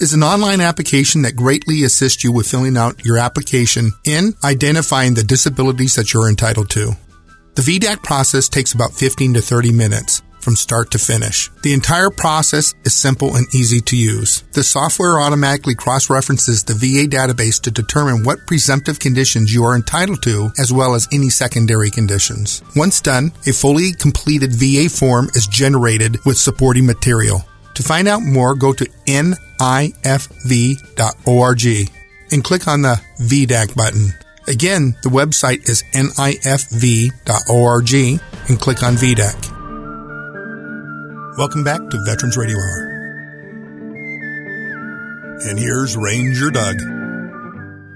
is 0.00 0.14
an 0.14 0.22
online 0.22 0.60
application 0.60 1.22
that 1.22 1.36
greatly 1.36 1.84
assists 1.84 2.24
you 2.24 2.32
with 2.32 2.48
filling 2.48 2.76
out 2.76 3.04
your 3.04 3.18
application 3.18 3.92
and 4.06 4.34
identifying 4.42 5.14
the 5.14 5.22
disabilities 5.22 5.94
that 5.94 6.12
you're 6.12 6.28
entitled 6.28 6.70
to. 6.70 6.92
The 7.54 7.60
VDAC 7.62 8.02
process 8.02 8.48
takes 8.48 8.72
about 8.72 8.94
15 8.94 9.34
to 9.34 9.42
30 9.42 9.72
minutes 9.72 10.22
from 10.40 10.56
start 10.56 10.90
to 10.90 10.98
finish. 10.98 11.50
The 11.62 11.74
entire 11.74 12.08
process 12.08 12.74
is 12.84 12.94
simple 12.94 13.36
and 13.36 13.46
easy 13.54 13.80
to 13.82 13.96
use. 13.96 14.42
The 14.52 14.64
software 14.64 15.20
automatically 15.20 15.74
cross-references 15.74 16.64
the 16.64 16.72
VA 16.72 17.06
database 17.06 17.60
to 17.62 17.70
determine 17.70 18.24
what 18.24 18.46
presumptive 18.46 18.98
conditions 18.98 19.54
you 19.54 19.64
are 19.64 19.76
entitled 19.76 20.22
to, 20.22 20.50
as 20.58 20.72
well 20.72 20.94
as 20.94 21.08
any 21.12 21.28
secondary 21.28 21.90
conditions. 21.90 22.62
Once 22.74 23.02
done, 23.02 23.32
a 23.46 23.52
fully 23.52 23.92
completed 23.92 24.52
VA 24.52 24.88
form 24.88 25.28
is 25.34 25.46
generated 25.46 26.24
with 26.24 26.38
supporting 26.38 26.86
material. 26.86 27.44
To 27.74 27.82
find 27.82 28.08
out 28.08 28.22
more, 28.22 28.54
go 28.54 28.72
to 28.72 28.86
nifv.org 29.06 29.50
and 32.32 32.44
click 32.44 32.66
on 32.66 32.80
the 32.80 33.00
VDAC 33.20 33.76
button. 33.76 34.14
Again, 34.48 34.96
the 35.02 35.08
website 35.08 35.68
is 35.68 35.84
nifv.org 35.94 37.12
and 38.48 38.60
click 38.60 38.82
on 38.82 38.94
VDAC. 38.94 39.52
Welcome 41.38 41.62
back 41.62 41.80
to 41.90 42.02
Veterans 42.04 42.36
Radio 42.36 42.56
Hour. 42.56 42.88
And 45.48 45.58
here's 45.58 45.96
Ranger 45.96 46.50
Doug. 46.50 47.01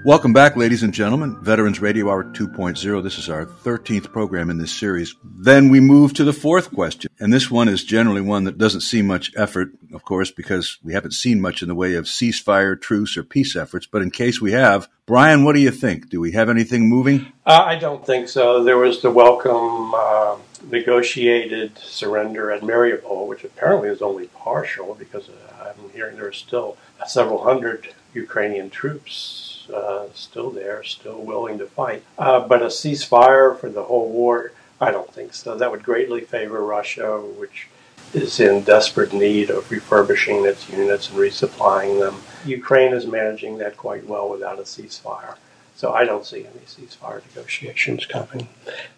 Welcome 0.07 0.32
back, 0.32 0.54
ladies 0.54 0.84
and 0.84 0.94
gentlemen. 0.94 1.36
Veterans 1.42 1.80
Radio 1.80 2.09
Hour 2.09 2.22
2.0. 2.22 3.02
This 3.02 3.18
is 3.18 3.28
our 3.28 3.44
13th 3.44 4.12
program 4.12 4.50
in 4.50 4.59
this 4.59 4.70
series. 4.72 5.16
Then 5.24 5.68
we 5.68 5.80
move 5.80 6.14
to 6.14 6.22
the 6.22 6.32
fourth 6.32 6.72
question. 6.72 7.11
And 7.18 7.32
this 7.32 7.50
one 7.50 7.66
is 7.66 7.82
generally 7.82 8.20
one 8.20 8.44
that 8.44 8.57
doesn't 8.57 8.82
see 8.82 9.02
much 9.02 9.32
effort, 9.36 9.70
of 9.92 10.04
course, 10.04 10.30
because 10.30 10.78
we 10.84 10.92
haven't 10.92 11.14
seen 11.14 11.40
much 11.40 11.61
in 11.61 11.66
the 11.66 11.74
way 11.74 11.96
of 11.96 12.04
ceasefire, 12.04 12.80
truce, 12.80 13.16
or 13.16 13.24
peace 13.24 13.57
efforts. 13.57 13.88
But 13.88 14.02
in 14.02 14.12
case 14.12 14.40
we 14.40 14.52
have, 14.52 14.88
Brian, 15.07 15.42
what 15.42 15.54
do 15.54 15.61
you 15.61 15.72
think? 15.72 16.09
Do 16.09 16.20
we 16.20 16.30
have 16.30 16.48
anything 16.48 16.88
moving? 16.88 17.32
Uh, 17.44 17.64
I 17.66 17.74
don't 17.74 18.07
think 18.07 18.28
so. 18.28 18.62
There 18.62 18.78
was 18.78 19.02
the 19.02 19.11
welcome 19.11 19.92
uh, 19.92 20.36
negotiated 20.70 21.76
surrender 21.78 22.52
at 22.52 22.62
Mariupol, 22.62 23.26
which 23.26 23.42
apparently 23.42 23.88
is 23.88 24.02
only 24.02 24.28
partial 24.28 24.94
because 24.94 25.28
uh, 25.28 25.74
I'm 25.76 25.90
hearing 25.90 26.14
there 26.14 26.28
are 26.28 26.32
still 26.32 26.76
several 27.09 27.42
hundred 27.42 27.92
Ukrainian 28.14 28.70
troops 28.70 29.55
uh, 29.71 30.07
still 30.14 30.51
there, 30.51 30.83
still 30.83 31.21
willing 31.21 31.59
to 31.59 31.67
fight. 31.67 32.03
Uh, 32.19 32.41
but 32.41 32.62
a 32.62 32.67
ceasefire 32.67 33.59
for 33.59 33.69
the 33.69 33.85
whole 33.85 34.11
war, 34.11 34.53
I 34.81 34.91
don't 34.91 35.12
think 35.12 35.35
so. 35.35 35.57
That 35.57 35.71
would 35.71 35.83
greatly 35.83 36.21
favor 36.21 36.62
Russia, 36.64 37.21
which 37.21 37.69
is 38.12 38.41
in 38.41 38.62
desperate 38.62 39.12
need 39.12 39.51
of 39.51 39.71
refurbishing 39.71 40.45
its 40.45 40.69
units 40.71 41.11
and 41.11 41.19
resupplying 41.19 42.01
them. 42.01 42.23
Ukraine 42.45 42.93
is 42.93 43.07
managing 43.07 43.59
that 43.59 43.77
quite 43.77 44.07
well 44.07 44.29
without 44.29 44.59
a 44.59 44.62
ceasefire. 44.62 45.37
So 45.75 45.93
I 45.93 46.05
don't 46.05 46.25
see 46.25 46.47
any 46.47 46.64
ceasefire 46.67 47.23
negotiations 47.35 48.07
coming. 48.07 48.49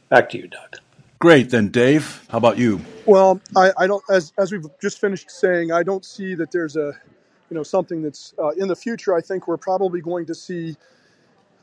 Back 0.08 0.30
to 0.30 0.38
you, 0.38 0.46
Doug. 0.46 0.76
Great. 1.18 1.50
Then, 1.50 1.68
Dave, 1.68 2.24
how 2.28 2.38
about 2.38 2.58
you? 2.58 2.80
Well, 3.04 3.40
I, 3.56 3.72
I 3.76 3.86
don't. 3.88 4.04
As 4.08 4.32
as 4.38 4.52
we've 4.52 4.66
just 4.80 5.00
finished 5.00 5.30
saying, 5.30 5.72
I 5.72 5.82
don't 5.82 6.04
see 6.04 6.36
that 6.36 6.52
there's 6.52 6.76
a 6.76 6.92
you 7.50 7.56
know 7.56 7.62
something 7.62 8.02
that's 8.02 8.34
uh, 8.38 8.50
in 8.50 8.68
the 8.68 8.76
future. 8.76 9.14
I 9.14 9.20
think 9.20 9.48
we're 9.48 9.56
probably 9.56 10.00
going 10.00 10.26
to 10.26 10.34
see, 10.34 10.76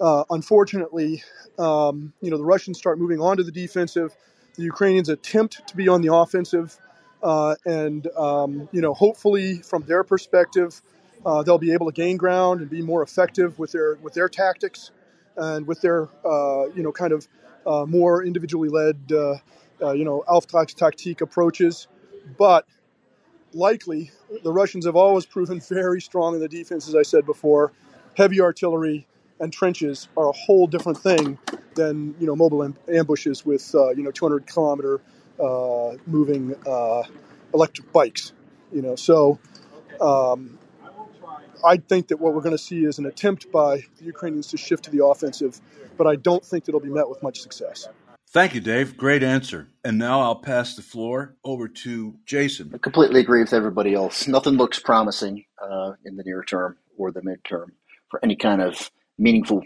uh, 0.01 0.23
unfortunately, 0.29 1.23
um, 1.59 2.13
you 2.21 2.31
know, 2.31 2.38
the 2.38 2.45
Russians 2.45 2.77
start 2.77 2.99
moving 2.99 3.21
on 3.21 3.38
to 3.38 3.43
the 3.43 3.51
defensive, 3.51 4.15
the 4.55 4.63
Ukrainians 4.63 5.09
attempt 5.09 5.67
to 5.67 5.75
be 5.75 5.88
on 5.88 6.01
the 6.01 6.13
offensive, 6.13 6.77
uh, 7.23 7.55
and 7.65 8.07
um, 8.17 8.69
you 8.71 8.81
know, 8.81 8.93
hopefully, 8.93 9.59
from 9.59 9.83
their 9.83 10.03
perspective, 10.03 10.81
uh, 11.25 11.43
they'll 11.43 11.57
be 11.57 11.73
able 11.73 11.88
to 11.88 11.93
gain 11.93 12.17
ground 12.17 12.61
and 12.61 12.69
be 12.69 12.81
more 12.81 13.03
effective 13.03 13.59
with 13.59 13.71
their 13.71 13.95
with 14.01 14.13
their 14.13 14.29
tactics 14.29 14.91
and 15.38 15.67
with 15.67 15.81
their 15.81 16.09
uh, 16.25 16.67
you 16.75 16.83
know 16.83 16.91
kind 16.91 17.13
of 17.13 17.27
uh, 17.67 17.86
more 17.86 18.23
individually 18.23 18.69
led 18.69 18.97
you 19.09 20.05
know 20.05 20.23
Auftragstaktik 20.27 21.21
approaches, 21.21 21.88
but 22.38 22.65
likely. 23.56 24.12
The 24.43 24.51
Russians 24.53 24.86
have 24.86 24.95
always 24.95 25.26
proven 25.26 25.60
very 25.62 26.01
strong 26.01 26.36
in 26.36 26.41
the 26.41 26.49
defense, 26.49 26.88
as 26.88 26.95
I 26.95 27.03
said 27.03 27.26
before. 27.26 27.72
Heavy 28.16 28.41
artillery 28.41 29.08
and 29.39 29.51
trenches 29.53 30.10
are 30.18 30.30
a 30.30 30.34
whole 30.34 30.68
different 30.68 30.99
thing 30.99 31.39
than 31.76 32.16
you 32.20 32.28
know 32.28 32.36
mobile 32.36 32.64
am- 32.64 32.78
ambushes 32.89 33.45
with 33.45 33.74
uh, 33.76 33.89
you 33.91 34.03
know 34.03 34.12
200 34.12 34.47
kilometer 34.47 35.01
uh, 35.41 35.93
moving 36.08 36.56
uh, 36.68 37.03
electric 37.53 37.91
bikes. 37.93 38.34
You 38.74 38.82
know, 38.82 38.95
so 38.95 39.39
um, 40.01 40.60
I 41.64 41.78
think 41.78 42.10
that 42.10 42.20
what 42.20 42.34
we're 42.34 42.41
going 42.41 42.58
to 42.58 42.64
see 42.64 42.86
is 42.86 42.99
an 42.99 43.06
attempt 43.06 43.51
by 43.51 43.86
the 43.97 44.06
Ukrainians 44.06 44.47
to 44.47 44.58
shift 44.58 44.86
to 44.86 44.91
the 44.91 45.06
offensive, 45.06 45.60
but 45.97 46.08
I 46.08 46.16
don't 46.16 46.45
think 46.45 46.66
that 46.66 46.72
it'll 46.72 46.80
be 46.82 46.89
met 46.89 47.10
with 47.10 47.24
much 47.24 47.41
success. 47.41 47.88
Thank 48.32 48.53
you, 48.53 48.59
Dave. 48.59 48.97
Great 48.97 49.23
answer. 49.23 49.69
And 49.84 49.97
now 49.97 50.21
I'll 50.21 50.36
pass 50.36 50.76
the 50.76 50.82
floor 50.82 51.38
over 51.43 51.67
to 51.67 52.15
Jason. 52.26 52.71
I 52.73 52.78
completely 52.80 53.21
agree 53.21 53.41
with 53.41 53.53
everybody 53.53 53.93
else. 53.93 54.28
Nothing 54.28 54.55
looks 54.55 54.80
promising 54.80 55.45
uh, 55.61 55.93
in 56.03 56.17
the 56.17 56.23
near 56.23 56.43
term 56.43 56.78
or 56.97 57.11
the 57.11 57.21
midterm 57.21 57.67
for 58.09 58.19
any 58.23 58.36
kind 58.36 58.61
of 58.61 58.91
meaningful 59.17 59.63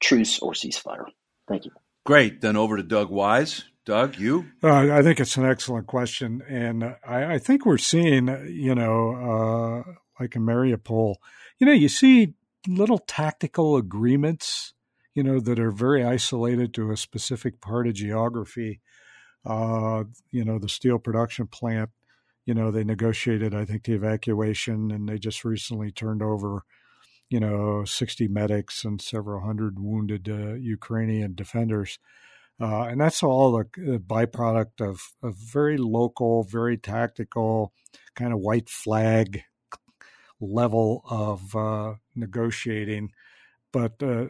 truce 0.00 0.38
or 0.38 0.52
ceasefire. 0.52 1.04
Thank 1.48 1.66
you. 1.66 1.72
Great. 2.06 2.40
Then 2.40 2.56
over 2.56 2.76
to 2.76 2.82
Doug 2.82 3.10
Wise. 3.10 3.64
Doug, 3.84 4.18
you? 4.18 4.46
Uh, 4.62 4.92
I 4.92 5.02
think 5.02 5.18
it's 5.18 5.36
an 5.36 5.46
excellent 5.46 5.86
question. 5.86 6.42
And 6.48 6.84
I, 7.06 7.34
I 7.34 7.38
think 7.38 7.64
we're 7.64 7.78
seeing, 7.78 8.28
you 8.46 8.74
know, 8.74 9.84
uh, 9.86 9.92
like 10.20 10.36
in 10.36 10.42
Mariupol, 10.42 11.16
you 11.58 11.66
know, 11.66 11.72
you 11.72 11.88
see 11.88 12.34
little 12.66 12.98
tactical 12.98 13.76
agreements 13.76 14.74
you 15.18 15.24
know, 15.24 15.40
that 15.40 15.58
are 15.58 15.72
very 15.72 16.04
isolated 16.04 16.72
to 16.72 16.92
a 16.92 16.96
specific 16.96 17.60
part 17.60 17.88
of 17.88 17.94
geography. 17.94 18.80
Uh, 19.44 20.04
you 20.30 20.44
know, 20.44 20.60
the 20.60 20.68
steel 20.68 21.00
production 21.00 21.48
plant, 21.48 21.90
you 22.46 22.54
know, 22.54 22.70
they 22.70 22.84
negotiated, 22.84 23.52
I 23.52 23.64
think, 23.64 23.82
the 23.82 23.94
evacuation, 23.94 24.92
and 24.92 25.08
they 25.08 25.18
just 25.18 25.44
recently 25.44 25.90
turned 25.90 26.22
over, 26.22 26.62
you 27.28 27.40
know, 27.40 27.84
60 27.84 28.28
medics 28.28 28.84
and 28.84 29.02
several 29.02 29.44
hundred 29.44 29.80
wounded 29.80 30.28
uh, 30.28 30.54
Ukrainian 30.54 31.34
defenders. 31.34 31.98
Uh, 32.60 32.82
and 32.82 33.00
that's 33.00 33.20
all 33.20 33.56
a, 33.56 33.62
a 33.62 33.98
byproduct 33.98 34.80
of 34.80 35.00
a 35.20 35.32
very 35.32 35.78
local, 35.78 36.44
very 36.44 36.78
tactical, 36.78 37.72
kind 38.14 38.32
of 38.32 38.38
white 38.38 38.68
flag 38.68 39.42
level 40.40 41.02
of 41.10 41.56
uh, 41.56 41.94
negotiating. 42.14 43.10
But 43.72 44.00
uh, 44.00 44.28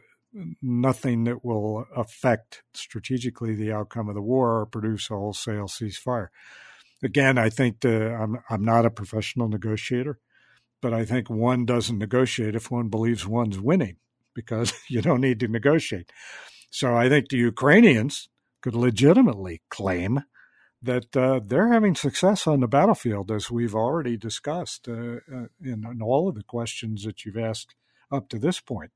nothing 0.63 1.25
that 1.25 1.45
will 1.45 1.87
affect 1.95 2.63
strategically 2.75 3.55
the 3.55 3.73
outcome 3.73 4.09
of 4.09 4.15
the 4.15 4.23
war 4.23 4.61
or 4.61 4.67
produce 4.67 5.11
a 5.11 5.15
wholesale 5.15 5.67
ceasefire. 5.67 6.29
Again, 7.03 7.39
I 7.39 7.49
think 7.49 7.81
the, 7.81 8.15
I'm 8.15 8.39
I'm 8.51 8.65
not 8.65 8.87
a 8.87 8.91
professional 8.91 9.49
negotiator, 9.49 10.19
but 10.83 10.93
I 10.93 11.05
think 11.05 11.31
one 11.31 11.65
doesn't 11.65 11.99
negotiate 11.99 12.55
if 12.55 12.71
one 12.71 12.89
believes 12.89 13.27
one's 13.27 13.61
winning 13.61 13.97
because 14.35 14.73
you 14.89 15.01
don't 15.01 15.21
need 15.21 15.41
to 15.41 15.49
negotiate. 15.49 16.11
So 16.71 16.97
I 16.97 17.09
think 17.09 17.29
the 17.29 17.39
Ukrainians 17.39 18.29
could 18.61 18.75
legitimately 18.75 19.63
claim 19.71 20.25
that 20.83 21.17
uh, 21.17 21.41
they're 21.45 21.73
having 21.73 21.95
success 21.95 22.47
on 22.47 22.61
the 22.61 22.69
battlefield, 22.69 23.31
as 23.31 23.51
we've 23.51 23.75
already 23.75 24.17
discussed 24.17 24.89
uh, 24.89 24.93
uh 24.93 25.47
in, 25.61 25.85
in 25.91 26.01
all 26.03 26.29
of 26.29 26.35
the 26.35 26.45
questions 26.45 27.05
that 27.05 27.25
you've 27.25 27.37
asked 27.37 27.75
up 28.13 28.29
to 28.29 28.39
this 28.39 28.61
point. 28.61 28.93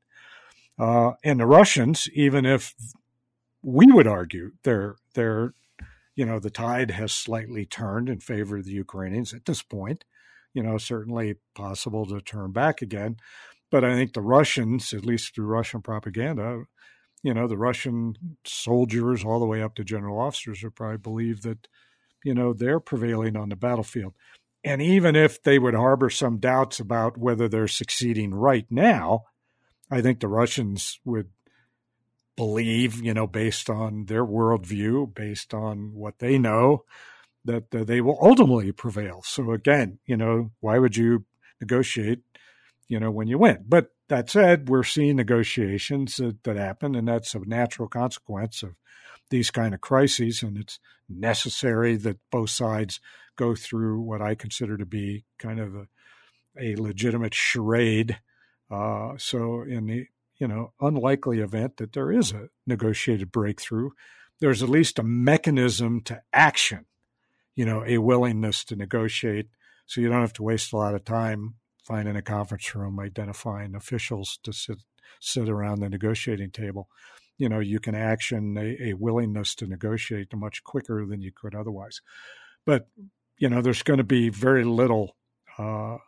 Uh, 0.83 1.13
and 1.23 1.39
the 1.39 1.47
Russians, 1.47 2.09
even 2.13 2.45
if 2.45 2.75
we 3.63 3.87
would 3.87 4.09
argue 4.09 4.51
they're 4.65 4.97
they're 5.15 5.55
you 6.17 6.27
know 6.27 6.41
the 6.41 6.51
tide 6.51 6.91
has 6.91 7.13
slightly 7.13 7.65
turned 7.65 8.09
in 8.09 8.19
favor 8.19 8.57
of 8.57 8.65
the 8.65 8.73
Ukrainians 8.73 9.33
at 9.33 9.45
this 9.45 9.63
point. 9.63 10.05
You 10.55 10.65
know, 10.65 10.79
certainly 10.79 11.37
possible 11.55 12.05
to 12.07 12.21
turn 12.21 12.51
back 12.51 12.83
again, 12.83 13.19
but 13.71 13.85
I 13.85 13.95
think 13.95 14.13
the 14.13 14.23
Russians, 14.23 14.93
at 14.93 15.07
least 15.07 15.37
through 15.37 15.47
Russian 15.47 15.83
propaganda, 15.83 16.65
you 17.23 17.33
know, 17.33 17.47
the 17.47 17.57
Russian 17.57 18.17
soldiers 18.45 19.25
all 19.25 19.39
the 19.39 19.47
way 19.47 19.63
up 19.63 19.77
to 19.77 19.85
general 19.85 20.19
officers 20.19 20.65
would 20.65 20.75
probably 20.75 20.99
believe 20.99 21.43
that 21.43 21.69
you 22.25 22.35
know 22.35 22.53
they're 22.53 22.81
prevailing 22.81 23.37
on 23.37 23.51
the 23.51 23.57
battlefield. 23.57 24.15
And 24.65 24.83
even 24.83 25.15
if 25.15 25.41
they 25.45 25.61
would 25.61 25.75
harbor 25.75 26.11
some 26.11 26.39
doubts 26.39 26.81
about 26.81 27.19
whether 27.19 27.49
they're 27.49 27.69
succeeding 27.69 28.35
right 28.35 28.67
now, 28.69 29.27
I 29.93 30.01
think 30.01 30.21
the 30.21 30.29
Russians 30.29 30.99
would 31.05 31.29
believe, 32.35 33.03
you 33.03 33.13
know, 33.13 33.27
based 33.27 33.69
on 33.69 34.07
their 34.07 34.25
worldview, 34.25 35.15
based 35.15 35.53
on 35.53 35.93
what 35.93 36.19
they 36.19 36.39
know, 36.39 36.85
that 37.45 37.75
uh, 37.75 37.85
they 37.85 38.01
will 38.01 38.19
ultimately 38.23 38.73
prevail. 38.73 39.21
So 39.25 39.53
again, 39.53 39.99
you 40.07 40.17
know, 40.17 40.51
why 40.61 40.79
would 40.79 40.97
you 40.97 41.27
negotiate, 41.61 42.21
you 42.89 42.99
know, 42.99 43.11
when 43.11 43.29
you 43.29 43.37
win? 43.37 43.65
But 43.69 43.91
that 44.09 44.31
said, 44.31 44.71
we're 44.71 44.83
seeing 44.83 45.17
negotiations 45.17 46.17
that, 46.17 46.43
that 46.45 46.57
happen, 46.57 46.95
and 46.95 47.07
that's 47.07 47.35
a 47.35 47.41
natural 47.41 47.89
consequence 47.89 48.63
of 48.63 48.75
these 49.29 49.51
kind 49.51 49.75
of 49.75 49.81
crises, 49.83 50.43
and 50.43 50.57
it's 50.57 50.79
necessary 51.09 51.97
that 51.97 52.19
both 52.31 52.51
sides 52.51 52.99
go 53.37 53.55
through 53.55 54.01
what 54.01 54.23
I 54.23 54.35
consider 54.35 54.79
to 54.79 54.87
be 54.87 55.25
kind 55.39 55.61
of 55.61 55.75
a, 55.75 55.87
a 56.59 56.77
legitimate 56.77 57.35
charade 57.35 58.19
uh, 58.73 59.17
so, 59.19 59.63
in 59.63 59.87
the 59.87 60.07
you 60.39 60.49
know 60.49 60.73
unlikely 60.81 61.41
event 61.41 61.77
that 61.77 61.93
there 61.93 62.11
is 62.11 62.33
a 62.33 62.49
negotiated 62.67 63.31
breakthrough, 63.31 63.91
there's 64.41 64.63
at 64.63 64.69
least 64.69 64.99
a 64.99 65.03
mechanism 65.03 66.01
to 66.03 66.23
action 66.33 66.87
you 67.55 67.65
know, 67.65 67.85
a 67.87 67.99
willingness 67.99 68.65
to 68.65 68.77
negotiate. 68.77 69.49
So 69.87 70.01
you 70.01 70.09
don't 70.09 70.21
have 70.21 70.33
to 70.35 70.43
waste 70.43 70.73
a 70.73 70.77
lot 70.77 70.95
of 70.95 71.05
time 71.05 71.55
finding 71.85 72.17
a 72.17 72.23
conference 72.23 72.75
room, 72.75 73.01
identifying 73.01 73.75
officials 73.75 74.39
to 74.45 74.53
sit 74.53 74.79
sit 75.21 75.49
around 75.49 75.81
the 75.81 75.89
negotiating 75.89 76.51
table. 76.51 76.89
You 77.37 77.49
know, 77.49 77.61
you 77.61 77.81
can 77.81 77.95
action 77.95 78.57
a, 78.57 78.91
a 78.91 78.95
willingness 78.95 79.55
to 79.57 79.67
negotiate 79.67 80.35
much 80.35 80.65
quicker 80.65 81.05
than 81.07 81.21
you 81.21 81.33
could 81.35 81.55
otherwise. 81.55 82.01
But 82.65 82.89
you 83.37 83.49
know, 83.49 83.61
there's 83.61 83.83
going 83.83 83.99
to 83.99 84.05
be 84.05 84.29
very 84.29 84.65
little 84.65 85.17
uh, 85.59 85.99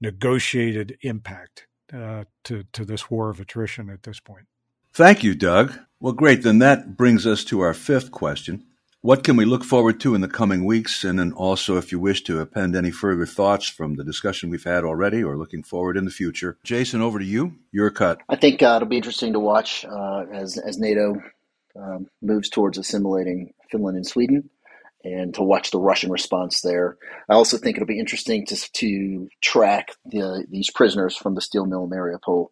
negotiated 0.00 0.98
impact 1.02 1.66
uh, 1.92 2.24
to 2.44 2.64
to 2.72 2.84
this 2.84 3.10
war 3.10 3.30
of 3.30 3.40
attrition 3.40 3.90
at 3.90 4.02
this 4.02 4.20
point. 4.20 4.46
Thank 4.92 5.22
you, 5.22 5.34
Doug. 5.34 5.72
Well, 6.00 6.12
great. 6.12 6.42
Then 6.42 6.58
that 6.58 6.96
brings 6.96 7.26
us 7.26 7.44
to 7.44 7.60
our 7.60 7.74
fifth 7.74 8.10
question. 8.10 8.64
What 9.02 9.24
can 9.24 9.36
we 9.36 9.46
look 9.46 9.64
forward 9.64 9.98
to 10.00 10.14
in 10.14 10.20
the 10.20 10.28
coming 10.28 10.64
weeks? 10.64 11.04
And 11.04 11.18
then 11.18 11.32
also, 11.32 11.78
if 11.78 11.90
you 11.90 11.98
wish 11.98 12.22
to 12.24 12.40
append 12.40 12.76
any 12.76 12.90
further 12.90 13.24
thoughts 13.24 13.66
from 13.66 13.94
the 13.94 14.04
discussion 14.04 14.50
we've 14.50 14.64
had 14.64 14.84
already 14.84 15.24
or 15.24 15.38
looking 15.38 15.62
forward 15.62 15.96
in 15.96 16.04
the 16.04 16.10
future. 16.10 16.58
Jason, 16.64 17.00
over 17.00 17.18
to 17.18 17.24
you. 17.24 17.54
Your 17.72 17.90
cut. 17.90 18.20
I 18.28 18.36
think 18.36 18.62
uh, 18.62 18.74
it'll 18.76 18.88
be 18.88 18.98
interesting 18.98 19.32
to 19.32 19.40
watch 19.40 19.86
uh, 19.86 20.24
as, 20.30 20.58
as 20.58 20.78
NATO 20.78 21.14
um, 21.76 22.08
moves 22.20 22.50
towards 22.50 22.76
assimilating 22.76 23.54
Finland 23.70 23.96
and 23.96 24.06
Sweden 24.06 24.50
and 25.04 25.34
to 25.34 25.42
watch 25.42 25.70
the 25.70 25.80
Russian 25.80 26.10
response 26.10 26.60
there. 26.60 26.96
I 27.28 27.34
also 27.34 27.56
think 27.56 27.76
it'll 27.76 27.86
be 27.86 27.98
interesting 27.98 28.46
to, 28.46 28.56
to 28.56 29.28
track 29.40 29.92
the, 30.04 30.46
these 30.50 30.70
prisoners 30.70 31.16
from 31.16 31.34
the 31.34 31.40
steel 31.40 31.66
mill 31.66 31.84
in 31.84 31.90
Mariupol 31.90 32.48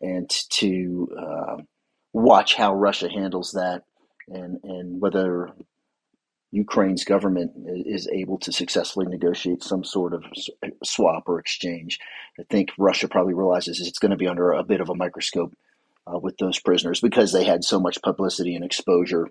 and 0.00 0.28
to 0.50 1.08
uh, 1.16 1.56
watch 2.12 2.54
how 2.54 2.74
Russia 2.74 3.08
handles 3.08 3.52
that 3.52 3.82
and, 4.28 4.58
and 4.64 5.00
whether 5.00 5.52
Ukraine's 6.50 7.04
government 7.04 7.52
is 7.86 8.08
able 8.08 8.38
to 8.40 8.52
successfully 8.52 9.06
negotiate 9.06 9.62
some 9.62 9.84
sort 9.84 10.12
of 10.12 10.24
swap 10.84 11.24
or 11.26 11.38
exchange. 11.38 11.98
I 12.38 12.42
think 12.50 12.70
Russia 12.76 13.08
probably 13.08 13.34
realizes 13.34 13.80
it's 13.80 13.98
going 13.98 14.10
to 14.10 14.16
be 14.16 14.26
under 14.26 14.52
a 14.52 14.62
bit 14.62 14.80
of 14.80 14.90
a 14.90 14.94
microscope 14.94 15.54
uh, 16.06 16.18
with 16.18 16.36
those 16.36 16.58
prisoners 16.58 17.00
because 17.00 17.32
they 17.32 17.44
had 17.44 17.64
so 17.64 17.80
much 17.80 18.02
publicity 18.02 18.54
and 18.54 18.64
exposure 18.64 19.28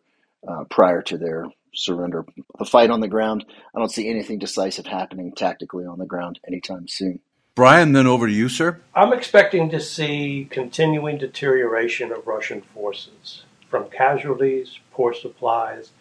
uh, 0.48 0.64
prior 0.70 1.02
to 1.04 1.18
their 1.18 1.46
surrender. 1.74 2.26
The 2.58 2.66
fight 2.66 2.90
on 2.90 3.00
the 3.00 3.08
ground, 3.08 3.46
I 3.76 3.80
don't 3.80 3.92
see 3.92 4.10
anything 4.10 4.40
decisive 4.40 4.86
happening 4.86 5.34
tactically 5.34 5.86
on 5.86 6.00
the 6.00 6.06
ground 6.06 6.40
anytime 6.48 6.88
soon. 6.88 7.20
Brian, 7.54 7.92
then 7.92 8.08
over 8.08 8.28
to 8.28 8.34
you, 8.34 8.48
sir. 8.48 8.82
I'm 8.96 9.12
expecting 9.12 9.70
to 9.72 9.80
see 9.80 10.48
continuing 10.50 11.18
deterioration 11.18 12.12
of 12.12 12.26
Russian 12.26 12.62
forces 12.62 13.44
from 13.70 13.90
casualties, 13.90 14.80
poor 14.92 15.14
supplies 15.14 15.92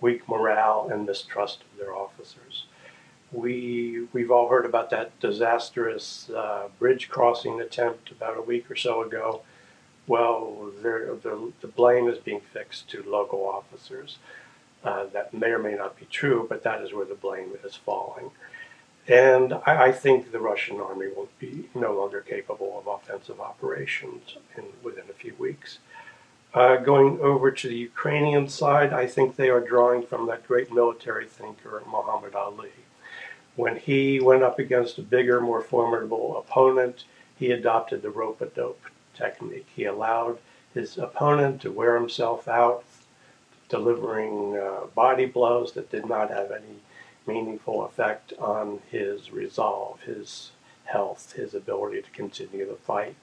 weak 0.00 0.28
morale 0.28 0.88
and 0.90 1.06
mistrust 1.06 1.60
of 1.60 1.78
their 1.78 1.94
officers. 1.94 2.64
We, 3.32 4.06
we've 4.12 4.30
all 4.30 4.48
heard 4.48 4.66
about 4.66 4.90
that 4.90 5.18
disastrous 5.20 6.30
uh, 6.30 6.68
bridge 6.78 7.08
crossing 7.08 7.60
attempt 7.60 8.10
about 8.10 8.38
a 8.38 8.42
week 8.42 8.70
or 8.70 8.76
so 8.76 9.02
ago. 9.02 9.42
Well, 10.06 10.72
the, 10.82 11.52
the 11.60 11.68
blame 11.68 12.08
is 12.08 12.18
being 12.18 12.40
fixed 12.52 12.88
to 12.90 13.04
local 13.04 13.46
officers. 13.46 14.18
Uh, 14.82 15.04
that 15.12 15.34
may 15.34 15.48
or 15.48 15.58
may 15.58 15.74
not 15.74 15.98
be 15.98 16.06
true, 16.06 16.46
but 16.48 16.62
that 16.62 16.80
is 16.80 16.94
where 16.94 17.04
the 17.04 17.14
blame 17.14 17.50
is 17.62 17.74
falling. 17.74 18.30
And 19.06 19.52
I, 19.66 19.88
I, 19.88 19.92
think 19.92 20.30
the 20.30 20.40
Russian 20.40 20.80
army 20.80 21.08
will 21.08 21.28
be 21.38 21.68
no 21.74 21.92
longer 21.94 22.20
capable 22.20 22.78
of 22.78 22.86
offensive 22.86 23.40
operations 23.40 24.36
in, 24.56 24.64
within 24.82 25.04
a 25.10 25.12
few 25.12 25.34
weeks. 25.34 25.80
Uh, 26.52 26.76
going 26.76 27.20
over 27.20 27.50
to 27.50 27.68
the 27.68 27.76
Ukrainian 27.76 28.48
side, 28.48 28.92
I 28.92 29.06
think 29.06 29.36
they 29.36 29.50
are 29.50 29.60
drawing 29.60 30.04
from 30.04 30.26
that 30.26 30.46
great 30.46 30.72
military 30.72 31.26
thinker, 31.26 31.82
Muhammad 31.86 32.34
Ali. 32.34 32.72
When 33.56 33.76
he 33.76 34.18
went 34.18 34.42
up 34.42 34.58
against 34.58 34.98
a 34.98 35.02
bigger, 35.02 35.40
more 35.40 35.60
formidable 35.60 36.36
opponent, 36.38 37.04
he 37.38 37.50
adopted 37.50 38.02
the 38.02 38.10
rope 38.10 38.40
a 38.40 38.46
dope 38.46 38.82
technique. 39.14 39.68
He 39.74 39.84
allowed 39.84 40.38
his 40.74 40.98
opponent 40.98 41.60
to 41.62 41.70
wear 41.70 41.96
himself 41.96 42.48
out, 42.48 42.84
delivering 43.70 44.58
uh, 44.58 44.86
body 44.94 45.24
blows 45.24 45.72
that 45.72 45.90
did 45.90 46.06
not 46.06 46.30
have 46.30 46.50
any 46.50 46.76
meaningful 47.26 47.84
effect 47.84 48.32
on 48.38 48.80
his 48.90 49.30
resolve, 49.30 50.00
his 50.02 50.50
health, 50.84 51.32
his 51.32 51.54
ability 51.54 52.02
to 52.02 52.10
continue 52.10 52.66
the 52.66 52.74
fight. 52.74 53.14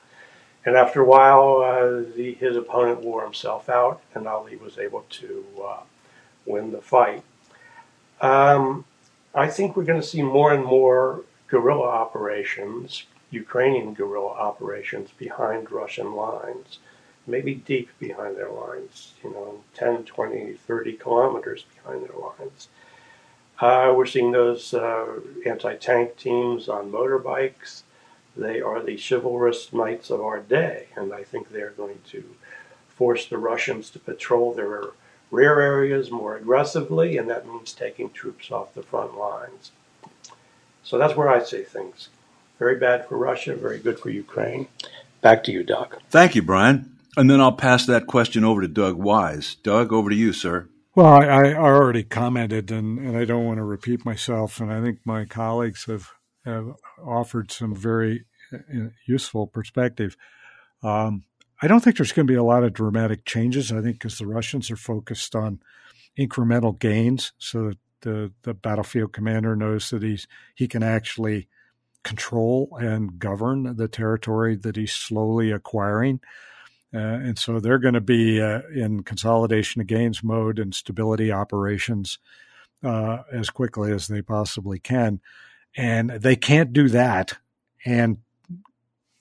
And 0.65 0.75
after 0.75 1.01
a 1.01 1.05
while, 1.05 1.61
uh, 1.61 2.15
the, 2.15 2.33
his 2.39 2.55
opponent 2.57 3.01
wore 3.01 3.23
himself 3.23 3.69
out, 3.69 4.01
and 4.15 4.27
Ali 4.27 4.55
was 4.55 4.77
able 4.77 5.05
to 5.09 5.45
uh, 5.63 5.79
win 6.45 6.71
the 6.71 6.81
fight. 6.81 7.23
Um, 8.21 8.85
I 9.35 9.47
think 9.47 9.75
we're 9.77 9.83
going 9.83 10.01
to 10.01 10.07
see 10.07 10.21
more 10.21 10.53
and 10.53 10.65
more 10.65 11.23
guerrilla 11.47 11.87
operations, 11.87 13.03
Ukrainian 13.29 13.93
guerrilla 13.93 14.31
operations 14.31 15.11
behind 15.17 15.71
Russian 15.71 16.13
lines, 16.15 16.79
maybe 17.28 17.55
deep 17.55 17.89
behind 17.99 18.38
their 18.38 18.49
lines, 18.49 19.13
you 19.23 19.30
know, 19.30 19.61
10, 19.75 20.05
20, 20.05 20.53
30 20.53 20.93
kilometers 20.93 21.65
behind 21.75 22.03
their 22.03 22.17
lines. 22.17 22.69
Uh, 23.59 23.93
we're 23.95 24.05
seeing 24.05 24.32
those 24.32 24.73
uh, 24.73 25.19
anti 25.45 25.75
tank 25.75 26.15
teams 26.17 26.69
on 26.69 26.91
motorbikes. 26.91 27.84
They 28.36 28.61
are 28.61 28.82
the 28.82 28.97
chivalrous 28.97 29.73
knights 29.73 30.09
of 30.09 30.21
our 30.21 30.39
day, 30.39 30.88
and 30.95 31.11
I 31.11 31.23
think 31.23 31.49
they're 31.49 31.71
going 31.71 31.99
to 32.11 32.23
force 32.88 33.25
the 33.25 33.38
Russians 33.38 33.89
to 33.91 33.99
patrol 33.99 34.53
their 34.53 34.84
rear 35.32 35.59
areas 35.59 36.11
more 36.11 36.38
aggressively, 36.38 37.17
and 37.17 37.30
that 37.30 37.47
means 37.47 37.73
taking 37.73 38.11
troops 38.11 38.51
off 38.51 38.73
the 38.73 38.84
front 38.84 39.17
lines. 39.17 39.71
So 40.84 40.97
that's 40.97 41.15
where 41.15 41.30
I 41.30 41.43
see 41.43 41.63
things. 41.63 42.09
Very 42.59 42.78
bad 42.78 43.07
for 43.07 43.17
Russia, 43.17 43.55
very 43.55 43.80
good 43.80 43.99
for 43.99 44.09
Ukraine. 44.09 44.67
Back 45.21 45.43
to 45.45 45.51
you, 45.51 45.63
Doug. 45.63 45.97
Thank 46.09 46.36
you, 46.36 46.41
Brian. 46.41 46.96
And 47.18 47.30
then 47.30 47.41
I'll 47.41 47.51
pass 47.51 47.88
that 47.88 48.05
question 48.05 48.43
over 48.43 48.61
to 48.61 48.68
Doug 48.68 48.95
Wise. 48.95 49.55
Doug, 49.55 49.91
over 49.91 50.11
to 50.11 50.15
you, 50.15 50.32
sir. 50.34 50.70
Well, 50.95 51.07
I, 51.07 51.26
I 51.26 51.53
already 51.55 52.03
commented, 52.03 52.72
and, 52.72 52.99
and 52.99 53.18
I 53.18 53.26
don't 53.26 53.45
want 53.45 53.57
to 53.57 53.63
repeat 53.63 54.05
myself, 54.05 54.59
and 54.59 54.72
I 54.72 54.82
think 54.82 54.99
my 55.03 55.26
colleagues 55.26 55.86
have 55.86 56.09
have 56.45 56.76
offered 57.03 57.51
some 57.51 57.76
very 57.76 58.26
uh, 58.53 58.89
useful 59.05 59.47
perspective. 59.47 60.15
Um, 60.82 61.24
I 61.61 61.68
don't 61.68 61.84
think 61.84 61.97
there's 61.97 62.13
going 62.13 62.26
to 62.26 62.32
be 62.32 62.38
a 62.38 62.43
lot 62.43 62.63
of 62.63 62.74
dramatic 62.74 63.26
changes. 63.26 63.72
I 63.72 63.82
think 63.82 63.97
because 63.99 64.18
the 64.18 64.28
Russians 64.28 64.72
are 64.72 64.78
focused 64.78 65.36
on 65.36 65.59
incremental 66.18 66.80
gains, 66.80 67.34
so 67.38 67.70
that 67.70 67.78
the 68.01 68.32
the 68.43 68.53
battlefield 68.53 69.11
commander 69.11 69.55
knows 69.55 69.89
that 69.89 70.03
he's 70.03 70.28
he 70.55 70.68
can 70.68 70.84
actually 70.84 71.47
control 72.03 72.78
and 72.80 73.20
govern 73.20 73.76
the 73.76 73.88
territory 73.88 74.55
that 74.55 74.76
he's 74.76 74.93
slowly 74.93 75.51
acquiring. 75.51 76.20
Uh, 76.93 76.97
and 76.97 77.38
so 77.38 77.59
they're 77.59 77.79
going 77.79 77.93
to 77.93 78.01
be 78.01 78.41
uh, 78.41 78.61
in 78.73 79.03
consolidation 79.03 79.81
of 79.81 79.88
gains 79.88 80.23
mode 80.23 80.57
and 80.57 80.73
stability 80.73 81.31
operations 81.31 82.17
uh, 82.83 83.19
as 83.31 83.49
quickly 83.49 83.91
as 83.91 84.07
they 84.07 84.21
possibly 84.21 84.79
can. 84.79 85.19
And 85.75 86.09
they 86.09 86.35
can't 86.35 86.73
do 86.73 86.89
that 86.89 87.38
and, 87.85 88.17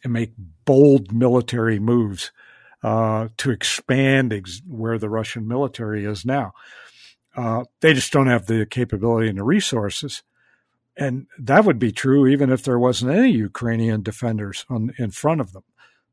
and 0.04 0.12
make 0.12 0.32
bold 0.64 1.12
military 1.12 1.78
moves 1.78 2.30
uh, 2.82 3.28
to 3.38 3.50
expand 3.50 4.32
ex- 4.32 4.62
where 4.66 4.98
the 4.98 5.10
Russian 5.10 5.48
military 5.48 6.04
is 6.04 6.24
now. 6.24 6.52
Uh, 7.36 7.64
they 7.80 7.92
just 7.92 8.12
don't 8.12 8.28
have 8.28 8.46
the 8.46 8.64
capability 8.64 9.28
and 9.28 9.38
the 9.38 9.44
resources. 9.44 10.22
And 10.96 11.26
that 11.38 11.64
would 11.64 11.78
be 11.78 11.92
true 11.92 12.26
even 12.26 12.50
if 12.50 12.62
there 12.62 12.78
wasn't 12.78 13.12
any 13.12 13.30
Ukrainian 13.32 14.02
defenders 14.02 14.64
on, 14.70 14.94
in 14.98 15.10
front 15.10 15.40
of 15.40 15.52
them. 15.52 15.64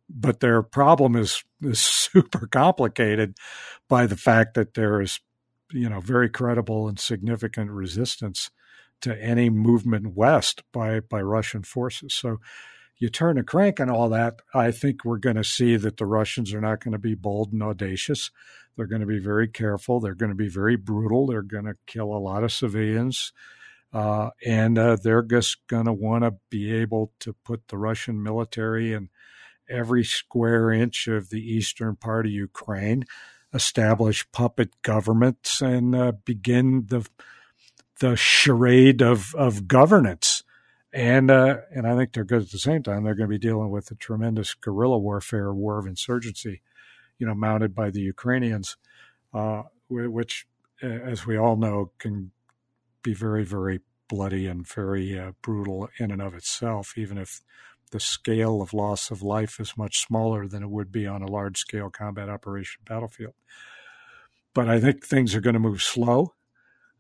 But 0.10 0.40
their 0.40 0.62
problem 0.62 1.16
is, 1.16 1.44
is 1.62 1.80
super 1.82 2.48
complicated 2.48 3.38
by 3.88 4.06
the 4.06 4.18
fact 4.18 4.54
that 4.56 4.74
there 4.74 5.02
is, 5.02 5.20
you 5.72 5.90
know, 5.90 6.00
very 6.00 6.30
credible 6.30 6.88
and 6.88 7.00
significant 7.00 7.72
resistance 7.72 8.50
to 9.02 9.22
any 9.22 9.50
movement 9.50 10.16
west 10.16 10.64
by 10.72 11.00
by 11.02 11.22
Russian 11.22 11.64
forces. 11.64 12.14
So 12.14 12.40
you 12.98 13.10
turn 13.10 13.38
a 13.38 13.44
crank 13.44 13.80
and 13.80 13.92
all 13.92 14.08
that, 14.10 14.36
I 14.54 14.72
think 14.72 15.04
we're 15.04 15.18
going 15.18 15.36
to 15.36 15.44
see 15.44 15.76
that 15.76 15.98
the 15.98 16.06
Russians 16.06 16.54
are 16.54 16.62
not 16.62 16.80
going 16.80 16.94
to 16.94 17.00
be 17.00 17.16
bold 17.16 17.52
and 17.52 17.62
audacious. 17.62 18.32
They're 18.76 18.88
going 18.88 19.02
to 19.02 19.08
be 19.08 19.20
very 19.20 19.48
careful. 19.48 20.00
They're 20.00 20.16
going 20.16 20.32
to 20.32 20.36
be 20.36 20.48
very 20.48 20.78
brutal. 20.78 21.28
They're 21.28 21.42
going 21.42 21.66
to 21.66 21.76
kill 21.86 22.14
a 22.14 22.18
lot 22.18 22.44
of 22.44 22.52
civilians. 22.52 23.34
Uh, 23.92 24.30
and 24.46 24.80
uh, 24.80 24.96
they're 24.96 25.22
just 25.22 25.68
going 25.68 25.86
to 25.86 25.94
want 25.94 26.24
to 26.24 26.36
be 26.50 26.74
able 26.74 27.12
to 27.20 27.34
put 27.44 27.68
the 27.68 27.78
Russian 27.78 28.24
military 28.24 28.94
in 28.94 29.10
every 29.70 30.04
square 30.04 30.72
inch 30.72 31.08
of 31.08 31.30
the 31.30 31.42
eastern 31.42 31.96
part 31.96 32.26
of 32.26 32.32
Ukraine, 32.32 33.06
establish 33.54 34.30
puppet 34.32 34.82
governments, 34.82 35.62
and 35.62 35.96
uh, 35.96 36.14
begin 36.26 36.86
the 36.88 37.08
the 38.00 38.16
charade 38.16 39.02
of 39.02 39.34
of 39.36 39.68
governance. 39.68 40.44
And 40.92 41.32
uh, 41.32 41.58
and 41.74 41.88
I 41.88 41.96
think 41.96 42.14
they're 42.14 42.24
good 42.24 42.44
at 42.44 42.52
the 42.52 42.60
same 42.60 42.84
time. 42.84 43.04
They're 43.04 43.16
going 43.16 43.30
to 43.30 43.40
be 43.40 43.40
dealing 43.40 43.72
with 43.72 43.90
a 43.92 43.96
tremendous 43.96 44.54
guerrilla 44.54 45.00
warfare, 45.00 45.54
war 45.54 45.80
of 45.80 45.88
insurgency, 45.88 46.62
you 47.18 47.26
know, 47.26 47.34
mounted 47.34 47.74
by 47.74 47.90
the 47.90 48.02
Ukrainians, 48.02 48.78
uh, 49.34 49.64
which, 49.90 50.46
as 50.82 51.26
we 51.26 51.38
all 51.38 51.56
know, 51.56 51.92
can 51.98 52.32
be 53.02 53.14
very, 53.14 53.44
very 53.44 53.80
bloody 54.08 54.46
and 54.46 54.68
very 54.68 55.18
uh, 55.18 55.32
brutal 55.42 55.90
in 55.98 56.12
and 56.12 56.22
of 56.22 56.36
itself, 56.36 56.94
even 56.98 57.18
if 57.18 57.42
the 57.94 58.00
scale 58.00 58.60
of 58.60 58.74
loss 58.74 59.12
of 59.12 59.22
life 59.22 59.60
is 59.60 59.78
much 59.78 60.00
smaller 60.00 60.48
than 60.48 60.64
it 60.64 60.70
would 60.70 60.92
be 60.92 61.06
on 61.06 61.22
a 61.22 61.32
large 61.32 61.60
scale 61.60 61.92
combat 61.92 62.28
operation 62.28 62.82
battlefield. 62.90 63.36
But 64.56 64.68
I 64.68 64.80
think 64.80 65.06
things 65.06 65.36
are 65.36 65.42
going 65.42 65.54
to 65.54 65.60
move 65.60 65.82
slow. 65.82 66.34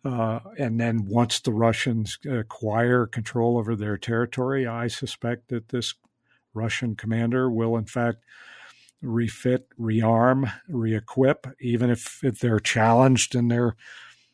Uh, 0.05 0.39
and 0.59 0.79
then 0.79 1.05
once 1.05 1.39
the 1.39 1.51
Russians 1.51 2.19
acquire 2.29 3.07
control 3.07 3.57
over 3.57 3.75
their 3.75 3.97
territory, 3.97 4.67
I 4.67 4.87
suspect 4.87 5.47
that 5.47 5.69
this 5.69 5.95
Russian 6.53 6.95
commander 6.95 7.49
will, 7.49 7.75
in 7.75 7.85
fact, 7.85 8.19
refit, 9.01 9.67
rearm, 9.79 10.53
re-equip, 10.67 11.47
even 11.59 11.89
if, 11.89 12.23
if 12.23 12.39
they're 12.39 12.59
challenged 12.59 13.33
and 13.33 13.49
they're 13.49 13.75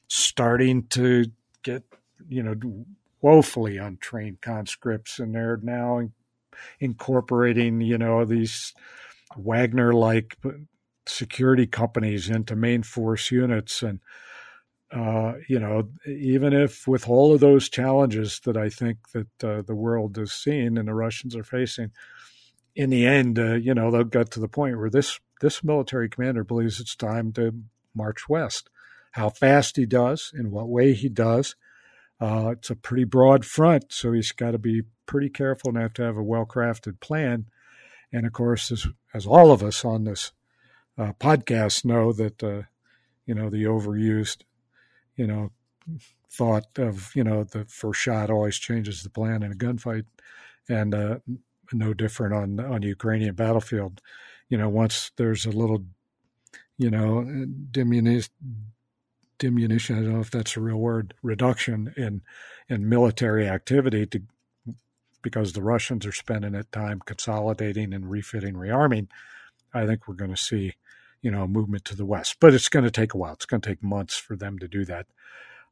starting 0.09 0.87
to 0.87 1.25
get, 1.63 1.83
you 2.27 2.43
know, 2.43 2.85
woefully 3.21 3.77
untrained 3.77 4.41
conscripts, 4.41 5.19
and 5.19 5.33
they're 5.33 5.59
now 5.63 6.09
incorporating, 6.79 7.81
you 7.81 7.97
know, 7.97 8.25
these 8.25 8.73
Wagner-like 9.37 10.37
security 11.07 11.67
companies 11.67 12.29
into 12.29 12.55
main 12.55 12.83
force 12.83 13.31
units, 13.31 13.83
and 13.83 13.99
uh, 14.91 15.33
you 15.47 15.59
know, 15.59 15.89
even 16.07 16.51
if 16.51 16.87
with 16.87 17.07
all 17.07 17.33
of 17.33 17.39
those 17.39 17.69
challenges 17.69 18.39
that 18.45 18.57
I 18.57 18.69
think 18.69 18.97
that 19.11 19.43
uh, 19.43 19.61
the 19.61 19.75
world 19.75 20.17
is 20.17 20.33
seeing 20.33 20.77
and 20.77 20.87
the 20.87 20.95
Russians 20.95 21.35
are 21.35 21.43
facing, 21.43 21.91
in 22.75 22.89
the 22.89 23.05
end, 23.05 23.37
uh, 23.37 23.55
you 23.55 23.73
know, 23.73 23.91
they'll 23.91 24.03
get 24.03 24.31
to 24.31 24.39
the 24.39 24.47
point 24.47 24.77
where 24.77 24.89
this 24.89 25.19
this 25.41 25.63
military 25.63 26.09
commander 26.09 26.43
believes 26.43 26.79
it's 26.79 26.95
time 26.95 27.31
to 27.33 27.53
march 27.95 28.27
west. 28.27 28.69
How 29.11 29.29
fast 29.29 29.75
he 29.75 29.85
does, 29.85 30.31
in 30.37 30.51
what 30.51 30.69
way 30.69 30.93
he 30.93 31.09
does, 31.09 31.55
uh, 32.21 32.49
it's 32.51 32.69
a 32.69 32.75
pretty 32.75 33.05
broad 33.05 33.45
front, 33.45 33.91
so 33.93 34.11
he's 34.11 34.31
got 34.31 34.51
to 34.51 34.57
be 34.57 34.83
pretty 35.05 35.29
careful 35.29 35.69
and 35.69 35.77
have 35.77 35.93
to 35.93 36.03
have 36.03 36.17
a 36.17 36.23
well 36.23 36.45
crafted 36.45 36.99
plan. 36.99 37.45
And 38.11 38.25
of 38.25 38.33
course, 38.33 38.71
as, 38.71 38.87
as 39.13 39.25
all 39.25 39.51
of 39.51 39.63
us 39.63 39.85
on 39.85 40.03
this 40.03 40.31
uh, 40.97 41.13
podcast 41.19 41.85
know, 41.85 42.11
that 42.13 42.43
uh, 42.43 42.63
you 43.25 43.33
know 43.33 43.49
the 43.49 43.63
overused, 43.63 44.43
you 45.15 45.27
know, 45.27 45.51
thought 46.29 46.77
of 46.77 47.15
you 47.15 47.23
know 47.23 47.43
the 47.43 47.65
first 47.65 48.01
shot 48.01 48.29
always 48.29 48.57
changes 48.57 49.01
the 49.01 49.09
plan 49.09 49.41
in 49.41 49.51
a 49.51 49.55
gunfight, 49.55 50.05
and 50.67 50.93
uh, 50.93 51.19
no 51.71 51.93
different 51.93 52.33
on 52.33 52.59
on 52.59 52.81
the 52.81 52.87
Ukrainian 52.87 53.35
battlefield. 53.35 54.01
You 54.49 54.57
know, 54.57 54.67
once 54.67 55.11
there's 55.15 55.45
a 55.45 55.51
little, 55.51 55.85
you 56.77 56.89
know, 56.89 57.45
diminution, 57.71 58.31
diminution. 59.39 59.97
I 59.97 60.01
don't 60.01 60.13
know 60.13 60.19
if 60.19 60.31
that's 60.31 60.55
a 60.55 60.61
real 60.61 60.77
word. 60.77 61.13
Reduction 61.23 61.93
in 61.97 62.21
in 62.67 62.87
military 62.87 63.47
activity 63.47 64.05
to 64.07 64.21
because 65.21 65.53
the 65.53 65.63
Russians 65.63 66.05
are 66.05 66.11
spending 66.11 66.53
that 66.53 66.71
time 66.71 67.01
consolidating 67.05 67.93
and 67.93 68.09
refitting, 68.09 68.53
rearming. 68.53 69.07
I 69.73 69.85
think 69.85 70.07
we're 70.07 70.15
going 70.15 70.33
to 70.33 70.37
see, 70.37 70.75
you 71.21 71.31
know, 71.31 71.43
a 71.43 71.47
movement 71.47 71.85
to 71.85 71.95
the 71.95 72.05
west, 72.05 72.37
but 72.39 72.53
it's 72.53 72.69
going 72.69 72.85
to 72.85 72.91
take 72.91 73.13
a 73.13 73.17
while. 73.17 73.33
It's 73.33 73.45
going 73.45 73.61
to 73.61 73.69
take 73.69 73.83
months 73.83 74.15
for 74.15 74.35
them 74.35 74.59
to 74.59 74.67
do 74.67 74.85
that. 74.85 75.07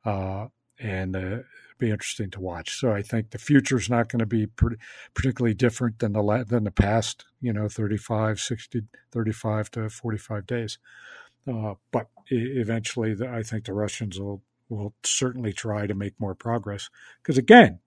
Uh, 0.04 0.48
and 0.80 1.16
uh, 1.16 1.38
be 1.80 1.90
interesting 1.90 2.30
to 2.32 2.40
watch. 2.40 2.80
So 2.80 2.92
I 2.92 3.02
think 3.02 3.32
the 3.32 3.38
future 3.38 3.78
is 3.78 3.90
not 3.90 4.10
going 4.10 4.20
to 4.20 4.26
be 4.26 4.48
pretty, 4.48 4.78
particularly 5.14 5.54
different 5.54 6.00
than 6.00 6.14
the 6.14 6.46
than 6.48 6.64
the 6.64 6.72
past, 6.72 7.26
you 7.42 7.54
know, 7.54 7.68
35, 7.68 8.40
60, 8.40 8.84
35 9.12 9.72
to 9.72 9.90
45 9.90 10.48
days. 10.48 10.78
Uh, 11.48 11.76
but 11.92 12.08
eventually, 12.30 13.14
the, 13.14 13.30
I 13.30 13.44
think 13.44 13.66
the 13.66 13.74
Russians 13.74 14.20
will 14.20 14.44
will 14.70 14.94
certainly 15.04 15.54
try 15.54 15.88
to 15.88 15.94
make 15.94 16.20
more 16.20 16.36
progress 16.36 16.90
because 17.22 17.38
again, 17.38 17.80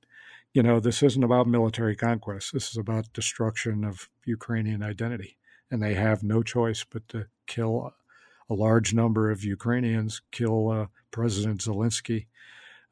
you 0.54 0.62
know, 0.62 0.80
this 0.80 1.02
isn't 1.02 1.22
about 1.22 1.46
military 1.46 1.94
conquest. 1.94 2.52
This 2.52 2.70
is 2.70 2.76
about 2.76 3.12
destruction 3.12 3.84
of 3.84 4.08
Ukrainian 4.24 4.82
identity, 4.82 5.36
and 5.70 5.82
they 5.82 5.94
have 5.94 6.22
no 6.22 6.42
choice 6.42 6.84
but 6.84 7.06
to 7.08 7.26
kill 7.46 7.92
a 8.48 8.54
large 8.54 8.92
number 8.92 9.30
of 9.30 9.44
Ukrainians, 9.44 10.22
kill 10.32 10.70
uh, 10.70 10.86
President 11.12 11.60
Zelensky, 11.60 12.26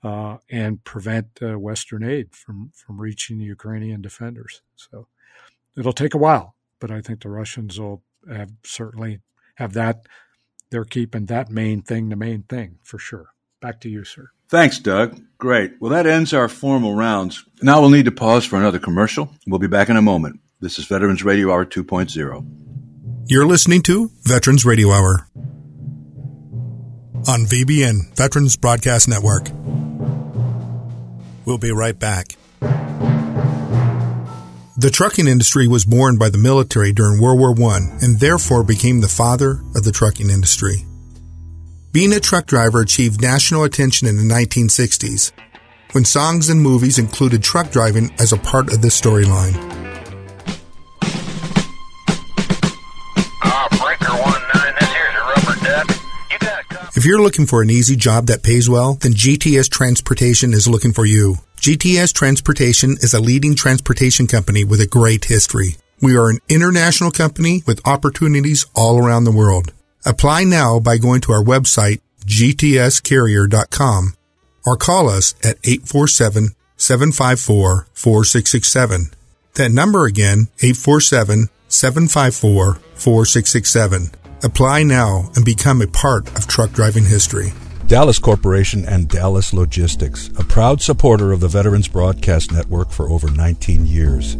uh, 0.04 0.36
and 0.48 0.84
prevent 0.84 1.26
uh, 1.42 1.58
Western 1.58 2.04
aid 2.04 2.34
from 2.34 2.70
from 2.74 3.00
reaching 3.00 3.38
the 3.38 3.44
Ukrainian 3.44 4.00
defenders. 4.00 4.62
So 4.76 5.08
it'll 5.76 5.92
take 5.92 6.14
a 6.14 6.18
while, 6.18 6.54
but 6.78 6.90
I 6.90 7.00
think 7.00 7.22
the 7.22 7.30
Russians 7.30 7.80
will 7.80 8.02
have 8.30 8.52
certainly 8.64 9.20
have 9.56 9.72
that. 9.72 10.06
They're 10.70 10.84
keeping 10.84 11.26
that 11.26 11.50
main 11.50 11.82
thing 11.82 12.08
the 12.08 12.16
main 12.16 12.42
thing 12.42 12.78
for 12.82 12.98
sure. 12.98 13.32
Back 13.60 13.80
to 13.80 13.88
you, 13.88 14.04
sir. 14.04 14.30
Thanks, 14.48 14.78
Doug. 14.78 15.20
Great. 15.38 15.72
Well, 15.80 15.90
that 15.90 16.06
ends 16.06 16.32
our 16.32 16.48
formal 16.48 16.94
rounds. 16.94 17.44
Now 17.62 17.80
we'll 17.80 17.90
need 17.90 18.06
to 18.06 18.12
pause 18.12 18.44
for 18.44 18.56
another 18.56 18.78
commercial. 18.78 19.30
We'll 19.46 19.58
be 19.58 19.66
back 19.66 19.88
in 19.88 19.96
a 19.96 20.02
moment. 20.02 20.40
This 20.60 20.78
is 20.78 20.86
Veterans 20.86 21.22
Radio 21.24 21.52
Hour 21.52 21.64
2.0. 21.64 22.46
You're 23.26 23.46
listening 23.46 23.82
to 23.82 24.10
Veterans 24.22 24.64
Radio 24.64 24.90
Hour 24.90 25.28
on 27.26 27.44
VBN, 27.44 28.16
Veterans 28.16 28.56
Broadcast 28.56 29.08
Network. 29.08 29.50
We'll 31.44 31.58
be 31.58 31.72
right 31.72 31.98
back. 31.98 32.36
The 34.78 34.90
trucking 34.90 35.26
industry 35.26 35.66
was 35.66 35.84
born 35.84 36.18
by 36.18 36.28
the 36.28 36.38
military 36.38 36.92
during 36.92 37.20
World 37.20 37.58
War 37.58 37.72
I 37.72 37.78
and 38.00 38.20
therefore 38.20 38.62
became 38.62 39.00
the 39.00 39.08
father 39.08 39.60
of 39.74 39.82
the 39.82 39.90
trucking 39.90 40.30
industry. 40.30 40.86
Being 41.90 42.12
a 42.12 42.20
truck 42.20 42.46
driver 42.46 42.82
achieved 42.82 43.20
national 43.20 43.64
attention 43.64 44.06
in 44.06 44.16
the 44.16 44.22
1960s 44.32 45.32
when 45.90 46.04
songs 46.04 46.48
and 46.48 46.62
movies 46.62 46.96
included 46.96 47.42
truck 47.42 47.72
driving 47.72 48.14
as 48.20 48.32
a 48.32 48.36
part 48.36 48.72
of 48.72 48.80
the 48.80 48.86
storyline. 48.86 49.56
If 56.94 57.04
you're 57.04 57.20
looking 57.20 57.46
for 57.46 57.62
an 57.62 57.70
easy 57.70 57.96
job 57.96 58.28
that 58.28 58.44
pays 58.44 58.70
well, 58.70 58.94
then 58.94 59.10
GTS 59.10 59.68
Transportation 59.70 60.54
is 60.54 60.68
looking 60.68 60.92
for 60.92 61.04
you. 61.04 61.38
GTS 61.60 62.14
Transportation 62.14 62.92
is 63.00 63.12
a 63.12 63.20
leading 63.20 63.56
transportation 63.56 64.28
company 64.28 64.62
with 64.62 64.80
a 64.80 64.86
great 64.86 65.24
history. 65.24 65.74
We 66.00 66.16
are 66.16 66.30
an 66.30 66.38
international 66.48 67.10
company 67.10 67.64
with 67.66 67.86
opportunities 67.86 68.64
all 68.76 69.04
around 69.04 69.24
the 69.24 69.32
world. 69.32 69.72
Apply 70.06 70.44
now 70.44 70.78
by 70.78 70.98
going 70.98 71.20
to 71.22 71.32
our 71.32 71.42
website, 71.42 72.00
gtscarrier.com, 72.24 74.14
or 74.64 74.76
call 74.76 75.08
us 75.08 75.34
at 75.42 75.58
847 75.64 76.54
754 76.76 77.88
4667. 77.92 79.10
That 79.54 79.70
number 79.72 80.06
again, 80.06 80.46
847 80.62 81.48
754 81.66 82.74
4667. 82.94 84.12
Apply 84.44 84.84
now 84.84 85.30
and 85.34 85.44
become 85.44 85.82
a 85.82 85.88
part 85.88 86.28
of 86.38 86.46
truck 86.46 86.70
driving 86.70 87.06
history. 87.06 87.52
Dallas 87.88 88.18
Corporation 88.18 88.84
and 88.84 89.08
Dallas 89.08 89.54
Logistics, 89.54 90.28
a 90.38 90.44
proud 90.44 90.82
supporter 90.82 91.32
of 91.32 91.40
the 91.40 91.48
Veterans 91.48 91.88
Broadcast 91.88 92.52
Network 92.52 92.90
for 92.90 93.08
over 93.08 93.30
19 93.30 93.86
years. 93.86 94.36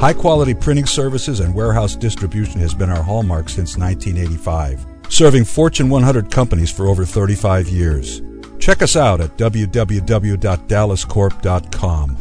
High 0.00 0.12
quality 0.12 0.54
printing 0.54 0.86
services 0.86 1.38
and 1.38 1.54
warehouse 1.54 1.94
distribution 1.94 2.60
has 2.60 2.74
been 2.74 2.90
our 2.90 3.04
hallmark 3.04 3.48
since 3.48 3.78
1985, 3.78 4.84
serving 5.08 5.44
Fortune 5.44 5.88
100 5.88 6.32
companies 6.32 6.72
for 6.72 6.88
over 6.88 7.04
35 7.04 7.68
years. 7.68 8.22
Check 8.58 8.82
us 8.82 8.96
out 8.96 9.20
at 9.20 9.36
www.dallascorp.com. 9.36 12.16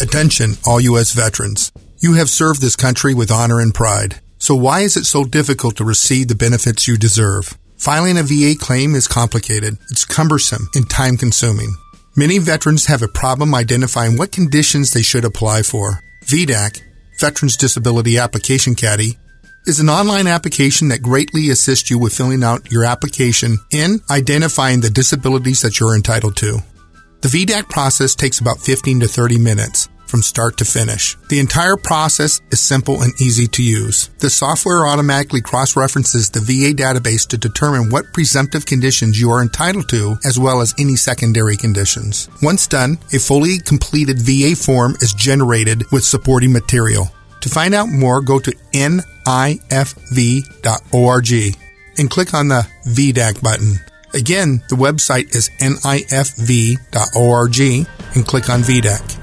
Attention, 0.00 0.54
all 0.66 0.80
U.S. 0.80 1.12
veterans. 1.12 1.70
You 1.98 2.14
have 2.14 2.28
served 2.28 2.60
this 2.60 2.74
country 2.74 3.14
with 3.14 3.30
honor 3.30 3.60
and 3.60 3.72
pride. 3.72 4.16
So 4.38 4.54
why 4.54 4.80
is 4.80 4.96
it 4.96 5.04
so 5.04 5.24
difficult 5.24 5.76
to 5.76 5.84
receive 5.84 6.28
the 6.28 6.34
benefits 6.34 6.88
you 6.88 6.96
deserve? 6.96 7.57
Filing 7.78 8.18
a 8.18 8.24
VA 8.24 8.54
claim 8.58 8.94
is 8.96 9.06
complicated. 9.06 9.78
It's 9.90 10.04
cumbersome 10.04 10.68
and 10.74 10.90
time 10.90 11.16
consuming. 11.16 11.76
Many 12.16 12.38
veterans 12.38 12.86
have 12.86 13.02
a 13.02 13.08
problem 13.08 13.54
identifying 13.54 14.16
what 14.16 14.32
conditions 14.32 14.92
they 14.92 15.02
should 15.02 15.24
apply 15.24 15.62
for. 15.62 16.00
VDAC, 16.24 16.82
Veterans 17.20 17.56
Disability 17.56 18.18
Application 18.18 18.74
Caddy, 18.74 19.16
is 19.66 19.78
an 19.78 19.88
online 19.88 20.26
application 20.26 20.88
that 20.88 21.02
greatly 21.02 21.50
assists 21.50 21.88
you 21.88 21.98
with 21.98 22.16
filling 22.16 22.42
out 22.42 22.72
your 22.72 22.84
application 22.84 23.58
and 23.72 24.00
identifying 24.10 24.80
the 24.80 24.90
disabilities 24.90 25.60
that 25.60 25.78
you're 25.78 25.94
entitled 25.94 26.36
to. 26.38 26.58
The 27.20 27.28
VDAC 27.28 27.68
process 27.68 28.16
takes 28.16 28.40
about 28.40 28.58
15 28.58 29.00
to 29.00 29.08
30 29.08 29.38
minutes 29.38 29.88
from 30.08 30.22
start 30.22 30.56
to 30.56 30.64
finish. 30.64 31.16
The 31.28 31.38
entire 31.38 31.76
process 31.76 32.40
is 32.50 32.60
simple 32.60 33.02
and 33.02 33.12
easy 33.20 33.46
to 33.48 33.62
use. 33.62 34.08
The 34.18 34.30
software 34.30 34.86
automatically 34.86 35.42
cross-references 35.42 36.30
the 36.30 36.40
VA 36.40 36.74
database 36.74 37.26
to 37.28 37.38
determine 37.38 37.90
what 37.90 38.12
presumptive 38.12 38.64
conditions 38.66 39.20
you 39.20 39.30
are 39.30 39.42
entitled 39.42 39.88
to, 39.90 40.16
as 40.24 40.38
well 40.38 40.60
as 40.60 40.74
any 40.78 40.96
secondary 40.96 41.56
conditions. 41.56 42.28
Once 42.42 42.66
done, 42.66 42.98
a 43.12 43.18
fully 43.18 43.58
completed 43.58 44.18
VA 44.18 44.56
form 44.56 44.96
is 45.00 45.12
generated 45.12 45.84
with 45.92 46.04
supporting 46.04 46.52
material. 46.52 47.10
To 47.42 47.48
find 47.48 47.74
out 47.74 47.88
more, 47.88 48.20
go 48.20 48.38
to 48.38 48.50
nifv.org 48.72 49.68
and 51.98 52.10
click 52.10 52.34
on 52.34 52.48
the 52.48 52.66
VDAC 52.86 53.42
button. 53.42 53.76
Again, 54.14 54.62
the 54.68 54.76
website 54.76 55.34
is 55.34 55.50
nifv.org 55.60 56.78
and 58.14 58.26
click 58.26 58.48
on 58.48 58.62
VDAC. 58.62 59.17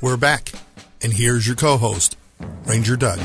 We're 0.00 0.16
back, 0.16 0.52
and 1.02 1.12
here's 1.12 1.46
your 1.46 1.56
co 1.56 1.76
host, 1.76 2.16
Ranger 2.66 2.96
Doug. 2.96 3.18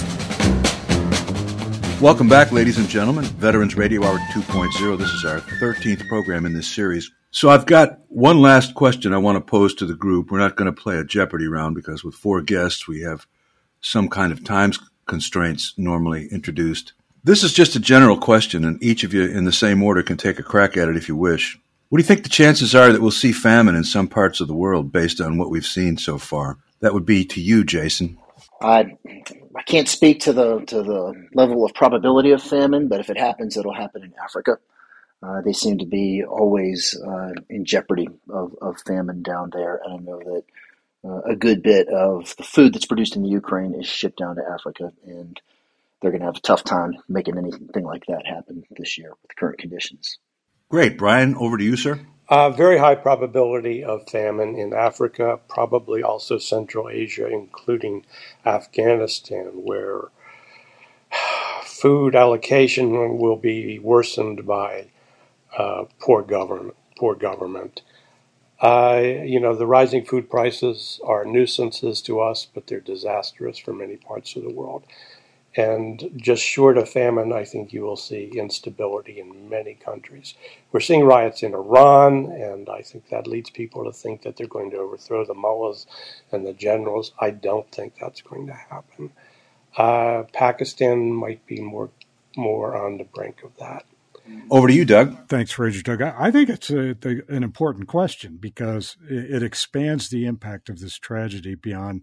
Welcome 2.00 2.30
back, 2.30 2.52
ladies 2.52 2.78
and 2.78 2.88
gentlemen. 2.88 3.26
Veterans 3.26 3.76
Radio 3.76 4.04
Hour 4.04 4.20
2.0. 4.20 5.00
This 5.00 5.10
is 5.10 5.26
our 5.26 5.40
13th 5.40 6.08
program 6.08 6.46
in 6.46 6.54
this 6.54 6.74
series. 6.74 7.12
So 7.32 7.50
I've 7.50 7.66
got 7.66 8.00
one 8.10 8.40
last 8.40 8.76
question 8.76 9.14
I 9.14 9.18
want 9.18 9.36
to 9.36 9.42
pose 9.42 9.74
to 9.76 9.86
the 9.86 9.96
group. 9.96 10.30
We're 10.30 10.38
not 10.38 10.56
going 10.56 10.74
to 10.74 10.82
play 10.82 10.98
a 10.98 11.04
Jeopardy 11.04 11.48
round 11.48 11.76
because 11.76 12.04
with 12.04 12.14
four 12.16 12.42
guests, 12.42 12.88
we 12.88 13.02
have 13.02 13.26
some 13.82 14.08
kind 14.08 14.32
of 14.32 14.44
time 14.44 14.74
constraints 15.08 15.74
normally 15.76 16.28
introduced. 16.28 16.94
This 17.24 17.44
is 17.44 17.54
just 17.54 17.76
a 17.76 17.80
general 17.80 18.18
question, 18.18 18.64
and 18.64 18.82
each 18.82 19.04
of 19.04 19.14
you 19.14 19.24
in 19.24 19.46
the 19.46 19.52
same 19.52 19.82
order 19.82 20.04
can 20.04 20.18
take 20.18 20.40
a 20.40 20.44
crack 20.44 20.78
at 20.78 20.88
it 20.88 20.96
if 20.96 21.08
you 21.08 21.16
wish. 21.16 21.60
What 21.90 22.00
do 22.00 22.02
you 22.04 22.08
think 22.08 22.24
the 22.24 22.30
chances 22.30 22.76
are 22.76 22.92
that 22.92 23.02
we'll 23.02 23.12
see 23.12 23.32
famine 23.32 23.76
in 23.76 23.86
some 23.86 24.10
parts 24.10 24.42
of 24.42 24.48
the 24.48 24.54
world 24.54 24.92
based 24.92 25.22
on 25.22 25.38
what 25.38 25.50
we've 25.50 25.66
seen 25.66 25.98
so 25.98 26.18
far? 26.18 26.58
That 26.82 26.94
would 26.94 27.06
be 27.06 27.24
to 27.26 27.42
you, 27.42 27.64
Jason. 27.64 28.18
I 28.62 28.98
I 29.56 29.64
can't 29.66 29.88
speak 29.88 30.20
to 30.22 30.34
the 30.34 30.60
to 30.66 30.84
the 30.84 31.28
level 31.34 31.66
of 31.66 31.74
probability 31.74 32.32
of 32.32 32.44
famine, 32.44 32.90
but 32.90 33.00
if 33.00 33.10
it 33.10 33.18
happens, 33.18 33.56
it'll 33.56 33.74
happen 33.74 34.04
in 34.04 34.14
Africa. 34.22 34.58
Uh, 35.24 35.42
they 35.42 35.54
seem 35.54 35.78
to 35.80 35.86
be 35.86 36.24
always 36.24 37.00
uh, 37.02 37.32
in 37.50 37.66
jeopardy 37.66 38.08
of, 38.30 38.54
of 38.62 38.80
famine 38.86 39.24
down 39.24 39.50
there, 39.52 39.82
and 39.84 39.94
I 39.94 39.98
know 39.98 40.20
that 40.20 40.44
uh, 41.10 41.22
a 41.32 41.36
good 41.36 41.64
bit 41.64 41.88
of 41.88 42.36
the 42.38 42.44
food 42.44 42.74
that's 42.74 42.86
produced 42.86 43.16
in 43.16 43.24
the 43.24 43.30
Ukraine 43.30 43.74
is 43.74 43.88
shipped 43.88 44.20
down 44.20 44.36
to 44.36 44.44
Africa, 44.48 44.92
and 45.06 45.40
they're 46.02 46.12
going 46.12 46.22
to 46.22 46.28
have 46.28 46.38
a 46.38 46.42
tough 46.42 46.64
time 46.64 46.96
making 47.10 47.38
anything 47.38 47.84
like 47.84 48.06
that 48.08 48.28
happen 48.28 48.64
this 48.72 48.98
year 48.98 49.14
with 49.22 49.36
current 49.36 49.58
conditions. 49.58 50.20
Great, 50.70 50.98
Brian. 50.98 51.34
Over 51.36 51.58
to 51.58 51.64
you, 51.64 51.78
sir. 51.78 52.02
Uh, 52.28 52.50
very 52.50 52.78
high 52.78 52.96
probability 52.96 53.82
of 53.82 54.10
famine 54.10 54.56
in 54.56 54.74
Africa, 54.74 55.40
probably 55.48 56.04
also 56.04 56.38
Central 56.38 56.90
Asia, 56.90 57.26
including 57.28 58.06
Afghanistan, 58.46 59.46
where 59.64 60.10
food 61.64 62.16
allocation 62.18 63.18
will 63.18 63.38
be 63.38 63.80
worsened 63.80 64.46
by 64.46 64.88
uh, 65.58 65.86
poor 66.02 66.22
government. 66.22 66.76
Poor 66.98 67.16
government. 67.16 67.82
Uh, 68.60 69.00
you 69.04 69.40
know, 69.40 69.56
the 69.56 69.68
rising 69.68 70.04
food 70.04 70.30
prices 70.30 71.00
are 71.06 71.24
nuisances 71.24 72.02
to 72.02 72.20
us, 72.20 72.46
but 72.46 72.68
they're 72.68 72.82
disastrous 72.82 73.58
for 73.58 73.72
many 73.72 73.96
parts 73.96 74.36
of 74.36 74.44
the 74.44 74.54
world. 74.54 74.84
And 75.58 76.12
just 76.16 76.44
short 76.44 76.78
of 76.78 76.88
famine, 76.88 77.34
I 77.34 77.44
think 77.44 77.74
you 77.74 77.82
will 77.82 77.98
see 77.98 78.32
instability 78.36 79.20
in 79.20 79.50
many 79.50 79.74
countries. 79.74 80.36
We're 80.72 80.82
seeing 80.82 81.04
riots 81.04 81.42
in 81.42 81.56
Iran, 81.56 82.32
and 82.32 82.70
I 82.70 82.84
think 82.84 83.10
that 83.10 83.26
leads 83.26 83.50
people 83.50 83.84
to 83.86 83.92
think 83.92 84.22
that 84.22 84.38
they're 84.38 84.48
going 84.48 84.70
to 84.72 84.78
overthrow 84.78 85.26
the 85.26 85.34
mullahs 85.34 85.88
and 86.32 86.46
the 86.46 86.54
generals. 86.54 87.12
I 87.20 87.32
don't 87.32 87.70
think 87.72 87.96
that's 88.00 88.22
going 88.22 88.46
to 88.48 88.54
happen. 88.54 89.12
Uh, 89.76 90.24
Pakistan 90.32 91.12
might 91.12 91.46
be 91.48 91.60
more 91.60 91.90
more 92.36 92.78
on 92.78 93.00
the 93.00 93.04
brink 93.04 93.42
of 93.44 93.58
that. 93.58 93.84
Over 94.52 94.68
to 94.68 94.74
you, 94.74 94.86
Doug. 94.86 95.28
Thanks, 95.28 95.52
for 95.52 95.64
Ranger 95.64 95.82
Doug. 95.82 96.02
I 96.02 96.32
think 96.32 96.50
it's 96.50 96.70
a, 96.70 96.96
an 97.30 97.44
important 97.44 97.88
question 97.88 98.38
because 98.40 98.98
it 99.10 99.42
expands 99.42 100.10
the 100.10 100.26
impact 100.26 100.70
of 100.70 100.80
this 100.80 100.98
tragedy 100.98 101.56
beyond 101.56 102.02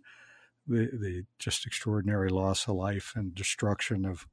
the 0.66 0.90
the 0.92 1.24
just 1.38 1.66
extraordinary 1.66 2.30
loss 2.30 2.66
of 2.68 2.76
life 2.76 3.12
and 3.16 3.34
destruction 3.34 4.04
of 4.04 4.26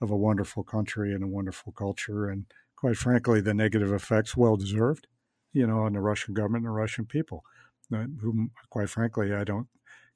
of 0.00 0.10
a 0.10 0.16
wonderful 0.16 0.64
country 0.64 1.14
and 1.14 1.22
a 1.22 1.28
wonderful 1.28 1.72
culture, 1.72 2.28
and 2.28 2.46
quite 2.76 2.96
frankly, 2.96 3.40
the 3.40 3.54
negative 3.54 3.92
effects, 3.92 4.36
well 4.36 4.56
deserved, 4.56 5.06
you 5.52 5.66
know, 5.66 5.80
on 5.80 5.92
the 5.94 6.00
Russian 6.00 6.34
government 6.34 6.64
and 6.64 6.70
the 6.70 6.76
Russian 6.76 7.06
people, 7.06 7.44
uh, 7.92 8.04
whom, 8.20 8.50
quite 8.70 8.90
frankly, 8.90 9.32
I 9.32 9.44
don't 9.44 9.68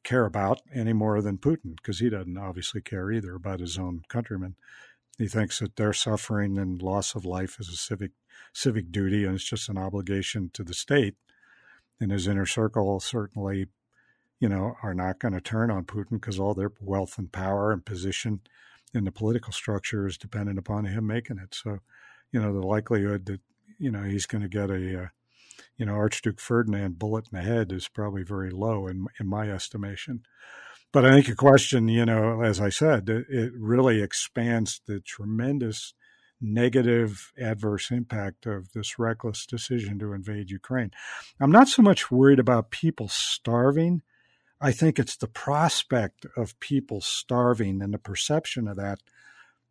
care 0.05 0.25
about 0.25 0.61
any 0.75 0.93
more 0.93 1.21
than 1.23 1.39
Putin 1.39 1.77
because 1.77 1.99
he 1.99 2.11
doesn't 2.11 2.39
obviously 2.39 2.81
care 2.81 3.11
either 3.11 3.35
about 3.35 3.61
his 3.61 3.79
own 3.79 4.03
countrymen. 4.09 4.57
He 5.17 5.29
thinks 5.29 5.59
that 5.59 5.77
their 5.77 5.93
suffering 5.93 6.59
and 6.59 6.81
loss 6.81 7.15
of 7.15 7.25
life 7.25 7.57
is 7.59 7.69
a 7.69 7.77
civic 7.77 8.13
civic 8.53 8.93
duty, 8.93 9.25
and 9.25 9.35
it's 9.35 9.49
just 9.49 9.69
an 9.69 9.79
obligation 9.79 10.51
to 10.55 10.63
the 10.63 10.75
state. 10.75 11.17
And 12.01 12.13
his 12.13 12.29
inner 12.29 12.47
circle 12.47 13.01
certainly 13.01 13.67
you 14.41 14.49
know, 14.49 14.77
are 14.83 14.95
not 14.95 15.19
going 15.19 15.35
to 15.35 15.41
turn 15.41 15.71
on 15.71 15.85
Putin 15.85 16.13
because 16.13 16.39
all 16.39 16.55
their 16.55 16.73
wealth 16.81 17.19
and 17.19 17.33
power 17.33 17.73
and 17.73 17.85
position 17.85 18.41
in 18.95 19.05
the 19.05 19.13
political 19.13 19.53
structure 19.53 20.07
is 20.07 20.17
dependent 20.17 20.59
upon 20.59 20.85
him 20.85 21.07
making 21.07 21.39
it. 21.39 21.55
So, 21.55 21.81
you 22.33 22.41
know, 22.41 22.53
the 22.53 22.67
likelihood 22.67 23.27
that, 23.27 23.41
you 23.79 23.91
know, 23.91 24.03
he's 24.03 24.27
going 24.27 24.43
to 24.43 24.49
get 24.49 24.71
a, 24.71 25.03
uh, 25.03 25.07
you 25.77 25.87
know, 25.87 25.95
Archduke 25.95 26.41
Ferdinand 26.41 26.99
bullet 26.99 27.27
in 27.33 27.39
the 27.39 27.45
head 27.45 27.73
is 27.73 27.89
probably 27.89 28.23
very 28.23 28.51
low 28.51 28.87
in, 28.87 29.07
in 29.21 29.27
my 29.27 29.51
estimation. 29.51 30.23
But 30.93 31.05
I 31.05 31.13
think 31.13 31.27
your 31.27 31.37
question, 31.37 31.89
you 31.89 32.07
know, 32.07 32.43
as 32.43 32.61
I 32.61 32.71
said, 32.71 33.09
it, 33.09 33.27
it 33.29 33.53
really 33.55 34.01
expands 34.01 34.81
the 34.87 35.01
tremendous 35.01 35.93
negative 36.41 37.33
adverse 37.39 37.91
impact 37.91 38.47
of 38.47 38.73
this 38.73 38.99
reckless 38.99 39.45
decision 39.45 39.99
to 39.99 40.13
invade 40.13 40.51
Ukraine. 40.51 40.91
I'm 41.41 41.51
not 41.51 41.69
so 41.69 41.83
much 41.83 42.11
worried 42.11 42.39
about 42.39 42.71
people 42.71 43.09
starving 43.09 44.03
I 44.61 44.73
think 44.73 44.99
it's 44.99 45.17
the 45.17 45.29
prospect 45.29 46.27
of 46.37 46.59
people 46.61 47.01
starving 47.01 47.81
and 47.81 47.95
the 47.95 47.99
perception 47.99 48.67
of 48.67 48.77
that 48.77 49.01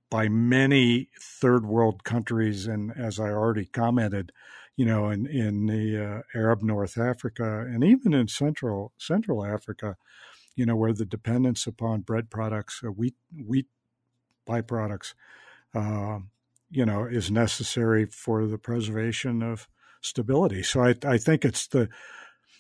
by 0.09 0.29
many 0.29 1.09
third 1.19 1.65
world 1.65 2.03
countries. 2.03 2.67
And 2.67 2.93
as 2.97 3.19
I 3.19 3.29
already 3.29 3.65
commented, 3.65 4.31
you 4.77 4.85
know, 4.85 5.09
in, 5.09 5.25
in 5.25 5.65
the 5.65 6.05
uh, 6.05 6.21
Arab 6.37 6.61
North 6.61 6.97
Africa 6.97 7.65
and 7.67 7.83
even 7.83 8.13
in 8.13 8.27
Central 8.27 8.93
Central 8.97 9.43
Africa, 9.43 9.97
you 10.55 10.65
know, 10.65 10.75
where 10.75 10.93
the 10.93 11.05
dependence 11.05 11.67
upon 11.67 12.01
bread 12.01 12.29
products, 12.29 12.81
uh, 12.85 12.89
wheat 12.89 13.15
wheat 13.45 13.67
byproducts, 14.47 15.13
uh, 15.75 16.19
you 16.69 16.85
know, 16.85 17.05
is 17.05 17.29
necessary 17.29 18.05
for 18.05 18.45
the 18.45 18.57
preservation 18.57 19.43
of 19.43 19.67
stability. 20.01 20.63
So 20.63 20.83
I, 20.83 20.95
I 21.03 21.17
think 21.17 21.43
it's 21.43 21.67
the 21.67 21.89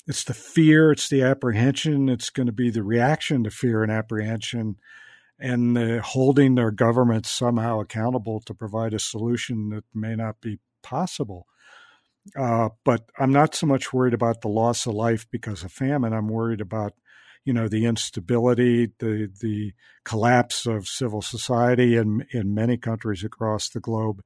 it's 0.07 0.23
the 0.23 0.33
fear, 0.33 0.91
it's 0.91 1.09
the 1.09 1.21
apprehension, 1.21 2.07
it's 2.07 2.29
going 2.29 2.47
to 2.47 2.53
be 2.53 2.69
the 2.69 2.83
reaction 2.83 3.43
to 3.43 3.51
fear 3.51 3.83
and 3.83 3.91
apprehension, 3.91 4.77
and 5.37 5.75
the 5.75 6.01
holding 6.01 6.55
their 6.55 6.71
governments 6.71 7.29
somehow 7.29 7.81
accountable 7.81 8.39
to 8.41 8.53
provide 8.53 8.93
a 8.93 8.99
solution 8.99 9.69
that 9.69 9.83
may 9.93 10.15
not 10.15 10.39
be 10.41 10.59
possible. 10.81 11.45
Uh, 12.37 12.69
but 12.83 13.09
I'm 13.19 13.31
not 13.31 13.53
so 13.53 13.67
much 13.67 13.93
worried 13.93 14.13
about 14.13 14.41
the 14.41 14.47
loss 14.47 14.85
of 14.85 14.93
life 14.93 15.27
because 15.29 15.63
of 15.63 15.71
famine. 15.71 16.13
I'm 16.13 16.27
worried 16.27 16.61
about, 16.61 16.93
you 17.45 17.53
know, 17.53 17.67
the 17.67 17.85
instability, 17.85 18.91
the 18.99 19.31
the 19.41 19.73
collapse 20.03 20.65
of 20.65 20.87
civil 20.87 21.21
society 21.21 21.95
in 21.95 22.25
in 22.31 22.53
many 22.53 22.77
countries 22.77 23.23
across 23.23 23.69
the 23.69 23.79
globe, 23.79 24.21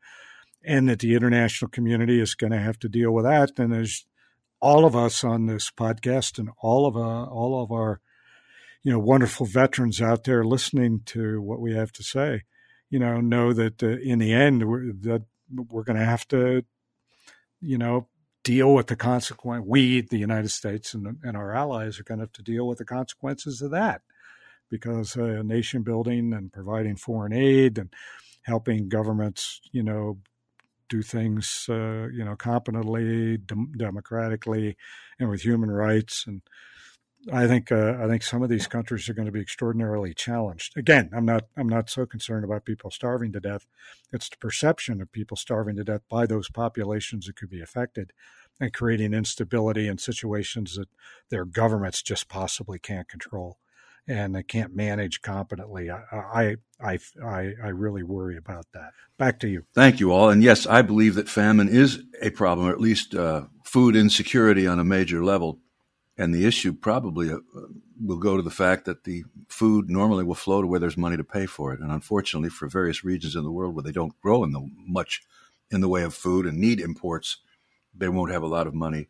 and 0.64 0.90
that 0.90 1.00
the 1.00 1.16
international 1.16 1.70
community 1.70 2.20
is 2.20 2.36
going 2.36 2.52
to 2.52 2.60
have 2.60 2.80
to 2.80 2.90
deal 2.90 3.12
with 3.12 3.26
that. 3.26 3.60
And 3.60 3.74
as 3.74 4.06
all 4.62 4.86
of 4.86 4.96
us 4.96 5.24
on 5.24 5.48
this 5.48 5.72
podcast 5.72 6.38
and 6.38 6.50
all 6.62 6.86
of 6.86 6.96
uh, 6.96 7.24
all 7.26 7.62
of 7.62 7.72
our 7.72 8.00
you 8.84 8.92
know 8.92 9.00
wonderful 9.00 9.46
veterans 9.46 10.02
out 10.02 10.24
there 10.24 10.44
listening 10.44 11.02
to 11.06 11.42
what 11.42 11.60
we 11.60 11.74
have 11.74 11.92
to 11.92 12.04
say 12.04 12.44
you 12.90 13.00
know 13.00 13.20
know 13.20 13.54
that 13.54 13.82
uh, 13.84 13.88
in 13.88 14.20
the 14.20 14.32
end 14.32 14.68
we're, 14.68 14.92
that 14.94 15.24
we're 15.50 15.84
going 15.84 15.98
to 15.98 16.06
have 16.06 16.28
to 16.28 16.64
you 17.60 17.78
know 17.78 18.08
deal 18.44 18.74
with 18.74 18.88
the 18.88 18.96
consequence 18.96 19.66
we 19.68 20.02
the 20.02 20.18
united 20.18 20.50
states 20.50 20.94
and, 20.94 21.18
and 21.24 21.36
our 21.36 21.54
allies 21.54 22.00
are 22.00 22.04
going 22.04 22.20
to 22.20 22.24
have 22.24 22.32
to 22.32 22.44
deal 22.44 22.68
with 22.68 22.78
the 22.78 22.86
consequences 22.86 23.62
of 23.62 23.72
that 23.72 24.02
because 24.70 25.18
uh, 25.18 25.42
nation 25.44 25.84
building 25.84 26.34
and 26.34 26.54
providing 26.54 26.96
foreign 26.96 27.34
aid 27.34 27.78
and 27.78 27.92
helping 28.44 28.90
governments 28.90 29.60
you 29.72 29.84
know 29.84 30.18
do 30.92 31.02
things, 31.02 31.68
uh, 31.70 32.10
you 32.14 32.24
know, 32.24 32.36
competently, 32.36 33.38
dem- 33.38 33.72
democratically, 33.78 34.76
and 35.20 35.30
with 35.30 35.42
human 35.42 35.72
rights. 35.72 36.26
And 36.28 36.42
I 37.32 37.48
think 37.48 37.72
uh, 37.72 37.96
I 38.00 38.08
think 38.08 38.24
some 38.24 38.44
of 38.44 38.50
these 38.50 38.68
countries 38.68 39.08
are 39.08 39.14
going 39.14 39.28
to 39.28 39.32
be 39.32 39.42
extraordinarily 39.42 40.14
challenged. 40.14 40.78
Again, 40.78 41.10
I'm 41.16 41.26
not 41.26 41.46
I'm 41.56 41.70
not 41.70 41.90
so 41.90 42.06
concerned 42.06 42.44
about 42.44 42.66
people 42.66 42.92
starving 42.92 43.32
to 43.32 43.40
death. 43.40 43.66
It's 44.12 44.30
the 44.30 44.38
perception 44.38 45.02
of 45.02 45.12
people 45.12 45.38
starving 45.38 45.78
to 45.78 45.84
death 45.84 46.02
by 46.10 46.26
those 46.26 46.50
populations 46.50 47.26
that 47.26 47.38
could 47.38 47.50
be 47.50 47.62
affected, 47.62 48.12
and 48.60 48.74
creating 48.74 49.14
instability 49.14 49.88
in 49.88 49.98
situations 49.98 50.76
that 50.76 50.90
their 51.30 51.46
governments 51.46 52.02
just 52.02 52.28
possibly 52.28 52.80
can't 52.80 53.08
control 53.08 53.58
and 54.08 54.36
they 54.36 54.44
can't 54.44 54.76
manage 54.76 55.22
competently. 55.22 55.90
I, 55.90 56.56
I, 56.82 56.98
I, 57.24 57.54
I 57.64 57.68
really 57.68 58.04
worry 58.04 58.38
about 58.38 58.66
that. 58.74 58.92
Back 59.18 59.40
to 59.42 59.48
you. 59.48 59.66
Thank 59.74 60.00
you 60.00 60.12
all. 60.12 60.30
And 60.30 60.44
yes, 60.44 60.66
I 60.66 60.82
believe 60.82 61.16
that 61.16 61.30
famine 61.30 61.70
is 61.70 62.04
a 62.22 62.32
problem, 62.32 62.68
or 62.68 62.72
at 62.72 62.82
least 62.82 63.14
uh, 63.14 63.44
food 63.64 63.96
insecurity 63.96 64.68
on 64.68 64.80
a 64.80 64.84
major 64.84 65.24
level. 65.24 65.60
And 66.18 66.36
the 66.36 66.46
issue 66.46 66.74
probably 66.74 67.32
uh, 67.32 67.38
will 68.04 68.18
go 68.18 68.36
to 68.36 68.44
the 68.44 68.50
fact 68.50 68.86
that 68.86 69.06
the 69.06 69.24
food 69.48 69.90
normally 69.90 70.24
will 70.24 70.36
flow 70.36 70.62
to 70.62 70.68
where 70.68 70.80
there's 70.80 70.98
money 70.98 71.18
to 71.18 71.24
pay 71.24 71.46
for 71.46 71.74
it. 71.74 71.80
And 71.80 71.92
unfortunately, 71.92 72.50
for 72.50 72.68
various 72.68 73.04
regions 73.04 73.36
in 73.36 73.44
the 73.44 73.52
world 73.52 73.76
where 73.76 73.84
they 73.84 73.92
don't 73.92 74.20
grow 74.22 74.44
in 74.44 74.52
the 74.52 74.68
much 74.88 75.22
in 75.70 75.82
the 75.82 75.88
way 75.88 76.04
of 76.04 76.14
food 76.14 76.46
and 76.46 76.58
need 76.58 76.82
imports, 76.82 77.38
they 77.96 78.10
won't 78.10 78.32
have 78.32 78.44
a 78.44 78.48
lot 78.48 78.68
of 78.68 78.74
money 78.74 79.08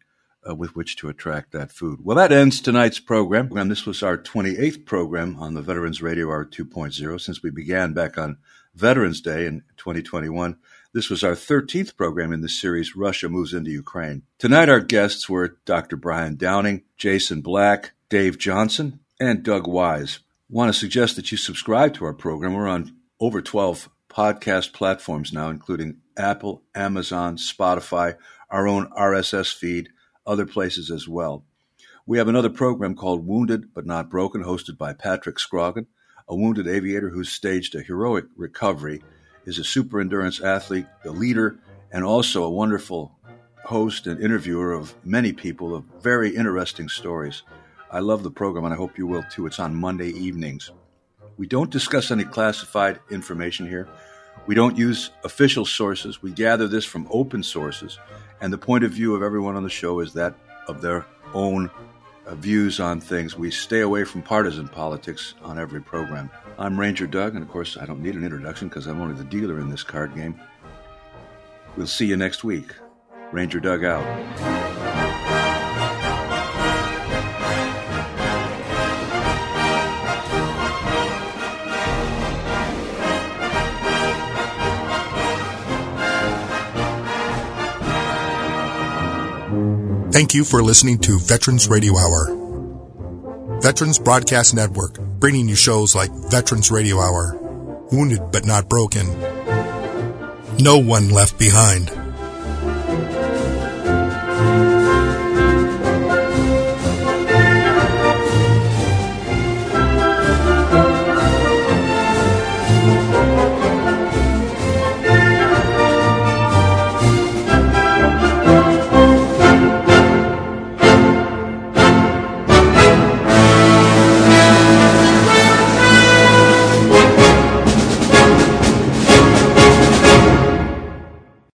uh, 0.47 0.55
with 0.55 0.75
which 0.75 0.95
to 0.97 1.09
attract 1.09 1.51
that 1.51 1.71
food. 1.71 1.99
Well, 2.03 2.17
that 2.17 2.31
ends 2.31 2.61
tonight's 2.61 2.99
program. 2.99 3.55
And 3.55 3.69
this 3.69 3.85
was 3.85 4.01
our 4.01 4.17
28th 4.17 4.85
program 4.85 5.37
on 5.39 5.53
the 5.53 5.61
Veterans 5.61 6.01
Radio 6.01 6.27
Hour 6.27 6.45
2.0 6.45 7.21
since 7.21 7.43
we 7.43 7.51
began 7.51 7.93
back 7.93 8.17
on 8.17 8.37
Veterans 8.75 9.21
Day 9.21 9.45
in 9.45 9.63
2021. 9.77 10.57
This 10.93 11.09
was 11.09 11.23
our 11.23 11.33
13th 11.33 11.95
program 11.95 12.33
in 12.33 12.41
the 12.41 12.49
series, 12.49 12.95
Russia 12.95 13.29
Moves 13.29 13.53
into 13.53 13.71
Ukraine. 13.71 14.23
Tonight, 14.39 14.69
our 14.69 14.81
guests 14.81 15.29
were 15.29 15.57
Dr. 15.65 15.95
Brian 15.95 16.35
Downing, 16.35 16.83
Jason 16.97 17.41
Black, 17.41 17.91
Dave 18.09 18.37
Johnson, 18.37 18.99
and 19.19 19.43
Doug 19.43 19.67
Wise. 19.67 20.19
Want 20.49 20.73
to 20.73 20.77
suggest 20.77 21.15
that 21.15 21.31
you 21.31 21.37
subscribe 21.37 21.93
to 21.93 22.05
our 22.05 22.13
program. 22.13 22.53
We're 22.53 22.67
on 22.67 22.93
over 23.21 23.41
12 23.41 23.89
podcast 24.09 24.73
platforms 24.73 25.31
now, 25.31 25.49
including 25.49 26.01
Apple, 26.17 26.63
Amazon, 26.75 27.37
Spotify, 27.37 28.17
our 28.49 28.67
own 28.67 28.89
RSS 28.89 29.53
feed, 29.53 29.89
other 30.31 30.45
places 30.45 30.89
as 30.89 31.09
well. 31.09 31.43
We 32.05 32.17
have 32.17 32.29
another 32.29 32.49
program 32.49 32.95
called 32.95 33.27
Wounded 33.27 33.73
But 33.73 33.85
Not 33.85 34.09
Broken, 34.09 34.43
hosted 34.43 34.77
by 34.77 34.93
Patrick 34.93 35.35
Scroggin, 35.35 35.87
a 36.25 36.35
wounded 36.35 36.67
aviator 36.67 37.09
who 37.09 37.25
staged 37.25 37.75
a 37.75 37.81
heroic 37.81 38.25
recovery, 38.37 39.03
is 39.45 39.59
a 39.59 39.63
super 39.65 39.99
endurance 39.99 40.39
athlete, 40.39 40.85
a 41.03 41.09
leader, 41.09 41.59
and 41.91 42.05
also 42.05 42.45
a 42.45 42.49
wonderful 42.49 43.19
host 43.65 44.07
and 44.07 44.23
interviewer 44.23 44.71
of 44.71 44.95
many 45.03 45.33
people 45.33 45.75
of 45.75 45.83
very 46.01 46.33
interesting 46.33 46.87
stories. 46.87 47.43
I 47.91 47.99
love 47.99 48.23
the 48.23 48.31
program, 48.31 48.63
and 48.63 48.73
I 48.73 48.77
hope 48.77 48.97
you 48.97 49.07
will 49.07 49.23
too. 49.23 49.45
It's 49.47 49.59
on 49.59 49.75
Monday 49.75 50.11
evenings. 50.11 50.71
We 51.35 51.45
don't 51.45 51.69
discuss 51.69 52.09
any 52.09 52.23
classified 52.23 52.99
information 53.09 53.67
here. 53.67 53.89
We 54.47 54.55
don't 54.55 54.77
use 54.77 55.11
official 55.23 55.65
sources. 55.65 56.21
We 56.21 56.31
gather 56.31 56.67
this 56.67 56.85
from 56.85 57.07
open 57.11 57.43
sources, 57.43 57.99
and 58.41 58.51
the 58.51 58.57
point 58.57 58.83
of 58.83 58.91
view 58.91 59.15
of 59.15 59.21
everyone 59.21 59.55
on 59.55 59.63
the 59.63 59.69
show 59.69 59.99
is 59.99 60.13
that 60.13 60.35
of 60.67 60.81
their 60.81 61.05
own 61.33 61.69
uh, 62.25 62.35
views 62.35 62.79
on 62.79 62.99
things. 62.99 63.37
We 63.37 63.51
stay 63.51 63.81
away 63.81 64.03
from 64.03 64.21
partisan 64.21 64.67
politics 64.67 65.35
on 65.43 65.59
every 65.59 65.81
program. 65.81 66.29
I'm 66.57 66.79
Ranger 66.79 67.07
Doug, 67.07 67.35
and 67.35 67.43
of 67.43 67.49
course, 67.49 67.77
I 67.77 67.85
don't 67.85 68.01
need 68.01 68.15
an 68.15 68.23
introduction 68.23 68.67
because 68.67 68.87
I'm 68.87 69.01
only 69.01 69.15
the 69.15 69.23
dealer 69.23 69.59
in 69.59 69.69
this 69.69 69.83
card 69.83 70.15
game. 70.15 70.39
We'll 71.77 71.87
see 71.87 72.05
you 72.05 72.17
next 72.17 72.43
week. 72.43 72.73
Ranger 73.31 73.59
Doug 73.59 73.83
out. 73.83 75.10
Thank 90.11 90.33
you 90.33 90.43
for 90.43 90.61
listening 90.61 90.99
to 90.99 91.19
Veterans 91.19 91.69
Radio 91.69 91.93
Hour. 91.97 93.61
Veterans 93.61 93.97
Broadcast 93.97 94.53
Network, 94.53 94.99
bringing 94.99 95.47
you 95.47 95.55
shows 95.55 95.95
like 95.95 96.11
Veterans 96.29 96.69
Radio 96.69 96.99
Hour, 96.99 97.37
Wounded 97.93 98.31
but 98.31 98.45
Not 98.45 98.67
Broken, 98.67 99.07
No 100.59 100.77
One 100.79 101.09
Left 101.09 101.39
Behind, 101.39 101.89